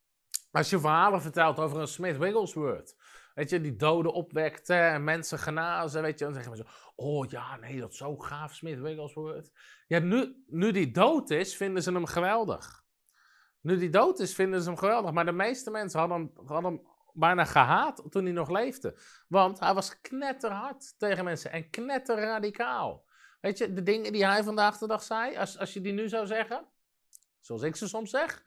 Als 0.52 0.70
je 0.70 0.78
verhalen 0.78 1.22
vertelt 1.22 1.58
over 1.58 1.80
een 1.80 1.86
Smith 1.86 2.16
Wigglesworth, 2.16 2.96
weet 3.34 3.50
je, 3.50 3.60
die 3.60 3.76
doden 3.76 4.12
opwekte 4.12 4.74
en 4.74 5.04
mensen 5.04 5.38
genazen, 5.38 6.02
weet 6.02 6.18
je, 6.18 6.24
dan 6.24 6.34
zeggen 6.34 6.52
mensen, 6.52 6.74
oh 6.96 7.30
ja, 7.30 7.56
nee, 7.56 7.80
dat 7.80 7.90
is 7.90 7.96
zo 7.96 8.16
gaaf, 8.16 8.54
Smith 8.54 8.80
Wigglesworth. 8.80 9.52
Ja, 9.86 9.98
nu, 9.98 10.44
nu 10.46 10.70
die 10.70 10.90
dood 10.90 11.30
is, 11.30 11.56
vinden 11.56 11.82
ze 11.82 11.92
hem 11.92 12.06
geweldig. 12.06 12.84
Nu 13.60 13.78
die 13.78 13.90
dood 13.90 14.18
is, 14.18 14.34
vinden 14.34 14.62
ze 14.62 14.68
hem 14.68 14.78
geweldig. 14.78 15.12
Maar 15.12 15.24
de 15.24 15.32
meeste 15.32 15.70
mensen 15.70 16.00
hadden, 16.00 16.30
hadden 16.34 16.64
hem 16.64 16.86
bijna 17.12 17.44
gehaat 17.44 18.02
toen 18.08 18.24
hij 18.24 18.32
nog 18.32 18.50
leefde. 18.50 19.00
Want 19.28 19.58
hij 19.58 19.74
was 19.74 20.00
knetterhard 20.00 20.98
tegen 20.98 21.24
mensen 21.24 21.52
en 21.52 21.70
knetterradicaal. 21.70 23.04
Weet 23.40 23.58
je, 23.58 23.72
de 23.72 23.82
dingen 23.82 24.12
die 24.12 24.26
hij 24.26 24.42
vandaag 24.42 24.78
de 24.78 24.86
dag 24.86 25.02
zei, 25.02 25.36
als, 25.36 25.58
als 25.58 25.72
je 25.72 25.80
die 25.80 25.92
nu 25.92 26.08
zou 26.08 26.26
zeggen, 26.26 26.66
zoals 27.40 27.62
ik 27.62 27.76
ze 27.76 27.88
soms 27.88 28.10
zeg, 28.10 28.42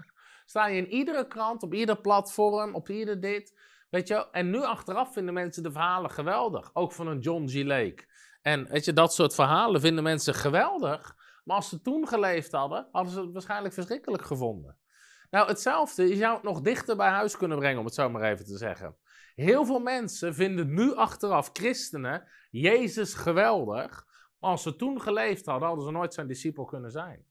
sta 0.45 0.67
je 0.67 0.77
in 0.77 0.87
iedere 0.87 1.27
krant, 1.27 1.63
op 1.63 1.73
ieder 1.73 2.01
platform, 2.01 2.75
op 2.75 2.89
ieder 2.89 3.19
dit. 3.19 3.59
Weet 3.89 4.07
je, 4.07 4.29
en 4.31 4.49
nu 4.49 4.61
achteraf 4.61 5.13
vinden 5.13 5.33
mensen 5.33 5.63
de 5.63 5.71
verhalen 5.71 6.11
geweldig. 6.11 6.69
Ook 6.73 6.91
van 6.91 7.07
een 7.07 7.19
John 7.19 7.47
G. 7.47 7.63
Lake. 7.63 8.05
En 8.41 8.67
weet 8.67 8.85
je, 8.85 8.93
dat 8.93 9.13
soort 9.13 9.35
verhalen 9.35 9.81
vinden 9.81 10.03
mensen 10.03 10.33
geweldig. 10.33 11.15
Maar 11.43 11.55
als 11.55 11.69
ze 11.69 11.81
toen 11.81 12.07
geleefd 12.07 12.51
hadden, 12.51 12.87
hadden 12.91 13.13
ze 13.13 13.21
het 13.21 13.33
waarschijnlijk 13.33 13.73
verschrikkelijk 13.73 14.23
gevonden. 14.23 14.77
Nou, 15.29 15.47
hetzelfde, 15.47 16.07
je 16.07 16.15
zou 16.15 16.33
het 16.33 16.43
nog 16.43 16.61
dichter 16.61 16.95
bij 16.95 17.09
huis 17.09 17.37
kunnen 17.37 17.57
brengen, 17.57 17.79
om 17.79 17.85
het 17.85 17.93
zo 17.93 18.09
maar 18.09 18.31
even 18.31 18.45
te 18.45 18.57
zeggen. 18.57 18.95
Heel 19.35 19.65
veel 19.65 19.79
mensen 19.79 20.35
vinden 20.35 20.73
nu 20.73 20.95
achteraf 20.95 21.49
christenen 21.53 22.27
Jezus 22.49 23.13
geweldig. 23.13 24.05
Maar 24.39 24.49
als 24.49 24.63
ze 24.63 24.75
toen 24.75 25.01
geleefd 25.01 25.45
hadden, 25.45 25.67
hadden 25.67 25.85
ze 25.85 25.91
nooit 25.91 26.13
zijn 26.13 26.27
discipel 26.27 26.65
kunnen 26.65 26.91
zijn. 26.91 27.25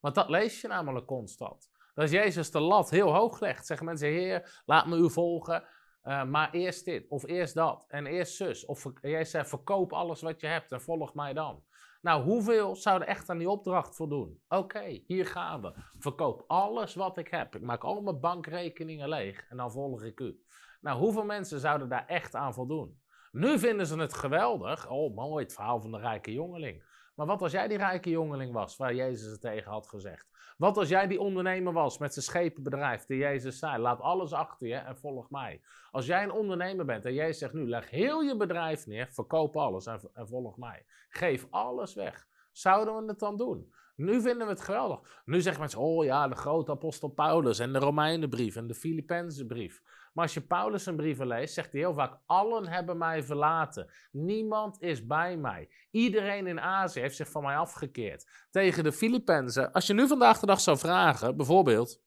Want 0.00 0.14
dat 0.14 0.28
lees 0.28 0.60
je 0.60 0.68
namelijk 0.68 1.06
constant. 1.06 1.70
Dat 1.94 2.10
Jezus 2.10 2.50
de 2.50 2.60
lat 2.60 2.90
heel 2.90 3.14
hoog 3.14 3.40
legt. 3.40 3.66
Zeggen 3.66 3.86
mensen, 3.86 4.08
Heer, 4.08 4.62
laat 4.66 4.86
me 4.86 4.96
u 4.96 5.10
volgen. 5.10 5.64
Uh, 6.04 6.24
maar 6.24 6.50
eerst 6.50 6.84
dit, 6.84 7.08
of 7.08 7.26
eerst 7.26 7.54
dat, 7.54 7.84
en 7.88 8.06
eerst 8.06 8.34
zus. 8.36 8.64
Of 8.64 8.86
jij 9.00 9.24
zegt, 9.24 9.48
verkoop 9.48 9.92
alles 9.92 10.20
wat 10.20 10.40
je 10.40 10.46
hebt 10.46 10.72
en 10.72 10.80
volg 10.80 11.14
mij 11.14 11.32
dan. 11.32 11.64
Nou, 12.00 12.22
hoeveel 12.22 12.76
zouden 12.76 13.08
echt 13.08 13.30
aan 13.30 13.38
die 13.38 13.50
opdracht 13.50 13.96
voldoen? 13.96 14.40
Oké, 14.48 15.00
hier 15.06 15.26
gaan 15.26 15.62
we. 15.62 15.72
Verkoop 15.98 16.44
alles 16.46 16.94
wat 16.94 17.18
ik 17.18 17.28
heb. 17.28 17.54
Ik 17.54 17.62
maak 17.62 17.84
al 17.84 18.00
mijn 18.00 18.20
bankrekeningen 18.20 19.08
leeg 19.08 19.46
en 19.48 19.56
dan 19.56 19.72
volg 19.72 20.02
ik 20.02 20.20
u. 20.20 20.44
Nou, 20.80 20.98
hoeveel 20.98 21.24
mensen 21.24 21.60
zouden 21.60 21.88
daar 21.88 22.06
echt 22.06 22.34
aan 22.34 22.54
voldoen? 22.54 23.00
Nu 23.32 23.58
vinden 23.58 23.86
ze 23.86 23.98
het 23.98 24.14
geweldig. 24.14 24.90
Oh, 24.90 25.14
mooi, 25.14 25.44
het 25.44 25.54
verhaal 25.54 25.80
van 25.80 25.90
de 25.90 25.98
rijke 25.98 26.32
jongeling. 26.32 26.84
Maar 27.14 27.26
wat 27.26 27.42
als 27.42 27.52
jij 27.52 27.68
die 27.68 27.78
rijke 27.78 28.10
jongeling 28.10 28.52
was, 28.52 28.76
waar 28.76 28.94
Jezus 28.94 29.30
het 29.30 29.40
tegen 29.40 29.70
had 29.70 29.88
gezegd? 29.88 30.26
Wat 30.56 30.76
als 30.76 30.88
jij 30.88 31.06
die 31.06 31.20
ondernemer 31.20 31.72
was 31.72 31.98
met 31.98 32.12
zijn 32.12 32.24
schepenbedrijf, 32.24 33.04
die 33.04 33.18
Jezus 33.18 33.58
zei, 33.58 33.78
laat 33.78 34.00
alles 34.00 34.32
achter 34.32 34.66
je 34.66 34.74
en 34.74 34.96
volg 34.96 35.30
mij. 35.30 35.60
Als 35.90 36.06
jij 36.06 36.22
een 36.22 36.32
ondernemer 36.32 36.84
bent 36.84 37.04
en 37.04 37.14
Jezus 37.14 37.38
zegt 37.38 37.52
nu, 37.52 37.68
leg 37.68 37.90
heel 37.90 38.20
je 38.20 38.36
bedrijf 38.36 38.86
neer, 38.86 39.08
verkoop 39.10 39.56
alles 39.56 39.86
en, 39.86 40.00
en 40.14 40.28
volg 40.28 40.56
mij. 40.56 40.84
Geef 41.08 41.46
alles 41.50 41.94
weg. 41.94 42.26
Zouden 42.52 42.96
we 42.96 43.08
het 43.08 43.18
dan 43.18 43.36
doen? 43.36 43.72
Nu 43.96 44.20
vinden 44.20 44.46
we 44.46 44.52
het 44.52 44.60
geweldig. 44.60 45.22
Nu 45.24 45.40
zeggen 45.40 45.60
mensen, 45.60 45.80
oh 45.80 46.04
ja, 46.04 46.28
de 46.28 46.34
grote 46.34 46.70
apostel 46.70 47.08
Paulus 47.08 47.58
en 47.58 47.72
de 47.72 47.78
Romeinenbrief 47.78 48.56
en 48.56 48.66
de 48.66 48.74
Filipijnse 48.74 49.46
brief. 49.46 49.82
Maar 50.14 50.24
als 50.24 50.34
je 50.34 50.40
Paulus 50.40 50.86
een 50.86 50.96
brieven 50.96 51.26
leest, 51.26 51.54
zegt 51.54 51.72
hij 51.72 51.80
heel 51.80 51.94
vaak: 51.94 52.18
Allen 52.26 52.68
hebben 52.68 52.98
mij 52.98 53.22
verlaten. 53.22 53.90
Niemand 54.10 54.80
is 54.80 55.06
bij 55.06 55.36
mij. 55.36 55.68
Iedereen 55.90 56.46
in 56.46 56.60
Azië 56.60 57.00
heeft 57.00 57.16
zich 57.16 57.30
van 57.30 57.42
mij 57.42 57.56
afgekeerd. 57.56 58.46
Tegen 58.50 58.84
de 58.84 58.92
Filippenzen, 58.92 59.72
als 59.72 59.86
je 59.86 59.94
nu 59.94 60.08
vandaag 60.08 60.38
de 60.38 60.46
dag 60.46 60.60
zou 60.60 60.78
vragen, 60.78 61.36
bijvoorbeeld. 61.36 62.02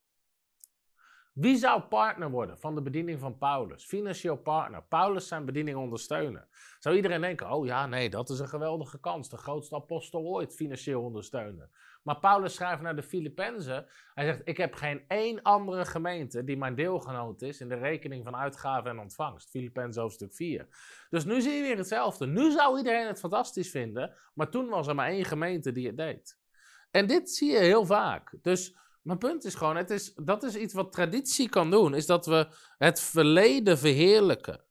Wie 1.38 1.58
zou 1.58 1.82
partner 1.82 2.30
worden 2.30 2.58
van 2.58 2.76
de 2.76 2.82
bediening 2.82 3.20
van 3.20 3.38
Paulus? 3.38 3.86
Financieel 3.86 4.38
partner. 4.38 4.84
Paulus 4.84 5.28
zijn 5.28 5.46
bediening 5.46 5.78
ondersteunen. 5.78 6.48
Zou 6.80 6.96
iedereen 6.96 7.22
denken: 7.22 7.52
oh 7.52 7.66
ja, 7.66 7.86
nee, 7.86 8.10
dat 8.10 8.30
is 8.30 8.40
een 8.40 8.48
geweldige 8.48 9.00
kans. 9.00 9.30
De 9.30 9.38
grootste 9.38 9.76
apostel 9.76 10.22
ooit 10.22 10.56
financieel 10.56 11.02
ondersteunen. 11.02 11.72
Maar 12.04 12.20
Paulus 12.20 12.54
schrijft 12.54 12.82
naar 12.82 12.96
de 12.96 13.04
Filippenzen. 13.04 13.86
Hij 14.14 14.26
zegt: 14.26 14.42
Ik 14.44 14.58
heb 14.58 14.74
geen 14.74 15.04
één 15.08 15.42
andere 15.42 15.86
gemeente 15.86 16.44
die 16.44 16.58
mijn 16.58 16.76
deelgenoot 16.76 17.42
is 17.42 17.62
in 17.62 17.70
de 17.70 17.76
rekening 17.76 18.24
van 18.24 18.36
uitgaven 18.36 18.90
en 18.90 19.00
ontvangst. 19.00 19.50
Filippenzen 19.50 20.02
hoofdstuk 20.02 20.34
4. 20.34 20.68
Dus 21.10 21.26
nu 21.26 21.42
zie 21.42 21.54
je 21.54 21.62
weer 21.62 21.78
hetzelfde. 21.78 22.28
Nu 22.28 22.52
zou 22.52 22.78
iedereen 22.78 23.08
het 23.08 23.20
fantastisch 23.20 23.70
vinden, 23.70 24.14
maar 24.34 24.50
toen 24.50 24.70
was 24.70 24.88
er 24.88 24.96
maar 24.96 25.10
één 25.10 25.26
gemeente 25.26 25.72
die 25.72 25.88
het 25.88 25.98
deed. 25.98 26.40
En 26.92 27.08
dit 27.08 27.30
zie 27.30 27.52
je 27.52 27.58
heel 27.58 27.86
vaak. 27.86 28.34
Dus 28.42 28.78
mijn 29.08 29.20
punt 29.20 29.44
is 29.44 29.56
gewoon: 29.56 29.76
het 29.76 29.90
is, 29.90 30.14
dat 30.14 30.44
is 30.44 30.56
iets 30.56 30.74
wat 30.74 30.92
traditie 30.92 31.50
kan 31.50 31.72
doen, 31.72 31.94
is 31.94 32.06
dat 32.06 32.26
we 32.26 32.48
het 32.78 33.02
verleden 33.02 33.78
verheerlijken. 33.78 34.64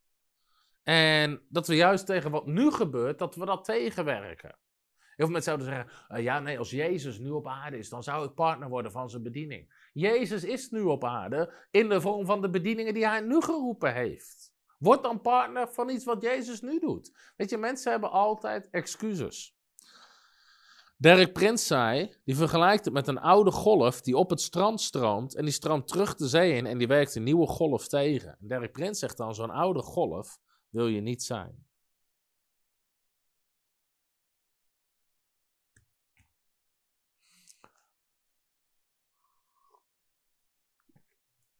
En 0.83 1.43
dat 1.49 1.67
we 1.67 1.75
juist 1.75 2.07
tegen 2.07 2.31
wat 2.31 2.47
nu 2.47 2.71
gebeurt, 2.71 3.19
dat 3.19 3.35
we 3.35 3.45
dat 3.45 3.65
tegenwerken. 3.65 4.59
Heel 4.95 5.27
veel 5.27 5.35
mensen 5.35 5.43
zouden 5.43 5.67
zeggen, 5.67 6.19
uh, 6.19 6.25
ja 6.25 6.41
nee, 6.41 6.59
als 6.59 6.71
Jezus 6.71 7.19
nu 7.19 7.31
op 7.31 7.47
aarde 7.47 7.79
is, 7.79 7.89
dan 7.89 8.03
zou 8.03 8.27
ik 8.27 8.35
partner 8.35 8.69
worden 8.69 8.93
van 8.93 9.11
zijn 9.11 9.23
bediening. 9.23 9.91
Jezus 9.93 10.45
is 10.45 10.71
nu 10.71 10.81
op 10.81 11.05
aarde 11.05 11.53
in 11.71 11.89
de 11.89 12.01
vorm 12.01 12.27
van 12.27 12.41
de 12.41 12.51
bedieningen 12.51 12.95
die 12.95 13.07
hij 13.07 13.21
nu 13.21 13.41
geroepen 13.41 13.95
heeft. 13.95 14.53
Word 14.79 15.03
dan 15.03 15.21
partner 15.21 15.69
van 15.69 15.89
iets 15.89 16.05
wat 16.05 16.23
Jezus 16.23 16.61
nu 16.61 16.79
doet. 16.79 17.33
Weet 17.37 17.51
je, 17.51 17.57
mensen 17.57 17.91
hebben 17.91 18.11
altijd 18.11 18.71
excuses. 18.71 19.56
Derek 20.99 21.33
Prins 21.33 21.67
zei, 21.67 22.15
die 22.25 22.37
vergelijkt 22.37 22.85
het 22.85 22.95
met 22.95 23.07
een 23.07 23.19
oude 23.19 23.51
golf 23.51 24.01
die 24.01 24.17
op 24.17 24.31
het 24.31 24.41
strand 24.41 24.81
stroomt 24.81 25.35
en 25.35 25.45
die 25.45 25.53
stroomt 25.53 25.89
terug 25.89 26.15
de 26.15 26.29
zee 26.29 26.53
in 26.53 26.67
en 26.67 26.79
die 26.79 26.87
werkt 26.87 27.15
een 27.15 27.23
nieuwe 27.23 27.47
golf 27.47 27.89
tegen. 27.89 28.37
En 28.41 28.49
Derek 28.49 28.73
Prins 28.73 28.99
zegt 28.99 29.17
dan, 29.17 29.35
zo'n 29.35 29.51
oude 29.51 29.83
golf 29.83 30.39
wil 30.69 30.87
je 30.87 31.01
niet 31.01 31.23
zijn. 31.23 31.65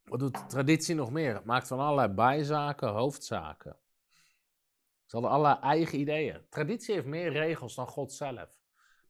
Wat 0.05 0.19
doet 0.19 0.49
traditie 0.49 0.95
nog 0.95 1.11
meer? 1.11 1.35
Het 1.35 1.45
maakt 1.45 1.69
van 1.69 1.79
allerlei 1.79 2.09
bijzaken 2.09 2.89
hoofdzaken. 2.89 3.77
Ze 5.07 5.17
hadden 5.17 5.31
allerlei 5.31 5.61
eigen 5.61 6.01
ideeën. 6.01 6.47
Traditie 6.49 6.95
heeft 6.95 7.07
meer 7.07 7.33
regels 7.33 7.75
dan 7.75 7.87
God 7.87 8.13
zelf. 8.13 8.66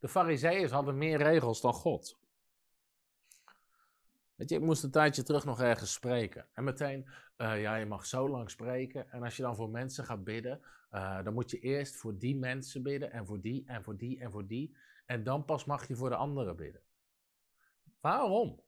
De 0.06 0.12
fariseeërs 0.12 0.70
hadden 0.70 0.98
meer 0.98 1.18
regels 1.18 1.60
dan 1.60 1.72
God. 1.72 2.18
Weet 4.34 4.48
je, 4.48 4.56
ik 4.56 4.62
moest 4.62 4.82
een 4.82 4.90
tijdje 4.90 5.22
terug 5.22 5.44
nog 5.44 5.60
ergens 5.60 5.92
spreken. 5.92 6.46
En 6.52 6.64
meteen, 6.64 7.08
uh, 7.36 7.60
ja, 7.60 7.76
je 7.76 7.86
mag 7.86 8.06
zo 8.06 8.28
lang 8.28 8.50
spreken. 8.50 9.10
En 9.10 9.22
als 9.22 9.36
je 9.36 9.42
dan 9.42 9.56
voor 9.56 9.70
mensen 9.70 10.04
gaat 10.04 10.24
bidden, 10.24 10.60
uh, 10.92 11.24
dan 11.24 11.34
moet 11.34 11.50
je 11.50 11.58
eerst 11.58 11.96
voor 11.96 12.18
die 12.18 12.36
mensen 12.36 12.82
bidden. 12.82 13.12
En 13.12 13.26
voor 13.26 13.40
die, 13.40 13.64
en 13.66 13.82
voor 13.82 13.96
die, 13.96 14.20
en 14.20 14.30
voor 14.30 14.46
die. 14.46 14.76
En 15.06 15.22
dan 15.24 15.44
pas 15.44 15.64
mag 15.64 15.88
je 15.88 15.96
voor 15.96 16.08
de 16.08 16.16
anderen 16.16 16.56
bidden. 16.56 16.82
Waarom? 18.00 18.60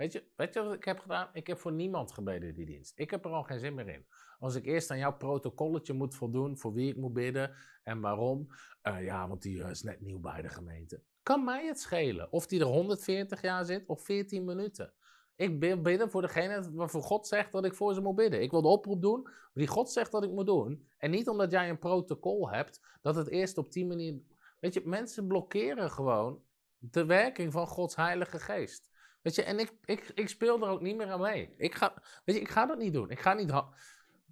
Weet 0.00 0.12
je, 0.12 0.24
weet 0.36 0.54
je 0.54 0.62
wat 0.62 0.74
ik 0.74 0.84
heb 0.84 0.98
gedaan? 0.98 1.28
Ik 1.32 1.46
heb 1.46 1.58
voor 1.58 1.72
niemand 1.72 2.12
gebeden 2.12 2.54
die 2.54 2.66
dienst. 2.66 2.92
Ik 2.98 3.10
heb 3.10 3.24
er 3.24 3.30
al 3.30 3.42
geen 3.42 3.58
zin 3.58 3.74
meer 3.74 3.88
in. 3.88 4.06
Als 4.38 4.54
ik 4.54 4.64
eerst 4.64 4.90
aan 4.90 4.98
jouw 4.98 5.16
protocolletje 5.16 5.92
moet 5.92 6.14
voldoen 6.14 6.58
voor 6.58 6.72
wie 6.72 6.90
ik 6.90 6.96
moet 6.96 7.12
bidden 7.12 7.54
en 7.82 8.00
waarom. 8.00 8.46
Uh, 8.82 9.04
ja, 9.04 9.28
want 9.28 9.42
die 9.42 9.64
is 9.64 9.82
net 9.82 10.00
nieuw 10.00 10.18
bij 10.18 10.42
de 10.42 10.48
gemeente. 10.48 11.02
Kan 11.22 11.44
mij 11.44 11.66
het 11.66 11.80
schelen 11.80 12.32
of 12.32 12.46
die 12.46 12.60
er 12.60 12.66
140 12.66 13.42
jaar 13.42 13.64
zit 13.64 13.86
of 13.86 14.02
14 14.02 14.44
minuten. 14.44 14.92
Ik 15.36 15.60
wil 15.60 15.80
bidden 15.80 16.10
voor 16.10 16.22
degene 16.22 16.72
waarvoor 16.72 17.02
God 17.02 17.26
zegt 17.26 17.52
dat 17.52 17.64
ik 17.64 17.74
voor 17.74 17.94
ze 17.94 18.00
moet 18.00 18.16
bidden. 18.16 18.42
Ik 18.42 18.50
wil 18.50 18.62
de 18.62 18.68
oproep 18.68 19.02
doen 19.02 19.28
die 19.54 19.66
God 19.66 19.90
zegt 19.90 20.12
dat 20.12 20.24
ik 20.24 20.30
moet 20.30 20.46
doen. 20.46 20.88
En 20.98 21.10
niet 21.10 21.28
omdat 21.28 21.50
jij 21.50 21.68
een 21.68 21.78
protocol 21.78 22.50
hebt, 22.50 22.80
dat 23.00 23.14
het 23.14 23.28
eerst 23.28 23.58
op 23.58 23.72
die 23.72 23.86
manier. 23.86 24.20
Weet 24.60 24.74
je, 24.74 24.82
mensen 24.84 25.26
blokkeren 25.26 25.90
gewoon 25.90 26.42
de 26.78 27.04
werking 27.04 27.52
van 27.52 27.66
Gods 27.66 27.96
Heilige 27.96 28.38
Geest. 28.38 28.89
Weet 29.22 29.34
je, 29.34 29.42
en 29.42 29.58
ik, 29.58 29.72
ik, 29.84 30.10
ik 30.14 30.28
speel 30.28 30.62
er 30.62 30.68
ook 30.68 30.80
niet 30.80 30.96
meer 30.96 31.10
aan 31.10 31.20
mee. 31.20 31.54
Ik 31.56 31.74
ga, 31.74 31.94
weet 32.24 32.36
je, 32.36 32.42
ik 32.42 32.48
ga 32.48 32.66
dat 32.66 32.78
niet 32.78 32.92
doen. 32.92 33.10
Ik 33.10 33.20
ga 33.20 33.32
niet. 33.32 33.52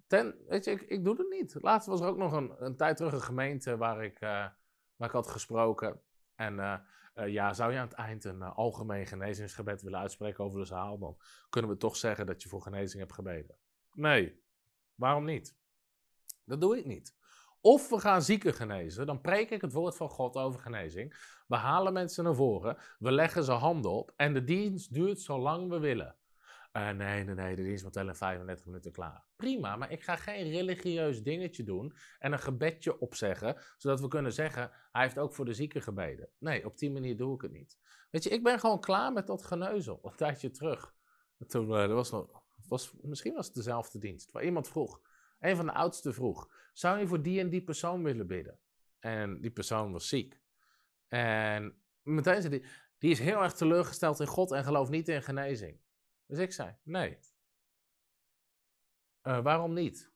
Ten, 0.07 0.35
weet 0.47 0.65
je, 0.65 0.71
ik, 0.71 0.81
ik 0.81 1.03
doe 1.03 1.17
het 1.17 1.29
niet. 1.29 1.55
Laatst 1.59 1.87
was 1.87 2.01
er 2.01 2.07
ook 2.07 2.17
nog 2.17 2.31
een, 2.31 2.55
een 2.57 2.75
tijd 2.75 2.97
terug 2.97 3.13
een 3.13 3.21
gemeente 3.21 3.77
waar 3.77 4.03
ik, 4.03 4.21
uh, 4.21 4.29
waar 4.95 5.07
ik 5.07 5.11
had 5.11 5.27
gesproken. 5.27 6.01
En 6.35 6.57
uh, 6.57 6.79
uh, 7.15 7.27
ja, 7.27 7.53
zou 7.53 7.71
je 7.71 7.77
aan 7.77 7.87
het 7.87 7.95
eind 7.97 8.23
een 8.23 8.41
algemeen 8.41 9.05
genezingsgebed 9.05 9.81
willen 9.81 9.99
uitspreken 9.99 10.43
over 10.43 10.59
de 10.59 10.65
zaal, 10.65 10.97
dan 10.97 11.17
kunnen 11.49 11.71
we 11.71 11.77
toch 11.77 11.95
zeggen 11.95 12.25
dat 12.25 12.41
je 12.41 12.49
voor 12.49 12.61
genezing 12.61 12.99
hebt 12.99 13.13
gebeden. 13.13 13.55
Nee, 13.93 14.43
waarom 14.95 15.25
niet? 15.25 15.57
Dat 16.45 16.61
doe 16.61 16.77
ik 16.77 16.85
niet 16.85 17.17
Of 17.61 17.89
we 17.89 17.99
gaan 17.99 18.21
zieken 18.21 18.53
genezen, 18.53 19.05
dan 19.05 19.21
preek 19.21 19.49
ik 19.49 19.61
het 19.61 19.73
woord 19.73 19.95
van 19.95 20.09
God 20.09 20.35
over 20.35 20.59
genezing. 20.59 21.15
We 21.47 21.55
halen 21.55 21.93
mensen 21.93 22.23
naar 22.23 22.35
voren, 22.35 22.77
we 22.99 23.11
leggen 23.11 23.43
ze 23.43 23.51
handen 23.51 23.91
op 23.91 24.13
en 24.15 24.33
de 24.33 24.43
dienst 24.43 24.93
duurt 24.93 25.21
zo 25.21 25.39
lang 25.39 25.69
we 25.69 25.79
willen. 25.79 26.15
Uh, 26.73 26.89
nee, 26.89 27.23
nee, 27.23 27.35
nee, 27.35 27.55
de 27.55 27.63
dienst 27.63 27.83
moet 27.83 27.95
wel 27.95 28.07
in 28.07 28.15
35 28.15 28.65
minuten 28.65 28.91
klaar. 28.91 29.23
Prima, 29.35 29.75
maar 29.75 29.91
ik 29.91 30.03
ga 30.03 30.15
geen 30.15 30.51
religieus 30.51 31.23
dingetje 31.23 31.63
doen 31.63 31.93
en 32.19 32.31
een 32.31 32.39
gebedje 32.39 32.99
opzeggen, 32.99 33.55
zodat 33.77 34.01
we 34.01 34.07
kunnen 34.07 34.33
zeggen, 34.33 34.71
hij 34.91 35.03
heeft 35.03 35.17
ook 35.17 35.33
voor 35.33 35.45
de 35.45 35.53
zieken 35.53 35.81
gebeden. 35.81 36.29
Nee, 36.37 36.65
op 36.65 36.77
die 36.77 36.91
manier 36.91 37.17
doe 37.17 37.35
ik 37.35 37.41
het 37.41 37.51
niet. 37.51 37.77
Weet 38.09 38.23
je, 38.23 38.29
ik 38.29 38.43
ben 38.43 38.59
gewoon 38.59 38.79
klaar 38.79 39.13
met 39.13 39.27
dat 39.27 39.43
geneuzel, 39.43 39.99
een 40.03 40.15
tijdje 40.15 40.51
terug. 40.51 40.93
Toen, 41.47 41.71
er 41.71 41.93
was 41.93 42.11
nog, 42.11 42.43
was, 42.67 42.93
misschien 43.01 43.33
was 43.33 43.45
het 43.45 43.55
dezelfde 43.55 43.99
dienst, 43.99 44.31
waar 44.31 44.43
iemand 44.43 44.67
vroeg, 44.67 45.01
een 45.39 45.55
van 45.55 45.65
de 45.65 45.73
oudsten 45.73 46.13
vroeg, 46.13 46.51
zou 46.73 46.99
je 46.99 47.07
voor 47.07 47.21
die 47.21 47.39
en 47.39 47.49
die 47.49 47.63
persoon 47.63 48.03
willen 48.03 48.27
bidden? 48.27 48.59
En 48.99 49.41
die 49.41 49.51
persoon 49.51 49.91
was 49.91 50.07
ziek. 50.07 50.41
En 51.07 51.81
meteen 52.01 52.41
zei 52.41 52.59
hij, 52.59 52.69
die 52.97 53.11
is 53.11 53.19
heel 53.19 53.43
erg 53.43 53.53
teleurgesteld 53.53 54.19
in 54.19 54.27
God 54.27 54.51
en 54.51 54.63
gelooft 54.63 54.91
niet 54.91 55.07
in 55.07 55.23
genezing. 55.23 55.79
Dus 56.25 56.37
ik 56.37 56.51
zei, 56.51 56.75
nee. 56.83 57.19
Uh, 59.23 59.41
waarom 59.41 59.73
niet? 59.73 60.11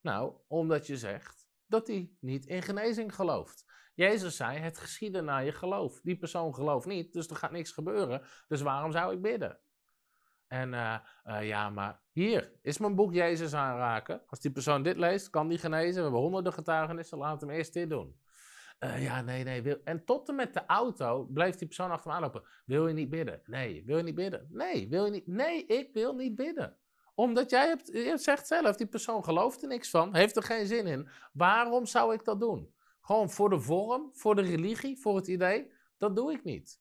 Nou, 0.00 0.34
omdat 0.46 0.86
je 0.86 0.96
zegt 0.96 1.48
dat 1.66 1.86
hij 1.86 2.16
niet 2.20 2.46
in 2.46 2.62
genezing 2.62 3.14
gelooft. 3.14 3.64
Jezus 3.94 4.36
zei, 4.36 4.58
het 4.58 4.78
geschieden 4.78 5.24
naar 5.24 5.44
je 5.44 5.52
geloof. 5.52 6.00
Die 6.00 6.16
persoon 6.16 6.54
gelooft 6.54 6.86
niet, 6.86 7.12
dus 7.12 7.28
er 7.28 7.36
gaat 7.36 7.50
niks 7.50 7.72
gebeuren. 7.72 8.22
Dus 8.48 8.60
waarom 8.60 8.92
zou 8.92 9.14
ik 9.14 9.22
bidden? 9.22 9.60
En 10.50 10.72
uh, 10.72 10.96
uh, 11.26 11.46
ja, 11.46 11.70
maar 11.70 12.00
hier 12.12 12.52
is 12.62 12.78
mijn 12.78 12.94
boek 12.94 13.12
Jezus 13.12 13.54
aanraken. 13.54 14.22
Als 14.26 14.40
die 14.40 14.50
persoon 14.50 14.82
dit 14.82 14.96
leest, 14.96 15.30
kan 15.30 15.48
die 15.48 15.58
genezen. 15.58 15.94
We 15.94 16.02
hebben 16.02 16.20
honderden 16.20 16.52
getuigenissen, 16.52 17.18
laat 17.18 17.40
hem 17.40 17.50
eerst 17.50 17.72
dit 17.72 17.90
doen. 17.90 18.20
Uh, 18.80 19.02
ja, 19.02 19.22
nee, 19.22 19.44
nee. 19.44 19.62
Wil... 19.62 19.78
En 19.84 20.04
tot 20.04 20.28
en 20.28 20.34
met 20.34 20.54
de 20.54 20.66
auto 20.66 21.24
bleef 21.24 21.56
die 21.56 21.66
persoon 21.66 21.90
achter 21.90 22.10
me 22.10 22.16
aanlopen. 22.16 22.42
Wil 22.64 22.88
je 22.88 22.94
niet 22.94 23.10
bidden? 23.10 23.40
Nee. 23.44 23.82
Wil 23.86 23.96
je 23.96 24.02
niet 24.02 24.14
bidden? 24.14 24.46
Nee. 24.50 24.88
Wil 24.88 25.04
je 25.04 25.10
niet? 25.10 25.26
Nee, 25.26 25.66
ik 25.66 25.92
wil 25.92 26.14
niet 26.14 26.34
bidden. 26.34 26.76
Omdat 27.14 27.50
jij 27.50 27.66
hebt, 27.66 28.20
zegt 28.22 28.46
zelf, 28.46 28.76
die 28.76 28.86
persoon 28.86 29.24
gelooft 29.24 29.62
er 29.62 29.68
niks 29.68 29.90
van, 29.90 30.14
heeft 30.14 30.36
er 30.36 30.42
geen 30.42 30.66
zin 30.66 30.86
in. 30.86 31.08
Waarom 31.32 31.86
zou 31.86 32.14
ik 32.14 32.24
dat 32.24 32.40
doen? 32.40 32.74
Gewoon 33.00 33.30
voor 33.30 33.50
de 33.50 33.60
vorm, 33.60 34.10
voor 34.12 34.34
de 34.34 34.42
religie, 34.42 35.00
voor 35.00 35.16
het 35.16 35.26
idee? 35.26 35.72
Dat 35.98 36.16
doe 36.16 36.32
ik 36.32 36.44
niet. 36.44 36.80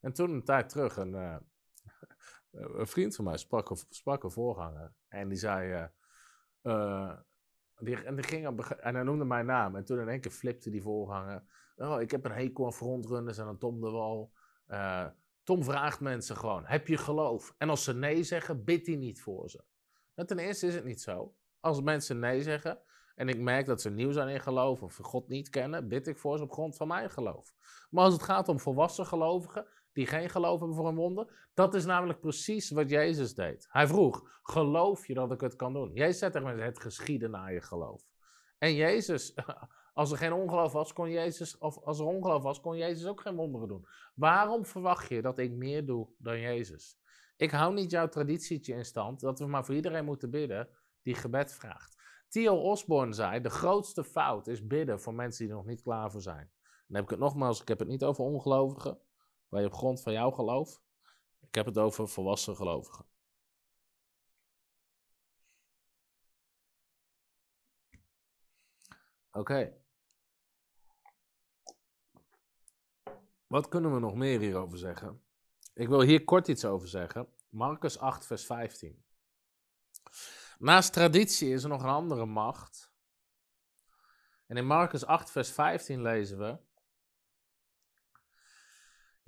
En 0.00 0.12
toen 0.12 0.30
een 0.30 0.44
tijd 0.44 0.68
terug, 0.68 0.96
een, 0.96 1.48
een 2.50 2.86
vriend 2.86 3.14
van 3.16 3.24
mij 3.24 3.36
sprak, 3.36 3.70
sprak 3.88 4.22
een 4.22 4.30
voorganger. 4.30 4.92
En 5.08 5.28
die 5.28 5.38
zei, 5.38 5.88
uh, 6.62 7.12
die, 7.78 8.04
en, 8.04 8.14
die 8.14 8.24
ging 8.24 8.60
en 8.80 8.94
hij 8.94 9.02
noemde 9.02 9.24
mijn 9.24 9.46
naam. 9.46 9.76
En 9.76 9.84
toen 9.84 10.00
in 10.00 10.08
één 10.08 10.20
keer 10.20 10.30
flipte 10.30 10.70
die 10.70 10.82
voorganger. 10.82 11.42
Oh, 11.76 12.00
ik 12.00 12.10
heb 12.10 12.24
een 12.24 12.32
hekel 12.32 12.64
aan 12.64 12.72
frontrunners 12.72 13.38
en 13.38 13.46
aan 13.46 13.58
Tom 13.58 13.80
de 13.80 13.90
Wal. 13.90 14.32
Uh, 14.68 15.06
Tom 15.42 15.64
vraagt 15.64 16.00
mensen 16.00 16.36
gewoon, 16.36 16.64
heb 16.66 16.86
je 16.86 16.96
geloof? 16.96 17.54
En 17.58 17.68
als 17.70 17.84
ze 17.84 17.94
nee 17.94 18.22
zeggen, 18.22 18.64
bid 18.64 18.86
hij 18.86 18.96
niet 18.96 19.20
voor 19.20 19.50
ze. 19.50 19.64
Nou, 20.14 20.28
ten 20.28 20.38
eerste 20.38 20.66
is 20.66 20.74
het 20.74 20.84
niet 20.84 21.00
zo. 21.00 21.34
Als 21.60 21.80
mensen 21.80 22.18
nee 22.18 22.42
zeggen 22.42 22.80
en 23.14 23.28
ik 23.28 23.38
merk 23.38 23.66
dat 23.66 23.80
ze 23.80 23.90
nieuw 23.90 24.12
zijn 24.12 24.28
in 24.28 24.40
geloof 24.40 24.82
of 24.82 24.96
God 24.96 25.28
niet 25.28 25.48
kennen, 25.48 25.88
bid 25.88 26.06
ik 26.06 26.18
voor 26.18 26.36
ze 26.36 26.42
op 26.42 26.52
grond 26.52 26.76
van 26.76 26.88
mijn 26.88 27.10
geloof. 27.10 27.54
Maar 27.90 28.04
als 28.04 28.12
het 28.12 28.22
gaat 28.22 28.48
om 28.48 28.60
volwassen 28.60 29.06
gelovigen, 29.06 29.66
die 29.92 30.06
geen 30.06 30.30
geloof 30.30 30.58
hebben 30.58 30.76
voor 30.76 30.88
een 30.88 30.94
wonder. 30.94 31.48
Dat 31.54 31.74
is 31.74 31.84
namelijk 31.84 32.20
precies 32.20 32.70
wat 32.70 32.90
Jezus 32.90 33.34
deed. 33.34 33.66
Hij 33.70 33.86
vroeg, 33.86 34.40
geloof 34.42 35.06
je 35.06 35.14
dat 35.14 35.32
ik 35.32 35.40
het 35.40 35.56
kan 35.56 35.72
doen? 35.72 35.90
Jezus 35.94 36.18
zei 36.18 36.30
tegen 36.30 36.46
mensen, 36.46 36.66
het 36.66 36.80
geschieden 36.80 37.30
naar 37.30 37.52
je 37.52 37.60
geloof. 37.60 38.02
En 38.58 38.74
Jezus, 38.74 39.34
als 39.94 40.10
er 40.10 40.18
geen 40.18 40.32
ongeloof 40.32 40.72
was, 40.72 40.92
kon 40.92 41.10
Jezus, 41.10 41.58
of 41.58 41.78
als 41.78 41.98
er 41.98 42.06
ongeloof 42.06 42.42
was, 42.42 42.60
kon 42.60 42.76
Jezus 42.76 43.06
ook 43.06 43.20
geen 43.20 43.36
wonderen 43.36 43.68
doen. 43.68 43.86
Waarom 44.14 44.66
verwacht 44.66 45.08
je 45.08 45.22
dat 45.22 45.38
ik 45.38 45.52
meer 45.52 45.86
doe 45.86 46.08
dan 46.18 46.40
Jezus? 46.40 46.98
Ik 47.36 47.50
hou 47.50 47.74
niet 47.74 47.90
jouw 47.90 48.08
traditietje 48.08 48.74
in 48.74 48.84
stand, 48.84 49.20
dat 49.20 49.38
we 49.38 49.46
maar 49.46 49.64
voor 49.64 49.74
iedereen 49.74 50.04
moeten 50.04 50.30
bidden 50.30 50.68
die 51.02 51.14
gebed 51.14 51.52
vraagt. 51.52 51.96
Theo 52.28 52.56
Osborne 52.56 53.12
zei, 53.12 53.40
de 53.40 53.50
grootste 53.50 54.04
fout 54.04 54.46
is 54.46 54.66
bidden 54.66 55.00
voor 55.00 55.14
mensen 55.14 55.44
die 55.44 55.52
er 55.52 55.58
nog 55.58 55.66
niet 55.66 55.82
klaar 55.82 56.10
voor 56.10 56.20
zijn. 56.20 56.50
Dan 56.86 56.96
heb 56.96 57.04
ik 57.04 57.10
het 57.10 57.18
nogmaals, 57.18 57.60
ik 57.60 57.68
heb 57.68 57.78
het 57.78 57.88
niet 57.88 58.04
over 58.04 58.24
ongelovigen, 58.24 58.98
waar 59.50 59.60
je 59.60 59.66
op 59.66 59.74
grond 59.74 60.02
van 60.02 60.12
jouw 60.12 60.30
geloof. 60.30 60.82
Ik 61.40 61.54
heb 61.54 61.66
het 61.66 61.78
over 61.78 62.08
volwassen 62.08 62.56
gelovigen. 62.56 63.04
Oké. 69.32 69.78
Wat 73.46 73.68
kunnen 73.68 73.94
we 73.94 74.00
nog 74.00 74.14
meer 74.14 74.40
hierover 74.40 74.78
zeggen? 74.78 75.24
Ik 75.74 75.88
wil 75.88 76.00
hier 76.00 76.24
kort 76.24 76.48
iets 76.48 76.64
over 76.64 76.88
zeggen. 76.88 77.28
Marcus 77.48 77.98
8, 77.98 78.26
vers 78.26 78.44
15. 78.44 79.04
Naast 80.58 80.92
traditie 80.92 81.52
is 81.52 81.62
er 81.62 81.68
nog 81.68 81.82
een 81.82 81.88
andere 81.88 82.26
macht. 82.26 82.92
En 84.46 84.56
in 84.56 84.66
Marcus 84.66 85.04
8, 85.04 85.30
vers 85.30 85.50
15 85.50 86.02
lezen 86.02 86.38
we: 86.38 86.58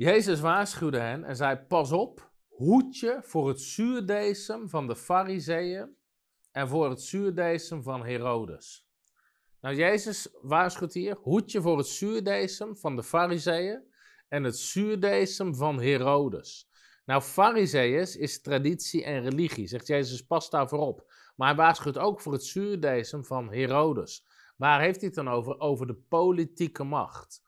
Jezus 0.02 0.40
waarschuwde 0.40 0.98
hen 0.98 1.24
en 1.24 1.36
zei: 1.36 1.56
Pas 1.56 1.92
op, 1.92 2.32
hoed 2.48 2.98
je 2.98 3.18
voor 3.20 3.48
het 3.48 3.60
zuurdesem 3.60 4.68
van 4.68 4.86
de 4.86 4.96
Fariseeën 4.96 5.96
en 6.52 6.68
voor 6.68 6.90
het 6.90 7.02
zuurdesem 7.02 7.82
van 7.82 8.04
Herodes. 8.04 8.88
Nou, 9.60 9.76
Jezus 9.76 10.28
waarschuwt 10.40 10.92
hier: 10.92 11.16
hoed 11.16 11.52
je 11.52 11.60
voor 11.60 11.78
het 11.78 11.86
zuurdesem 11.86 12.76
van 12.76 12.96
de 12.96 13.02
Fariseeën 13.02 13.82
en 14.28 14.44
het 14.44 14.58
zuurdesem 14.58 15.54
van 15.54 15.80
Herodes. 15.80 16.70
Nou, 17.04 17.22
Fariseeërs 17.22 18.16
is 18.16 18.40
traditie 18.40 19.04
en 19.04 19.22
religie, 19.22 19.66
zegt 19.66 19.86
Jezus, 19.86 20.26
pas 20.26 20.50
daarvoor 20.50 20.78
op. 20.78 21.12
Maar 21.36 21.48
hij 21.48 21.56
waarschuwt 21.56 21.98
ook 21.98 22.20
voor 22.20 22.32
het 22.32 22.44
zuurdesem 22.44 23.24
van 23.24 23.52
Herodes. 23.52 24.26
Waar 24.56 24.80
heeft 24.80 25.00
hij 25.00 25.06
het 25.06 25.16
dan 25.16 25.28
over? 25.28 25.58
Over 25.58 25.86
de 25.86 25.96
politieke 26.08 26.84
macht. 26.84 27.42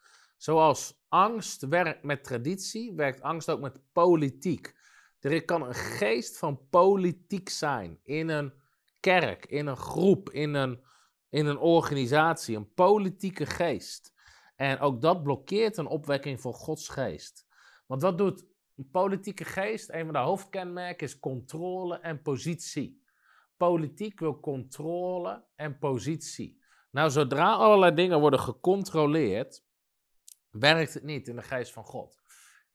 Zoals 0.45 1.05
angst 1.09 1.67
werkt 1.67 2.03
met 2.03 2.25
traditie, 2.25 2.93
werkt 2.93 3.21
angst 3.21 3.51
ook 3.51 3.61
met 3.61 3.81
politiek. 3.93 4.75
Er 5.21 5.45
kan 5.45 5.63
een 5.63 5.75
geest 5.75 6.39
van 6.39 6.69
politiek 6.71 7.49
zijn 7.49 7.99
in 8.03 8.29
een 8.29 8.53
kerk, 9.01 9.47
in 9.47 9.67
een 9.67 9.77
groep, 9.77 10.31
in 10.31 10.55
een, 10.55 10.85
in 11.29 11.47
een 11.47 11.59
organisatie, 11.59 12.57
een 12.57 12.73
politieke 12.75 13.47
geest. 13.47 14.13
En 14.57 14.79
ook 14.79 15.01
dat 15.01 15.23
blokkeert 15.23 15.77
een 15.77 15.87
opwekking 15.87 16.41
van 16.41 16.53
Gods 16.53 16.89
geest. 16.89 17.47
Want 17.87 18.03
wat 18.03 18.19
doet 18.19 18.45
een 18.77 18.91
politieke 18.91 19.45
geest? 19.45 19.91
Een 19.91 20.05
van 20.05 20.13
de 20.13 20.19
hoofdkenmerken 20.19 21.07
is 21.07 21.19
controle 21.19 21.99
en 21.99 22.23
positie. 22.23 23.03
Politiek 23.57 24.21
wil 24.21 24.41
controle 24.41 25.45
en 25.55 25.79
positie. 25.79 26.63
Nou, 26.91 27.11
zodra 27.11 27.55
allerlei 27.55 27.95
dingen 27.95 28.21
worden 28.21 28.41
gecontroleerd, 28.41 29.64
werkt 30.59 30.95
het 30.95 31.03
niet 31.03 31.29
in 31.29 31.37
de 31.37 31.43
geest 31.43 31.73
van 31.73 31.85
God. 31.85 32.19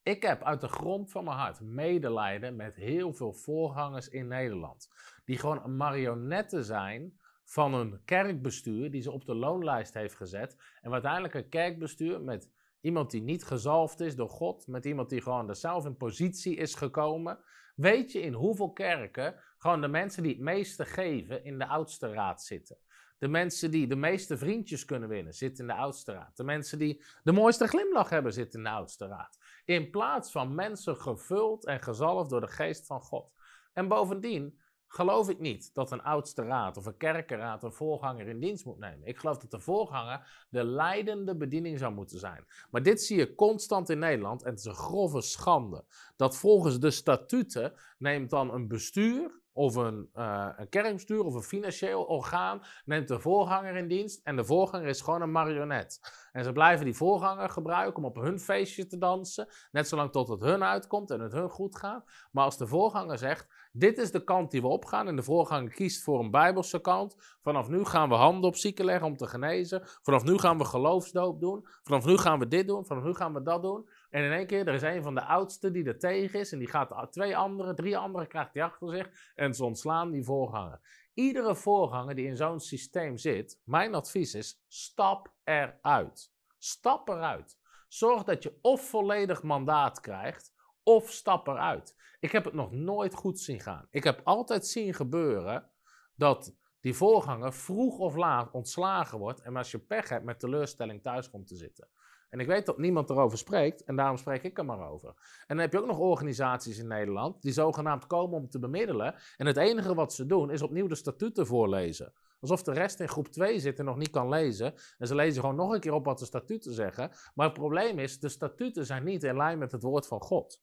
Ik 0.02 0.22
heb 0.22 0.42
uit 0.42 0.60
de 0.60 0.68
grond 0.68 1.10
van 1.10 1.24
mijn 1.24 1.36
hart 1.36 1.60
medelijden 1.60 2.56
met 2.56 2.76
heel 2.76 3.12
veel 3.12 3.32
voorgangers 3.32 4.08
in 4.08 4.26
Nederland. 4.26 4.88
Die 5.24 5.38
gewoon 5.38 5.76
marionetten 5.76 6.64
zijn 6.64 7.18
van 7.44 7.74
een 7.74 8.04
kerkbestuur 8.04 8.90
die 8.90 9.02
ze 9.02 9.10
op 9.10 9.24
de 9.24 9.34
loonlijst 9.34 9.94
heeft 9.94 10.14
gezet. 10.14 10.56
En 10.80 10.92
uiteindelijk 10.92 11.34
een 11.34 11.48
kerkbestuur 11.48 12.20
met 12.20 12.50
iemand 12.80 13.10
die 13.10 13.22
niet 13.22 13.44
gezalfd 13.44 14.00
is 14.00 14.16
door 14.16 14.28
God, 14.28 14.66
met 14.66 14.84
iemand 14.84 15.08
die 15.08 15.22
gewoon 15.22 15.48
er 15.48 15.56
zelf 15.56 15.84
in 15.84 15.96
positie 15.96 16.56
is 16.56 16.74
gekomen. 16.74 17.38
Weet 17.74 18.12
je 18.12 18.20
in 18.20 18.32
hoeveel 18.32 18.72
kerken 18.72 19.34
gewoon 19.58 19.80
de 19.80 19.88
mensen 19.88 20.22
die 20.22 20.32
het 20.32 20.40
meeste 20.40 20.84
geven 20.84 21.44
in 21.44 21.58
de 21.58 21.66
oudste 21.66 22.12
raad 22.12 22.42
zitten? 22.42 22.78
De 23.20 23.28
mensen 23.28 23.70
die 23.70 23.86
de 23.86 23.96
meeste 23.96 24.38
vriendjes 24.38 24.84
kunnen 24.84 25.08
winnen, 25.08 25.34
zitten 25.34 25.68
in 25.68 25.74
de 25.74 25.80
oudste 25.80 26.12
raad. 26.12 26.36
De 26.36 26.44
mensen 26.44 26.78
die 26.78 27.02
de 27.22 27.32
mooiste 27.32 27.66
glimlach 27.66 28.10
hebben, 28.10 28.32
zitten 28.32 28.58
in 28.58 28.64
de 28.64 28.70
oudste 28.70 29.06
raad. 29.06 29.38
In 29.64 29.90
plaats 29.90 30.30
van 30.30 30.54
mensen 30.54 30.96
gevuld 30.96 31.66
en 31.66 31.82
gezalfd 31.82 32.30
door 32.30 32.40
de 32.40 32.48
geest 32.48 32.86
van 32.86 33.00
God. 33.00 33.32
En 33.72 33.88
bovendien 33.88 34.60
geloof 34.86 35.28
ik 35.28 35.38
niet 35.38 35.74
dat 35.74 35.90
een 35.90 36.02
oudste 36.02 36.42
raad 36.42 36.76
of 36.76 36.86
een 36.86 36.96
kerkenraad 36.96 37.62
een 37.62 37.72
voorganger 37.72 38.28
in 38.28 38.40
dienst 38.40 38.64
moet 38.64 38.78
nemen. 38.78 39.06
Ik 39.06 39.18
geloof 39.18 39.38
dat 39.38 39.50
de 39.50 39.60
voorganger 39.60 40.46
de 40.48 40.64
leidende 40.64 41.36
bediening 41.36 41.78
zou 41.78 41.94
moeten 41.94 42.18
zijn. 42.18 42.46
Maar 42.70 42.82
dit 42.82 43.02
zie 43.02 43.18
je 43.18 43.34
constant 43.34 43.88
in 43.88 43.98
Nederland 43.98 44.42
en 44.42 44.50
het 44.50 44.58
is 44.58 44.64
een 44.64 44.74
grove 44.74 45.20
schande. 45.20 45.84
Dat 46.16 46.36
volgens 46.36 46.78
de 46.78 46.90
statuten 46.90 47.72
neemt 47.98 48.30
dan 48.30 48.54
een 48.54 48.68
bestuur 48.68 49.39
of 49.52 49.74
een, 49.74 50.10
uh, 50.14 50.48
een 50.56 50.68
kerkbestuur 50.68 51.24
of 51.24 51.34
een 51.34 51.42
financieel 51.42 52.02
orgaan 52.02 52.62
neemt 52.84 53.08
de 53.08 53.20
voorganger 53.20 53.76
in 53.76 53.88
dienst 53.88 54.20
en 54.24 54.36
de 54.36 54.44
voorganger 54.44 54.86
is 54.86 55.00
gewoon 55.00 55.22
een 55.22 55.32
marionet. 55.32 56.00
En 56.32 56.44
ze 56.44 56.52
blijven 56.52 56.84
die 56.84 56.94
voorganger 56.94 57.48
gebruiken 57.48 58.02
om 58.02 58.04
op 58.04 58.16
hun 58.16 58.38
feestje 58.38 58.86
te 58.86 58.98
dansen, 58.98 59.48
net 59.70 59.88
zolang 59.88 60.10
tot 60.12 60.28
het 60.28 60.40
hun 60.40 60.64
uitkomt 60.64 61.10
en 61.10 61.20
het 61.20 61.32
hun 61.32 61.50
goed 61.50 61.76
gaat. 61.76 62.04
Maar 62.32 62.44
als 62.44 62.58
de 62.58 62.66
voorganger 62.66 63.18
zegt, 63.18 63.68
dit 63.72 63.98
is 63.98 64.10
de 64.10 64.24
kant 64.24 64.50
die 64.50 64.60
we 64.60 64.66
opgaan 64.66 65.08
en 65.08 65.16
de 65.16 65.22
voorganger 65.22 65.70
kiest 65.70 66.02
voor 66.02 66.20
een 66.20 66.30
bijbelse 66.30 66.80
kant, 66.80 67.16
vanaf 67.42 67.68
nu 67.68 67.84
gaan 67.84 68.08
we 68.08 68.14
handen 68.14 68.48
op 68.48 68.56
zieken 68.56 68.84
leggen 68.84 69.06
om 69.06 69.16
te 69.16 69.26
genezen, 69.26 69.82
vanaf 70.02 70.24
nu 70.24 70.38
gaan 70.38 70.58
we 70.58 70.64
geloofsdoop 70.64 71.40
doen, 71.40 71.66
vanaf 71.82 72.04
nu 72.04 72.16
gaan 72.16 72.38
we 72.38 72.48
dit 72.48 72.66
doen, 72.66 72.86
vanaf 72.86 73.04
nu 73.04 73.14
gaan 73.14 73.34
we 73.34 73.42
dat 73.42 73.62
doen. 73.62 73.88
En 74.10 74.24
in 74.24 74.32
één 74.32 74.46
keer, 74.46 74.68
er 74.68 74.74
is 74.74 74.82
een 74.82 75.02
van 75.02 75.14
de 75.14 75.24
oudsten 75.24 75.72
die 75.72 75.84
er 75.84 75.98
tegen 75.98 76.40
is. 76.40 76.52
En 76.52 76.58
die 76.58 76.68
gaat 76.68 77.12
twee 77.12 77.36
andere, 77.36 77.74
drie 77.74 77.96
andere 77.96 78.26
krijgt 78.26 78.54
hij 78.54 78.62
achter 78.62 78.90
zich. 78.90 79.32
En 79.34 79.54
ze 79.54 79.64
ontslaan 79.64 80.10
die 80.10 80.24
voorganger. 80.24 80.80
Iedere 81.14 81.54
voorganger 81.54 82.14
die 82.14 82.26
in 82.26 82.36
zo'n 82.36 82.60
systeem 82.60 83.16
zit, 83.16 83.60
mijn 83.64 83.94
advies 83.94 84.34
is: 84.34 84.64
stap 84.68 85.32
eruit. 85.44 86.32
Stap 86.58 87.08
eruit. 87.08 87.58
Zorg 87.88 88.24
dat 88.24 88.42
je 88.42 88.58
of 88.62 88.88
volledig 88.88 89.42
mandaat 89.42 90.00
krijgt, 90.00 90.52
of 90.82 91.10
stap 91.10 91.46
eruit. 91.46 91.96
Ik 92.20 92.32
heb 92.32 92.44
het 92.44 92.54
nog 92.54 92.72
nooit 92.72 93.14
goed 93.14 93.40
zien 93.40 93.60
gaan. 93.60 93.86
Ik 93.90 94.04
heb 94.04 94.20
altijd 94.24 94.66
zien 94.66 94.94
gebeuren 94.94 95.70
dat 96.14 96.56
die 96.80 96.94
voorganger 96.94 97.52
vroeg 97.52 97.98
of 97.98 98.16
laat 98.16 98.50
ontslagen 98.50 99.18
wordt 99.18 99.40
en 99.40 99.56
als 99.56 99.70
je 99.70 99.78
pech 99.78 100.08
hebt 100.08 100.24
met 100.24 100.38
teleurstelling 100.38 101.02
thuis 101.02 101.30
komt 101.30 101.46
te 101.46 101.56
zitten. 101.56 101.88
En 102.30 102.40
ik 102.40 102.46
weet 102.46 102.66
dat 102.66 102.78
niemand 102.78 103.10
erover 103.10 103.38
spreekt 103.38 103.84
en 103.84 103.96
daarom 103.96 104.16
spreek 104.16 104.42
ik 104.42 104.58
er 104.58 104.64
maar 104.64 104.90
over. 104.90 105.08
En 105.08 105.46
dan 105.46 105.58
heb 105.58 105.72
je 105.72 105.78
ook 105.78 105.86
nog 105.86 105.98
organisaties 105.98 106.78
in 106.78 106.86
Nederland 106.86 107.42
die 107.42 107.52
zogenaamd 107.52 108.06
komen 108.06 108.38
om 108.38 108.48
te 108.48 108.58
bemiddelen. 108.58 109.14
En 109.36 109.46
het 109.46 109.56
enige 109.56 109.94
wat 109.94 110.12
ze 110.12 110.26
doen 110.26 110.50
is 110.50 110.62
opnieuw 110.62 110.86
de 110.86 110.94
statuten 110.94 111.46
voorlezen. 111.46 112.12
Alsof 112.40 112.62
de 112.62 112.72
rest 112.72 113.00
in 113.00 113.08
groep 113.08 113.28
2 113.28 113.60
zit 113.60 113.78
en 113.78 113.84
nog 113.84 113.96
niet 113.96 114.10
kan 114.10 114.28
lezen. 114.28 114.74
En 114.98 115.06
ze 115.06 115.14
lezen 115.14 115.40
gewoon 115.40 115.56
nog 115.56 115.72
een 115.72 115.80
keer 115.80 115.92
op 115.92 116.04
wat 116.04 116.18
de 116.18 116.24
statuten 116.24 116.72
zeggen. 116.72 117.10
Maar 117.34 117.46
het 117.46 117.58
probleem 117.58 117.98
is, 117.98 118.20
de 118.20 118.28
statuten 118.28 118.86
zijn 118.86 119.04
niet 119.04 119.22
in 119.22 119.36
lijn 119.36 119.58
met 119.58 119.72
het 119.72 119.82
woord 119.82 120.06
van 120.06 120.20
God. 120.20 120.62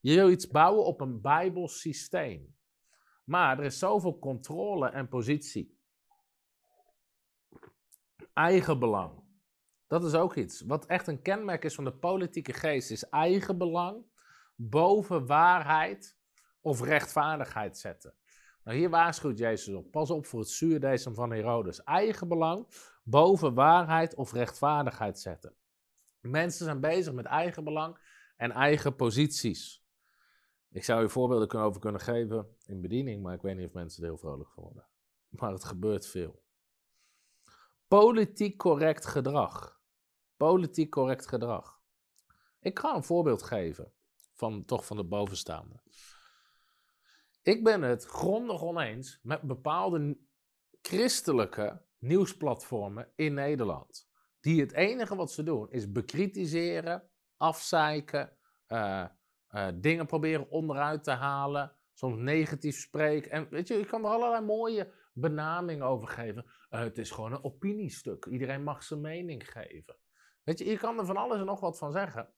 Je 0.00 0.14
wil 0.14 0.30
iets 0.30 0.48
bouwen 0.48 0.84
op 0.84 1.00
een 1.00 1.20
Bijbels 1.20 1.80
systeem. 1.80 2.56
Maar 3.24 3.58
er 3.58 3.64
is 3.64 3.78
zoveel 3.78 4.18
controle 4.18 4.88
en 4.88 5.08
positie. 5.08 5.78
Eigenbelang. 8.32 9.23
Dat 9.86 10.04
is 10.04 10.14
ook 10.14 10.34
iets. 10.34 10.60
Wat 10.60 10.86
echt 10.86 11.06
een 11.06 11.22
kenmerk 11.22 11.64
is 11.64 11.74
van 11.74 11.84
de 11.84 11.94
politieke 11.94 12.52
geest, 12.52 12.90
is 12.90 13.08
eigenbelang 13.08 14.04
boven 14.54 15.26
waarheid 15.26 16.18
of 16.60 16.82
rechtvaardigheid 16.82 17.78
zetten. 17.78 18.14
Nou, 18.64 18.76
hier 18.78 18.90
waarschuwt 18.90 19.38
Jezus 19.38 19.74
op. 19.74 19.90
Pas 19.90 20.10
op 20.10 20.26
voor 20.26 20.40
het 20.40 20.48
zuurdesem 20.48 21.14
van 21.14 21.32
Herodes. 21.32 21.82
Eigenbelang 21.82 22.66
boven 23.02 23.54
waarheid 23.54 24.14
of 24.14 24.32
rechtvaardigheid 24.32 25.20
zetten. 25.20 25.54
Mensen 26.20 26.64
zijn 26.64 26.80
bezig 26.80 27.12
met 27.12 27.24
eigenbelang 27.24 27.98
en 28.36 28.50
eigen 28.50 28.96
posities. 28.96 29.84
Ik 30.70 30.84
zou 30.84 31.02
je 31.02 31.08
voorbeelden 31.08 31.60
over 31.60 31.80
kunnen 31.80 32.00
geven 32.00 32.56
in 32.66 32.80
bediening, 32.80 33.22
maar 33.22 33.34
ik 33.34 33.42
weet 33.42 33.56
niet 33.56 33.66
of 33.66 33.72
mensen 33.72 34.02
er 34.02 34.08
heel 34.08 34.18
vrolijk 34.18 34.50
van 34.50 34.62
worden. 34.62 34.86
Maar 35.28 35.52
het 35.52 35.64
gebeurt 35.64 36.06
veel. 36.06 36.43
Politiek 37.88 38.56
correct 38.56 39.06
gedrag. 39.06 39.80
Politiek 40.36 40.90
correct 40.90 41.28
gedrag. 41.28 41.80
Ik 42.60 42.78
ga 42.78 42.94
een 42.94 43.04
voorbeeld 43.04 43.42
geven 43.42 43.92
van 44.32 44.64
toch 44.64 44.86
van 44.86 44.96
de 44.96 45.04
bovenstaande. 45.04 45.82
Ik 47.42 47.64
ben 47.64 47.82
het 47.82 48.04
grondig 48.04 48.62
oneens 48.62 49.20
met 49.22 49.42
bepaalde 49.42 50.18
christelijke 50.82 51.82
nieuwsplatformen 51.98 53.12
in 53.14 53.34
Nederland. 53.34 54.08
Die 54.40 54.60
het 54.60 54.72
enige 54.72 55.16
wat 55.16 55.32
ze 55.32 55.42
doen 55.42 55.70
is 55.70 55.92
bekritiseren, 55.92 57.10
afzeiken, 57.36 58.36
uh, 58.68 59.04
uh, 59.50 59.68
dingen 59.74 60.06
proberen 60.06 60.50
onderuit 60.50 61.04
te 61.04 61.10
halen, 61.10 61.76
soms 61.92 62.16
negatief 62.16 62.80
spreken. 62.80 63.30
En 63.30 63.48
weet 63.50 63.68
je, 63.68 63.74
je 63.74 63.86
kan 63.86 64.04
er 64.04 64.10
allerlei 64.10 64.44
mooie 64.44 64.92
benamingen 65.14 65.86
over 65.86 66.08
geven. 66.08 66.44
Uh, 66.70 66.80
het 66.80 66.98
is 66.98 67.10
gewoon 67.10 67.32
een 67.32 67.44
opiniestuk. 67.44 68.26
Iedereen 68.26 68.62
mag 68.62 68.82
zijn 68.82 69.00
mening 69.00 69.50
geven. 69.50 69.96
Weet 70.42 70.58
je, 70.58 70.64
je 70.64 70.76
kan 70.76 70.98
er 70.98 71.06
van 71.06 71.16
alles 71.16 71.38
en 71.38 71.44
nog 71.44 71.60
wat 71.60 71.78
van 71.78 71.92
zeggen. 71.92 72.28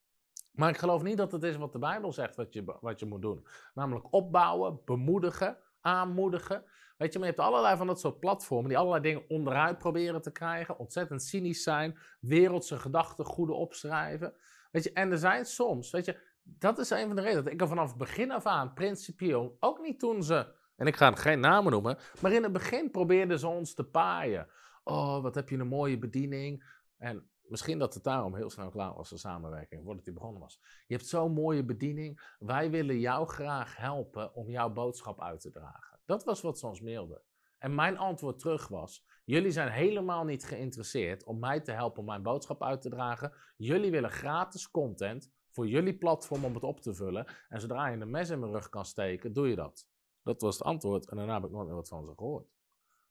Maar 0.53 0.69
ik 0.69 0.77
geloof 0.77 1.03
niet 1.03 1.17
dat 1.17 1.33
het 1.33 1.43
is 1.43 1.57
wat 1.57 1.73
de 1.73 1.79
Bijbel 1.79 2.13
zegt 2.13 2.37
wat 2.37 2.53
je, 2.55 2.79
wat 2.81 3.01
je 3.01 3.07
moet 3.07 3.23
doen. 3.23 3.47
Namelijk 3.75 4.13
opbouwen, 4.13 4.81
bemoedigen, 4.85 5.59
aanmoedigen. 5.81 6.65
Weet 6.97 7.13
je, 7.13 7.19
maar 7.19 7.29
je 7.29 7.35
hebt 7.35 7.49
allerlei 7.49 7.77
van 7.77 7.87
dat 7.87 8.01
soort 8.01 8.21
platformen 8.21 8.69
die 8.69 8.79
allerlei 8.79 9.03
dingen 9.03 9.25
onderuit 9.29 9.79
proberen 9.79 10.23
te 10.23 10.33
krijgen. 10.33 10.79
Ontzettend 10.79 11.23
cynisch 11.23 11.63
zijn, 11.63 11.99
wereldse 12.21 12.79
gedachten, 12.79 13.25
goede 13.25 13.53
opschrijven. 13.53 14.35
Weet 14.71 14.85
je, 14.85 14.93
en 14.93 15.11
er 15.11 15.19
zijn 15.19 15.45
soms, 15.45 15.91
weet 15.91 16.05
je, 16.05 16.21
dat 16.43 16.79
is 16.79 16.91
een 16.91 17.07
van 17.07 17.17
de 17.17 17.23
redenen 17.23 17.45
dat 17.45 17.53
ik 17.53 17.61
er 17.61 17.69
vanaf 17.69 17.97
begin 17.97 18.31
af 18.31 18.47
aan, 18.47 18.73
principieel, 18.73 19.57
ook 19.61 19.81
niet 19.81 19.99
toen 19.99 20.23
ze, 20.23 20.55
en 20.77 20.87
ik 20.87 20.97
ga 20.97 21.13
geen 21.13 21.41
namen 21.41 21.73
noemen, 21.73 21.99
maar 22.21 22.33
in 22.33 22.43
het 22.43 22.53
begin 22.53 22.91
probeerden 22.91 23.39
ze 23.39 23.47
ons 23.47 23.75
te 23.75 23.85
paaien. 23.85 24.49
Oh, 24.85 25.23
wat 25.23 25.35
heb 25.35 25.49
je 25.49 25.59
een 25.59 25.67
mooie 25.67 25.99
bediening. 25.99 26.75
En 26.97 27.31
Misschien 27.49 27.79
dat 27.79 27.95
het 27.95 28.05
daarom 28.05 28.35
heel 28.35 28.51
snel 28.51 28.71
klaar 28.71 28.95
was, 28.95 29.09
de 29.09 29.19
samenwerking, 29.19 29.85
voordat 29.85 30.05
die 30.05 30.13
begonnen 30.13 30.41
was. 30.41 30.61
Je 30.87 30.95
hebt 30.95 31.07
zo'n 31.07 31.33
mooie 31.33 31.65
bediening. 31.65 32.35
Wij 32.39 32.71
willen 32.71 32.99
jou 32.99 33.29
graag 33.29 33.77
helpen 33.77 34.35
om 34.35 34.51
jouw 34.51 34.71
boodschap 34.71 35.23
uit 35.23 35.41
te 35.41 35.51
dragen. 35.51 35.99
Dat 36.05 36.25
was 36.25 36.41
wat 36.41 36.59
ze 36.59 36.67
ons 36.67 36.81
mailden. 36.81 37.23
En 37.59 37.75
mijn 37.75 37.99
antwoord 37.99 38.39
terug 38.39 38.69
was: 38.69 39.05
Jullie 39.25 39.51
zijn 39.51 39.71
helemaal 39.71 40.25
niet 40.25 40.45
geïnteresseerd 40.45 41.25
om 41.25 41.39
mij 41.39 41.61
te 41.61 41.73
helpen 41.73 41.99
om 41.99 42.07
mijn 42.07 42.23
boodschap 42.23 42.63
uit 42.63 42.81
te 42.81 42.89
dragen. 42.89 43.33
Jullie 43.57 43.91
willen 43.91 44.11
gratis 44.11 44.71
content 44.71 45.33
voor 45.51 45.67
jullie 45.67 45.99
platform 45.99 46.45
om 46.45 46.55
het 46.55 46.65
op 46.65 46.81
te 46.81 46.95
vullen. 46.95 47.27
En 47.49 47.61
zodra 47.61 47.89
je 47.89 48.01
een 48.01 48.11
mes 48.11 48.31
in 48.31 48.41
mijn 48.41 48.53
rug 48.53 48.69
kan 48.69 48.85
steken, 48.85 49.33
doe 49.33 49.49
je 49.49 49.57
dat. 49.57 49.89
Dat 50.27 50.41
was 50.41 50.59
het 50.59 50.67
antwoord 50.67 51.09
en 51.09 51.17
daarna 51.17 51.35
heb 51.35 51.45
ik 51.45 51.51
nooit 51.51 51.67
meer 51.67 51.77
wat 51.77 51.89
van 51.89 52.05
ze 52.05 52.13
gehoord. 52.17 52.47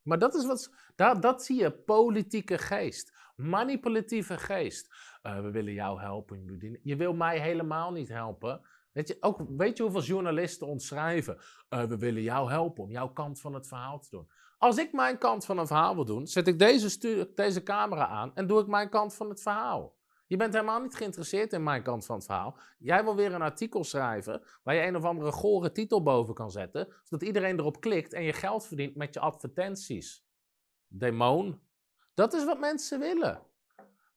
Maar 0.02 0.20
dat 0.20 0.36
is 0.36 0.46
wat, 0.46 0.74
dat, 0.96 1.22
dat 1.22 1.44
zie 1.44 1.60
je, 1.60 1.72
politieke 1.72 2.58
geest, 2.58 3.32
manipulatieve 3.36 4.38
geest. 4.38 4.94
Uh, 5.24 5.42
we 5.42 5.52
willen 5.52 5.74
jou 5.74 6.00
helpen. 6.00 6.80
Je 6.84 6.96
wil 6.96 7.14
mij 7.14 7.40
helemaal 7.40 7.92
niet 7.92 8.10
helpen. 8.10 8.62
Weet 8.92 9.08
je, 9.08 9.18
ook, 9.20 9.42
weet 9.48 9.78
je 9.78 9.84
hoeveel 9.84 10.02
journalisten 10.02 10.68
ons 10.68 10.88
schrijven? 10.88 11.38
Uh, 11.70 11.84
we 11.84 11.98
willen 11.98 12.22
jou 12.22 12.50
helpen 12.50 12.84
om 12.84 12.92
jouw 12.92 13.10
kant 13.10 13.42
van 13.42 13.54
het 13.54 13.68
verhaal 13.68 14.00
te 14.00 14.10
doen. 14.10 14.30
Als 14.58 14.78
ik 14.78 14.94
mijn 14.94 15.18
kant 15.18 15.46
van 15.46 15.58
het 15.58 15.68
verhaal 15.68 15.96
wil 15.96 16.06
doen, 16.06 16.28
zet 16.28 16.48
ik 16.48 16.60
deze, 16.60 17.30
deze 17.36 17.64
camera 17.64 18.08
aan 18.08 18.36
en 18.36 18.48
doe 18.48 18.60
ik 18.60 18.68
mijn 18.68 18.90
kant 18.90 19.16
van 19.16 19.30
het 19.30 19.42
verhaal. 19.42 19.96
Je 20.28 20.38
bent 20.38 20.54
helemaal 20.54 20.82
niet 20.82 20.96
geïnteresseerd 20.96 21.54
in 21.54 21.64
mijn 21.64 21.84
kant 21.84 22.06
van 22.06 22.16
het 22.16 22.26
verhaal. 22.26 22.58
Jij 22.78 23.04
wil 23.04 23.16
weer 23.16 23.34
een 23.34 23.42
artikel 23.42 23.84
schrijven 23.84 24.44
waar 24.64 24.76
je 24.76 24.86
een 24.86 24.96
of 24.96 25.04
andere 25.04 25.32
gore 25.32 25.72
titel 25.72 26.04
boven 26.04 26.34
kan 26.34 26.52
zetten, 26.52 26.94
zodat 27.04 27.28
iedereen 27.28 27.60
erop 27.60 27.82
klikt 27.82 28.14
en 28.14 28.24
je 28.24 28.34
geld 28.34 28.66
verdient 28.68 28.96
met 28.96 29.14
je 29.14 29.20
advertenties. 29.20 30.26
Demon. 30.88 31.62
Dat 32.14 32.34
is 32.34 32.46
wat 32.46 32.60
mensen 32.60 33.00
willen. 33.00 33.42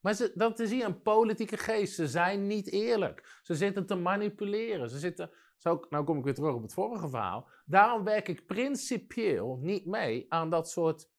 Maar 0.01 0.31
dat 0.35 0.59
is 0.59 0.71
hier 0.71 0.85
een 0.85 1.03
politieke 1.03 1.57
geest. 1.57 1.95
Ze 1.95 2.09
zijn 2.09 2.47
niet 2.47 2.71
eerlijk. 2.71 3.41
Ze 3.43 3.55
zitten 3.55 3.87
te 3.87 3.95
manipuleren. 3.95 4.91
Ze 4.91 4.99
zitten, 4.99 5.31
zo, 5.57 5.87
nou 5.91 6.05
kom 6.05 6.19
ik 6.19 6.25
weer 6.25 6.35
terug 6.35 6.55
op 6.55 6.63
het 6.63 6.73
vorige 6.73 7.09
verhaal. 7.09 7.49
Daarom 7.65 8.05
werk 8.05 8.29
ik 8.29 8.47
principieel 8.47 9.59
niet 9.61 9.87
mee 9.87 10.27
aan 10.29 10.51
dat 10.51 10.71
soort 10.71 11.11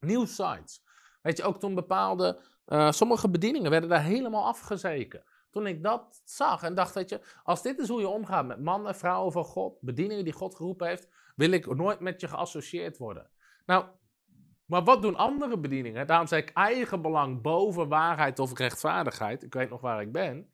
nieuwsites. 0.00 0.84
Weet 1.22 1.36
je, 1.36 1.42
ook 1.42 1.60
toen 1.60 1.74
bepaalde 1.74 2.42
uh, 2.66 2.90
sommige 2.90 3.30
bedieningen 3.30 3.70
werden 3.70 3.88
daar 3.88 4.02
helemaal 4.02 4.44
afgezeken. 4.44 5.24
Toen 5.50 5.66
ik 5.66 5.82
dat 5.82 6.22
zag 6.24 6.62
en 6.62 6.74
dacht, 6.74 6.94
weet 6.94 7.08
je, 7.08 7.20
als 7.42 7.62
dit 7.62 7.78
is 7.78 7.88
hoe 7.88 8.00
je 8.00 8.08
omgaat 8.08 8.46
met 8.46 8.62
mannen, 8.62 8.94
vrouwen 8.94 9.32
van 9.32 9.44
God, 9.44 9.78
bedieningen 9.80 10.24
die 10.24 10.32
God 10.32 10.54
geroepen 10.54 10.88
heeft, 10.88 11.08
wil 11.36 11.50
ik 11.50 11.76
nooit 11.76 12.00
met 12.00 12.20
je 12.20 12.28
geassocieerd 12.28 12.98
worden. 12.98 13.30
Nou, 13.66 13.84
maar 14.66 14.84
wat 14.84 15.02
doen 15.02 15.16
andere 15.16 15.58
bedieningen? 15.58 16.06
Daarom 16.06 16.26
zeg 16.26 16.40
ik 16.40 16.50
eigen 16.50 17.02
belang 17.02 17.42
boven 17.42 17.88
waarheid 17.88 18.38
of 18.38 18.58
rechtvaardigheid. 18.58 19.42
Ik 19.42 19.54
weet 19.54 19.70
nog 19.70 19.80
waar 19.80 20.00
ik 20.00 20.12
ben. 20.12 20.50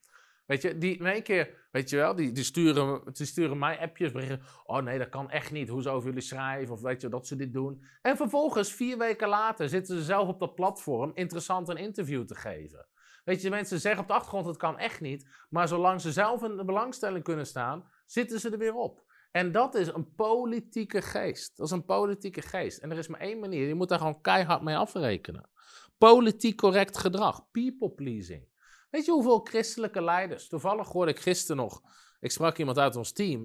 Weet 0.47 0.62
je, 0.62 0.78
die 0.78 0.97
in 0.99 1.07
één 1.07 1.22
keer, 1.22 1.68
weet 1.70 1.90
je 1.90 1.97
wel, 1.97 2.14
die, 2.14 2.32
die, 2.32 2.45
sturen, 2.45 3.01
die 3.12 3.26
sturen 3.26 3.59
mij 3.59 3.78
appjes, 3.78 4.12
berichten. 4.12 4.43
Oh 4.64 4.82
nee, 4.82 4.99
dat 4.99 5.09
kan 5.09 5.30
echt 5.30 5.51
niet. 5.51 5.68
Hoe 5.68 5.82
zouden 5.82 6.07
jullie 6.07 6.22
schrijven? 6.22 6.74
Of 6.74 6.80
weet 6.80 7.01
je, 7.01 7.09
dat 7.09 7.26
ze 7.26 7.36
dit 7.36 7.53
doen. 7.53 7.84
En 8.03 8.16
vervolgens, 8.16 8.72
vier 8.72 8.99
weken 8.99 9.28
later, 9.28 9.68
zitten 9.68 9.97
ze 9.97 10.03
zelf 10.03 10.28
op 10.28 10.40
dat 10.40 10.55
platform 10.55 11.11
interessant 11.14 11.68
een 11.68 11.76
interview 11.76 12.24
te 12.24 12.34
geven. 12.34 12.86
Weet 13.24 13.43
je, 13.43 13.51
mensen 13.51 13.80
zeggen 13.80 14.03
op 14.03 14.09
de 14.09 14.14
achtergrond, 14.14 14.47
het 14.47 14.57
kan 14.57 14.78
echt 14.78 15.01
niet. 15.01 15.28
Maar 15.49 15.68
zolang 15.68 16.01
ze 16.01 16.12
zelf 16.12 16.43
in 16.43 16.57
de 16.57 16.64
belangstelling 16.64 17.24
kunnen 17.24 17.47
staan, 17.47 17.88
zitten 18.07 18.40
ze 18.40 18.51
er 18.51 18.59
weer 18.59 18.74
op. 18.74 19.11
En 19.30 19.53
dat 19.53 19.74
is 19.74 19.86
een 19.86 20.14
politieke 20.14 21.03
geest. 21.03 21.57
Dat 21.57 21.66
is 21.66 21.72
een 21.72 21.84
politieke 21.84 22.43
geest. 22.43 22.78
En 22.78 22.90
er 22.90 22.99
is 22.99 23.09
maar 23.09 23.20
één 23.20 23.38
manier. 23.38 23.68
Je 23.68 23.74
moet 23.74 23.88
daar 23.88 23.99
gewoon 23.99 24.20
keihard 24.20 24.62
mee 24.62 24.76
afrekenen. 24.76 25.51
Politiek 25.99 26.57
correct 26.57 26.99
gedrag. 26.99 27.51
People 27.51 27.90
pleasing. 27.90 28.47
Weet 28.93 29.05
je 29.05 29.12
hoeveel 29.12 29.38
christelijke 29.38 30.03
leiders? 30.03 30.49
Toevallig 30.49 30.88
hoorde 30.88 31.11
ik 31.11 31.20
gisteren 31.20 31.57
nog. 31.57 31.82
Ik 32.20 32.30
sprak 32.30 32.59
iemand 32.59 32.78
uit 32.78 32.97
ons 32.97 33.12
team. 33.12 33.40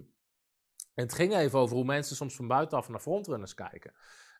En 0.93 1.03
het 1.03 1.13
ging 1.13 1.35
even 1.35 1.59
over 1.59 1.75
hoe 1.75 1.85
mensen 1.85 2.15
soms 2.15 2.35
van 2.35 2.47
buitenaf 2.47 2.89
naar 2.89 2.99
frontrunners 2.99 3.53
kijken. 3.53 3.93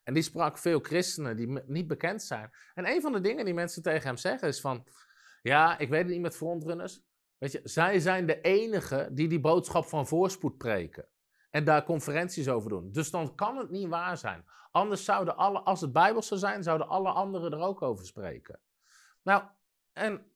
En 0.04 0.14
die 0.14 0.22
sprak 0.22 0.58
veel 0.58 0.80
christenen 0.80 1.36
die 1.36 1.62
niet 1.66 1.86
bekend 1.86 2.22
zijn. 2.22 2.50
En 2.74 2.86
een 2.86 3.00
van 3.00 3.12
de 3.12 3.20
dingen 3.20 3.44
die 3.44 3.54
mensen 3.54 3.82
tegen 3.82 4.06
hem 4.06 4.16
zeggen 4.16 4.48
is 4.48 4.60
van... 4.60 4.86
Ja, 5.42 5.78
ik 5.78 5.88
weet 5.88 6.02
het 6.02 6.10
niet 6.10 6.20
met 6.20 6.36
frontrunners. 6.36 7.00
Weet 7.38 7.52
je, 7.52 7.60
zij 7.64 8.00
zijn 8.00 8.26
de 8.26 8.40
enigen 8.40 9.14
die 9.14 9.28
die 9.28 9.40
boodschap 9.40 9.84
van 9.84 10.06
voorspoed 10.06 10.56
preken. 10.56 11.08
En 11.50 11.64
daar 11.64 11.84
conferenties 11.84 12.48
over 12.48 12.70
doen. 12.70 12.92
Dus 12.92 13.10
dan 13.10 13.34
kan 13.34 13.56
het 13.56 13.70
niet 13.70 13.88
waar 13.88 14.16
zijn. 14.16 14.44
Anders 14.70 15.04
zouden 15.04 15.36
alle, 15.36 15.60
als 15.60 15.80
het 15.80 15.92
Bijbels 15.92 16.26
zou 16.26 16.40
zijn, 16.40 16.62
zouden 16.62 16.88
alle 16.88 17.10
anderen 17.10 17.52
er 17.52 17.60
ook 17.60 17.82
over 17.82 18.06
spreken. 18.06 18.60
Nou, 19.22 19.42
en 19.92 20.32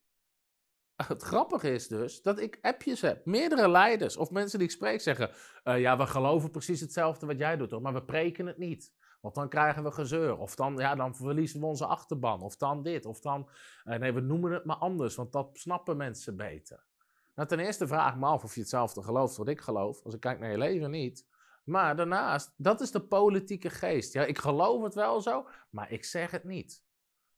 het 1.09 1.22
grappige 1.22 1.70
is 1.70 1.88
dus 1.88 2.22
dat 2.22 2.40
ik 2.40 2.59
appjes 2.61 3.00
heb. 3.00 3.26
Meerdere 3.26 3.68
leiders 3.68 4.16
of 4.16 4.30
mensen 4.30 4.59
die 4.59 4.68
ik 4.68 4.74
spreek 4.74 5.00
zeggen: 5.00 5.30
uh, 5.64 5.80
Ja, 5.80 5.96
we 5.96 6.07
geloven 6.07 6.50
precies 6.50 6.80
hetzelfde 6.80 7.26
wat 7.26 7.38
jij 7.38 7.57
doet, 7.57 7.80
maar 7.80 7.94
we 7.94 8.05
preken 8.05 8.46
het 8.46 8.59
niet. 8.59 8.92
Want 9.20 9.34
dan 9.34 9.48
krijgen 9.48 9.82
we 9.82 9.92
gezeur. 9.92 10.38
Of 10.38 10.55
dan, 10.55 10.76
ja, 10.76 10.94
dan 10.94 11.14
verliezen 11.14 11.61
we 11.61 11.66
onze 11.66 11.86
achterban. 11.86 12.42
Of 12.42 12.57
dan 12.57 12.82
dit. 12.82 13.07
Of 13.07 13.20
dan. 13.20 13.48
Uh, 13.84 13.96
nee, 13.96 14.12
we 14.12 14.20
noemen 14.20 14.53
het 14.53 14.64
maar 14.64 14.76
anders, 14.76 15.14
want 15.14 15.32
dat 15.32 15.50
snappen 15.53 15.96
mensen 15.96 16.36
beter. 16.36 16.84
Nou, 17.34 17.48
ten 17.48 17.59
eerste 17.59 17.86
vraag 17.86 18.12
ik 18.12 18.20
me 18.20 18.26
af 18.26 18.44
of 18.44 18.55
je 18.55 18.61
hetzelfde 18.61 19.03
gelooft 19.03 19.36
wat 19.36 19.48
ik 19.48 19.61
geloof. 19.61 20.03
Als 20.05 20.14
ik 20.14 20.20
kijk 20.20 20.38
naar 20.38 20.50
je 20.50 20.59
leven, 20.59 20.90
niet. 20.90 21.26
Maar 21.64 21.96
daarnaast, 21.96 22.55
dat 22.57 22.80
is 22.80 22.90
de 22.90 23.00
politieke 23.00 23.70
geest. 23.70 24.12
Ja, 24.12 24.24
ik 24.24 24.38
geloof 24.38 24.82
het 24.82 24.94
wel 24.94 25.20
zo, 25.20 25.48
maar 25.70 25.92
ik 25.92 26.05
zeg 26.05 26.30
het 26.30 26.44
niet. 26.44 26.84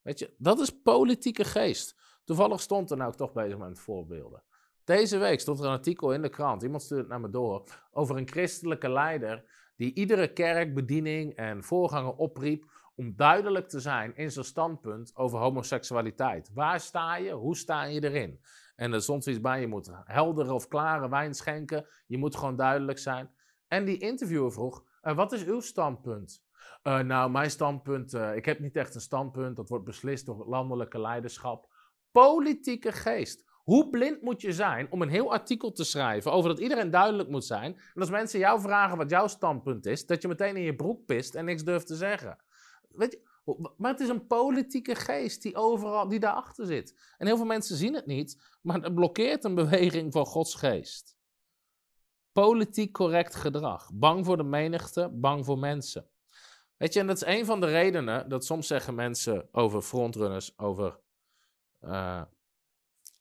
Weet 0.03 0.19
je, 0.19 0.35
dat 0.39 0.61
is 0.61 0.81
politieke 0.83 1.45
geest. 1.45 1.97
Toevallig 2.25 2.61
stond 2.61 2.91
er 2.91 2.97
nou 2.97 3.13
toch 3.13 3.33
bezig 3.33 3.59
met 3.59 3.79
voorbeelden. 3.79 4.43
Deze 4.85 5.19
week 5.19 5.41
stond 5.41 5.59
er 5.59 5.65
een 5.65 5.71
artikel 5.71 6.13
in 6.13 6.23
de 6.23 6.29
krant, 6.29 6.63
iemand 6.63 6.83
stuurde 6.83 7.03
het 7.03 7.13
naar 7.13 7.21
me 7.21 7.31
door, 7.31 7.65
over 7.91 8.17
een 8.17 8.29
christelijke 8.29 8.91
leider 8.91 9.45
die 9.77 9.95
iedere 9.95 10.33
kerk, 10.33 10.75
bediening 10.75 11.35
en 11.35 11.65
voorganger 11.65 12.15
opriep 12.15 12.65
om 12.95 13.17
duidelijk 13.17 13.69
te 13.69 13.81
zijn 13.81 14.17
in 14.17 14.31
zijn 14.31 14.45
standpunt 14.45 15.17
over 15.17 15.39
homoseksualiteit. 15.39 16.51
Waar 16.53 16.81
sta 16.81 17.17
je? 17.17 17.31
Hoe 17.31 17.57
sta 17.57 17.85
je 17.85 18.05
erin? 18.05 18.41
En 18.77 18.93
er 18.93 19.03
stond 19.03 19.27
iets 19.27 19.41
bij, 19.41 19.61
je 19.61 19.67
moet 19.67 19.91
heldere 20.05 20.53
of 20.53 20.69
klare 20.69 21.09
wijn 21.09 21.35
schenken, 21.35 21.87
je 22.07 22.19
moet 22.19 22.37
gewoon 22.37 22.57
duidelijk 22.57 22.99
zijn. 22.99 23.31
En 23.69 23.85
die 23.85 23.99
interviewer 23.99 24.53
vroeg, 24.53 24.85
uh, 25.03 25.15
wat 25.15 25.33
is 25.33 25.45
uw 25.45 25.61
standpunt? 25.61 26.43
Uh, 26.83 26.99
nou, 26.99 27.31
mijn 27.31 27.51
standpunt, 27.51 28.15
uh, 28.15 28.37
ik 28.37 28.45
heb 28.45 28.59
niet 28.59 28.77
echt 28.77 28.95
een 28.95 29.01
standpunt, 29.01 29.57
dat 29.57 29.69
wordt 29.69 29.85
beslist 29.85 30.27
door 30.27 30.39
het 30.39 30.49
landelijke 30.49 31.01
leiderschap. 31.01 31.74
Politieke 32.15 32.93
geest. 32.93 33.45
Hoe 33.65 33.91
blind 33.91 34.23
moet 34.23 34.41
je 34.41 34.53
zijn 34.53 34.91
om 34.91 35.03
een 35.03 35.09
heel 35.09 35.33
artikel 35.33 35.73
te 35.73 35.85
schrijven 35.85 36.33
over 36.33 36.51
dat 36.51 36.59
iedereen 36.59 36.91
duidelijk 36.91 37.29
moet 37.29 37.45
zijn? 37.45 37.77
En 37.95 38.01
als 38.01 38.11
mensen 38.11 38.39
jou 38.39 38.61
vragen 38.61 38.97
wat 38.97 39.11
jouw 39.11 39.27
standpunt 39.27 39.87
is, 39.87 40.07
dat 40.07 40.23
je 40.23 40.29
meteen 40.29 40.57
in 40.57 40.63
je 40.63 40.75
broek 40.75 41.07
pist 41.07 41.35
en 41.35 41.45
niks 41.45 41.65
durft 41.65 41.87
te 41.87 41.97
zeggen. 41.97 42.39
Weet 42.89 43.13
je, 43.13 43.21
maar 43.77 43.91
het 43.91 44.01
is 44.01 44.09
een 44.09 44.27
politieke 44.27 44.95
geest 44.95 45.43
die 45.43 45.57
overal, 45.57 46.09
die 46.09 46.21
daarachter 46.21 46.67
zit. 46.67 47.15
En 47.19 47.27
heel 47.27 47.37
veel 47.37 47.47
mensen 47.47 47.77
zien 47.77 47.95
het 47.95 48.07
niet, 48.07 48.59
maar 48.63 48.81
het 48.81 48.95
blokkeert 48.95 49.45
een 49.45 49.55
beweging 49.55 50.13
van 50.13 50.27
Gods 50.27 50.55
geest. 50.55 51.17
Politiek 52.33 52.93
correct 52.93 53.35
gedrag. 53.35 53.91
Bang 53.95 54.25
voor 54.25 54.37
de 54.37 54.45
menigte, 54.45 55.11
bang 55.13 55.45
voor 55.45 55.59
mensen. 55.59 56.09
Weet 56.77 56.93
je, 56.93 57.01
en 57.01 57.07
dat 57.07 57.17
is 57.17 57.27
een 57.27 57.45
van 57.45 57.61
de 57.61 57.67
redenen 57.67 58.29
dat 58.29 58.45
soms 58.45 58.67
zeggen 58.67 58.95
mensen 58.95 59.49
over 59.53 59.83
frontrunners, 59.83 60.59
over. 60.59 61.03
Uh, 61.87 62.23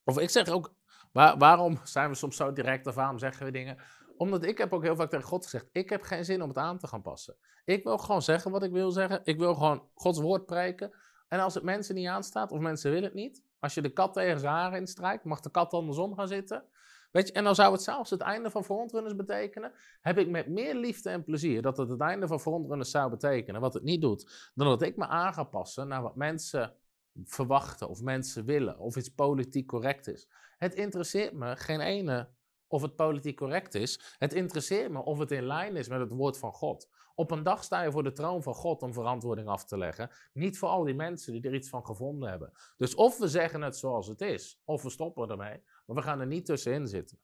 of 0.03 0.19
ik 0.19 0.29
zeg 0.29 0.47
ook, 0.47 0.73
waar, 1.11 1.37
waarom 1.37 1.79
zijn 1.83 2.09
we 2.09 2.15
soms 2.15 2.35
zo 2.35 2.53
direct 2.53 2.87
of 2.87 2.95
waarom 2.95 3.17
zeggen 3.17 3.45
we 3.45 3.51
dingen? 3.51 3.77
Omdat 4.17 4.43
ik 4.43 4.57
heb 4.57 4.73
ook 4.73 4.83
heel 4.83 4.95
vaak 4.95 5.09
tegen 5.09 5.25
God 5.25 5.43
gezegd, 5.43 5.69
ik 5.71 5.89
heb 5.89 6.01
geen 6.01 6.25
zin 6.25 6.41
om 6.41 6.47
het 6.47 6.57
aan 6.57 6.77
te 6.77 6.87
gaan 6.87 7.01
passen. 7.01 7.35
Ik 7.65 7.83
wil 7.83 7.97
gewoon 7.97 8.21
zeggen 8.21 8.51
wat 8.51 8.63
ik 8.63 8.71
wil 8.71 8.91
zeggen. 8.91 9.21
Ik 9.23 9.37
wil 9.37 9.53
gewoon 9.53 9.89
Gods 9.93 10.19
woord 10.19 10.45
preken. 10.45 10.91
En 11.27 11.39
als 11.39 11.53
het 11.53 11.63
mensen 11.63 11.95
niet 11.95 12.07
aanstaat 12.07 12.51
of 12.51 12.59
mensen 12.59 12.91
willen 12.91 13.05
het 13.05 13.13
niet, 13.13 13.43
als 13.59 13.73
je 13.73 13.81
de 13.81 13.93
kat 13.93 14.13
tegen 14.13 14.39
zijn 14.39 14.53
haren 14.53 14.79
instrijkt, 14.79 15.23
mag 15.23 15.39
de 15.39 15.49
kat 15.51 15.73
andersom 15.73 16.15
gaan 16.15 16.27
zitten. 16.27 16.65
Weet 17.11 17.27
je, 17.27 17.33
en 17.33 17.43
dan 17.43 17.55
zou 17.55 17.71
het 17.71 17.81
zelfs 17.81 18.09
het 18.09 18.21
einde 18.21 18.49
van 18.49 18.63
frontrunners 18.63 19.15
betekenen. 19.15 19.71
Heb 20.01 20.17
ik 20.17 20.29
met 20.29 20.47
meer 20.47 20.75
liefde 20.75 21.09
en 21.09 21.23
plezier 21.23 21.61
dat 21.61 21.77
het 21.77 21.89
het 21.89 22.01
einde 22.01 22.27
van 22.27 22.39
frontrunners 22.39 22.91
zou 22.91 23.09
betekenen, 23.09 23.61
wat 23.61 23.73
het 23.73 23.83
niet 23.83 24.01
doet, 24.01 24.51
dan 24.55 24.67
dat 24.67 24.81
ik 24.81 24.97
me 24.97 25.07
aan 25.07 25.33
ga 25.33 25.43
passen 25.43 25.87
naar 25.87 26.01
wat 26.01 26.15
mensen 26.15 26.75
verwachten 27.23 27.89
of 27.89 28.01
mensen 28.01 28.45
willen, 28.45 28.79
of 28.79 28.95
iets 28.95 29.09
politiek 29.09 29.67
correct 29.67 30.07
is. 30.07 30.29
Het 30.57 30.73
interesseert 30.73 31.33
me 31.33 31.55
geen 31.55 31.79
ene 31.79 32.29
of 32.67 32.81
het 32.81 32.95
politiek 32.95 33.37
correct 33.37 33.75
is. 33.75 34.15
Het 34.17 34.33
interesseert 34.33 34.91
me 34.91 35.03
of 35.03 35.19
het 35.19 35.31
in 35.31 35.45
lijn 35.45 35.75
is 35.75 35.87
met 35.87 35.99
het 35.99 36.11
woord 36.11 36.37
van 36.37 36.53
God. 36.53 36.89
Op 37.15 37.31
een 37.31 37.43
dag 37.43 37.63
sta 37.63 37.83
je 37.83 37.91
voor 37.91 38.03
de 38.03 38.11
troon 38.11 38.43
van 38.43 38.53
God 38.53 38.81
om 38.81 38.93
verantwoording 38.93 39.47
af 39.47 39.65
te 39.65 39.77
leggen. 39.77 40.09
Niet 40.33 40.57
voor 40.57 40.69
al 40.69 40.83
die 40.83 40.93
mensen 40.93 41.33
die 41.33 41.41
er 41.41 41.53
iets 41.53 41.69
van 41.69 41.85
gevonden 41.85 42.29
hebben. 42.29 42.51
Dus 42.77 42.95
of 42.95 43.17
we 43.17 43.27
zeggen 43.27 43.61
het 43.61 43.77
zoals 43.77 44.07
het 44.07 44.21
is, 44.21 44.59
of 44.63 44.83
we 44.83 44.89
stoppen 44.89 45.29
ermee. 45.29 45.61
Maar 45.85 45.95
we 45.95 46.01
gaan 46.01 46.19
er 46.19 46.27
niet 46.27 46.45
tussenin 46.45 46.87
zitten. 46.87 47.19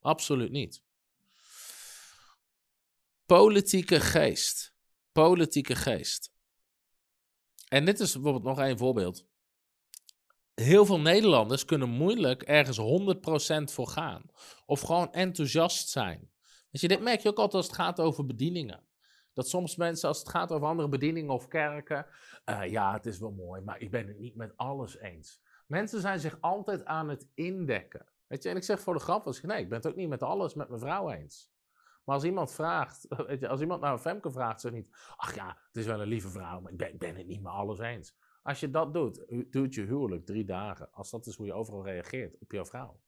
Absoluut 0.00 0.50
niet. 0.50 0.82
Politieke 3.26 4.00
geest. 4.00 4.74
Politieke 5.12 5.76
geest. 5.76 6.32
En 7.70 7.84
dit 7.84 8.00
is 8.00 8.12
bijvoorbeeld 8.12 8.44
nog 8.44 8.60
één 8.60 8.78
voorbeeld. 8.78 9.26
Heel 10.54 10.86
veel 10.86 11.00
Nederlanders 11.00 11.64
kunnen 11.64 11.88
moeilijk 11.88 12.42
ergens 12.42 12.78
100% 12.78 13.72
voor 13.72 13.88
gaan. 13.88 14.22
Of 14.66 14.80
gewoon 14.80 15.12
enthousiast 15.12 15.88
zijn. 15.88 16.30
Weet 16.70 16.80
je, 16.80 16.88
dit 16.88 17.00
merk 17.00 17.20
je 17.20 17.28
ook 17.28 17.38
altijd 17.38 17.54
als 17.54 17.66
het 17.66 17.76
gaat 17.76 18.00
over 18.00 18.26
bedieningen. 18.26 18.86
Dat 19.32 19.48
soms 19.48 19.76
mensen, 19.76 20.08
als 20.08 20.18
het 20.18 20.28
gaat 20.28 20.52
over 20.52 20.66
andere 20.66 20.88
bedieningen 20.88 21.34
of 21.34 21.48
kerken, 21.48 22.06
uh, 22.44 22.66
ja, 22.66 22.92
het 22.92 23.06
is 23.06 23.18
wel 23.18 23.30
mooi, 23.32 23.62
maar 23.62 23.80
ik 23.80 23.90
ben 23.90 24.06
het 24.06 24.18
niet 24.18 24.36
met 24.36 24.56
alles 24.56 24.98
eens. 24.98 25.42
Mensen 25.66 26.00
zijn 26.00 26.20
zich 26.20 26.40
altijd 26.40 26.84
aan 26.84 27.08
het 27.08 27.28
indekken. 27.34 28.06
Weet 28.26 28.42
je, 28.42 28.48
en 28.48 28.56
ik 28.56 28.62
zeg 28.62 28.80
voor 28.80 28.94
de 28.94 29.00
grap, 29.00 29.26
als 29.26 29.38
ik, 29.38 29.44
nee, 29.44 29.60
ik 29.62 29.68
ben 29.68 29.78
het 29.78 29.86
ook 29.86 29.96
niet 29.96 30.08
met 30.08 30.22
alles 30.22 30.54
met 30.54 30.68
mijn 30.68 30.80
vrouw 30.80 31.10
eens. 31.10 31.49
Maar 32.10 32.18
als 32.18 32.28
iemand 32.28 32.52
vraagt, 32.52 33.06
weet 33.26 33.40
je, 33.40 33.48
als 33.48 33.60
iemand 33.60 33.80
naar 33.80 33.92
een 33.92 33.98
Femke 33.98 34.30
vraagt, 34.30 34.60
zeg 34.60 34.72
niet, 34.72 34.88
ach 35.16 35.34
ja, 35.34 35.46
het 35.66 35.76
is 35.76 35.86
wel 35.86 36.00
een 36.00 36.08
lieve 36.08 36.28
vrouw, 36.28 36.60
maar 36.60 36.72
ik 36.72 36.98
ben, 36.98 37.16
het 37.16 37.26
niet 37.26 37.42
met 37.42 37.52
alles 37.52 37.78
eens. 37.78 38.16
Als 38.42 38.60
je 38.60 38.70
dat 38.70 38.94
doet, 38.94 39.24
doet 39.50 39.74
je 39.74 39.82
huwelijk 39.82 40.26
drie 40.26 40.44
dagen. 40.44 40.92
Als 40.92 41.10
dat 41.10 41.26
is 41.26 41.36
hoe 41.36 41.46
je 41.46 41.52
overal 41.52 41.84
reageert 41.84 42.38
op 42.38 42.52
jouw 42.52 42.64
vrouw. 42.64 43.00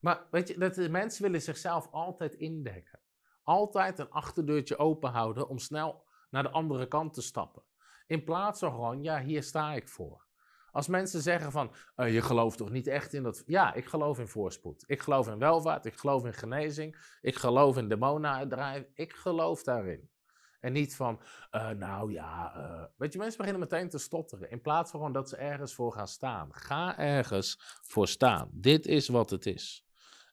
Maar 0.00 0.26
weet 0.30 0.48
je, 0.48 0.58
dat 0.58 0.74
de 0.74 0.88
mensen 0.88 1.22
willen 1.22 1.42
zichzelf 1.42 1.88
altijd 1.90 2.34
indekken. 2.34 3.00
Altijd 3.42 3.98
een 3.98 4.10
achterdeurtje 4.10 4.78
open 4.78 5.10
houden 5.10 5.48
om 5.48 5.58
snel 5.58 6.04
naar 6.30 6.42
de 6.42 6.50
andere 6.50 6.88
kant 6.88 7.14
te 7.14 7.22
stappen. 7.22 7.62
In 8.06 8.24
plaats 8.24 8.60
van 8.60 8.70
gewoon, 8.70 9.02
ja, 9.02 9.22
hier 9.22 9.42
sta 9.42 9.74
ik 9.74 9.88
voor. 9.88 10.26
Als 10.78 10.88
mensen 10.88 11.22
zeggen 11.22 11.52
van, 11.52 11.72
uh, 11.96 12.12
je 12.12 12.22
gelooft 12.22 12.58
toch 12.58 12.70
niet 12.70 12.86
echt 12.86 13.12
in 13.12 13.22
dat... 13.22 13.42
Ja, 13.46 13.74
ik 13.74 13.86
geloof 13.86 14.18
in 14.18 14.28
voorspoed. 14.28 14.84
Ik 14.86 15.00
geloof 15.00 15.28
in 15.28 15.38
welvaart. 15.38 15.84
Ik 15.84 15.96
geloof 15.96 16.24
in 16.24 16.32
genezing. 16.32 16.96
Ik 17.20 17.36
geloof 17.36 17.76
in 17.76 17.88
demonen 17.88 18.30
uitdrijven. 18.30 18.90
Ik 18.94 19.12
geloof 19.12 19.62
daarin. 19.62 20.10
En 20.60 20.72
niet 20.72 20.96
van, 20.96 21.20
uh, 21.50 21.70
nou 21.70 22.12
ja, 22.12 22.54
uh, 22.56 22.84
weet 22.96 23.12
je, 23.12 23.18
mensen 23.18 23.38
beginnen 23.38 23.62
meteen 23.62 23.88
te 23.88 23.98
stotteren. 23.98 24.50
In 24.50 24.60
plaats 24.60 24.90
van 24.90 25.12
dat 25.12 25.28
ze 25.28 25.36
ergens 25.36 25.74
voor 25.74 25.92
gaan 25.92 26.08
staan. 26.08 26.54
Ga 26.54 26.98
ergens 26.98 27.56
voor 27.82 28.08
staan. 28.08 28.50
Dit 28.52 28.86
is 28.86 29.08
wat 29.08 29.30
het 29.30 29.46
is. 29.46 29.84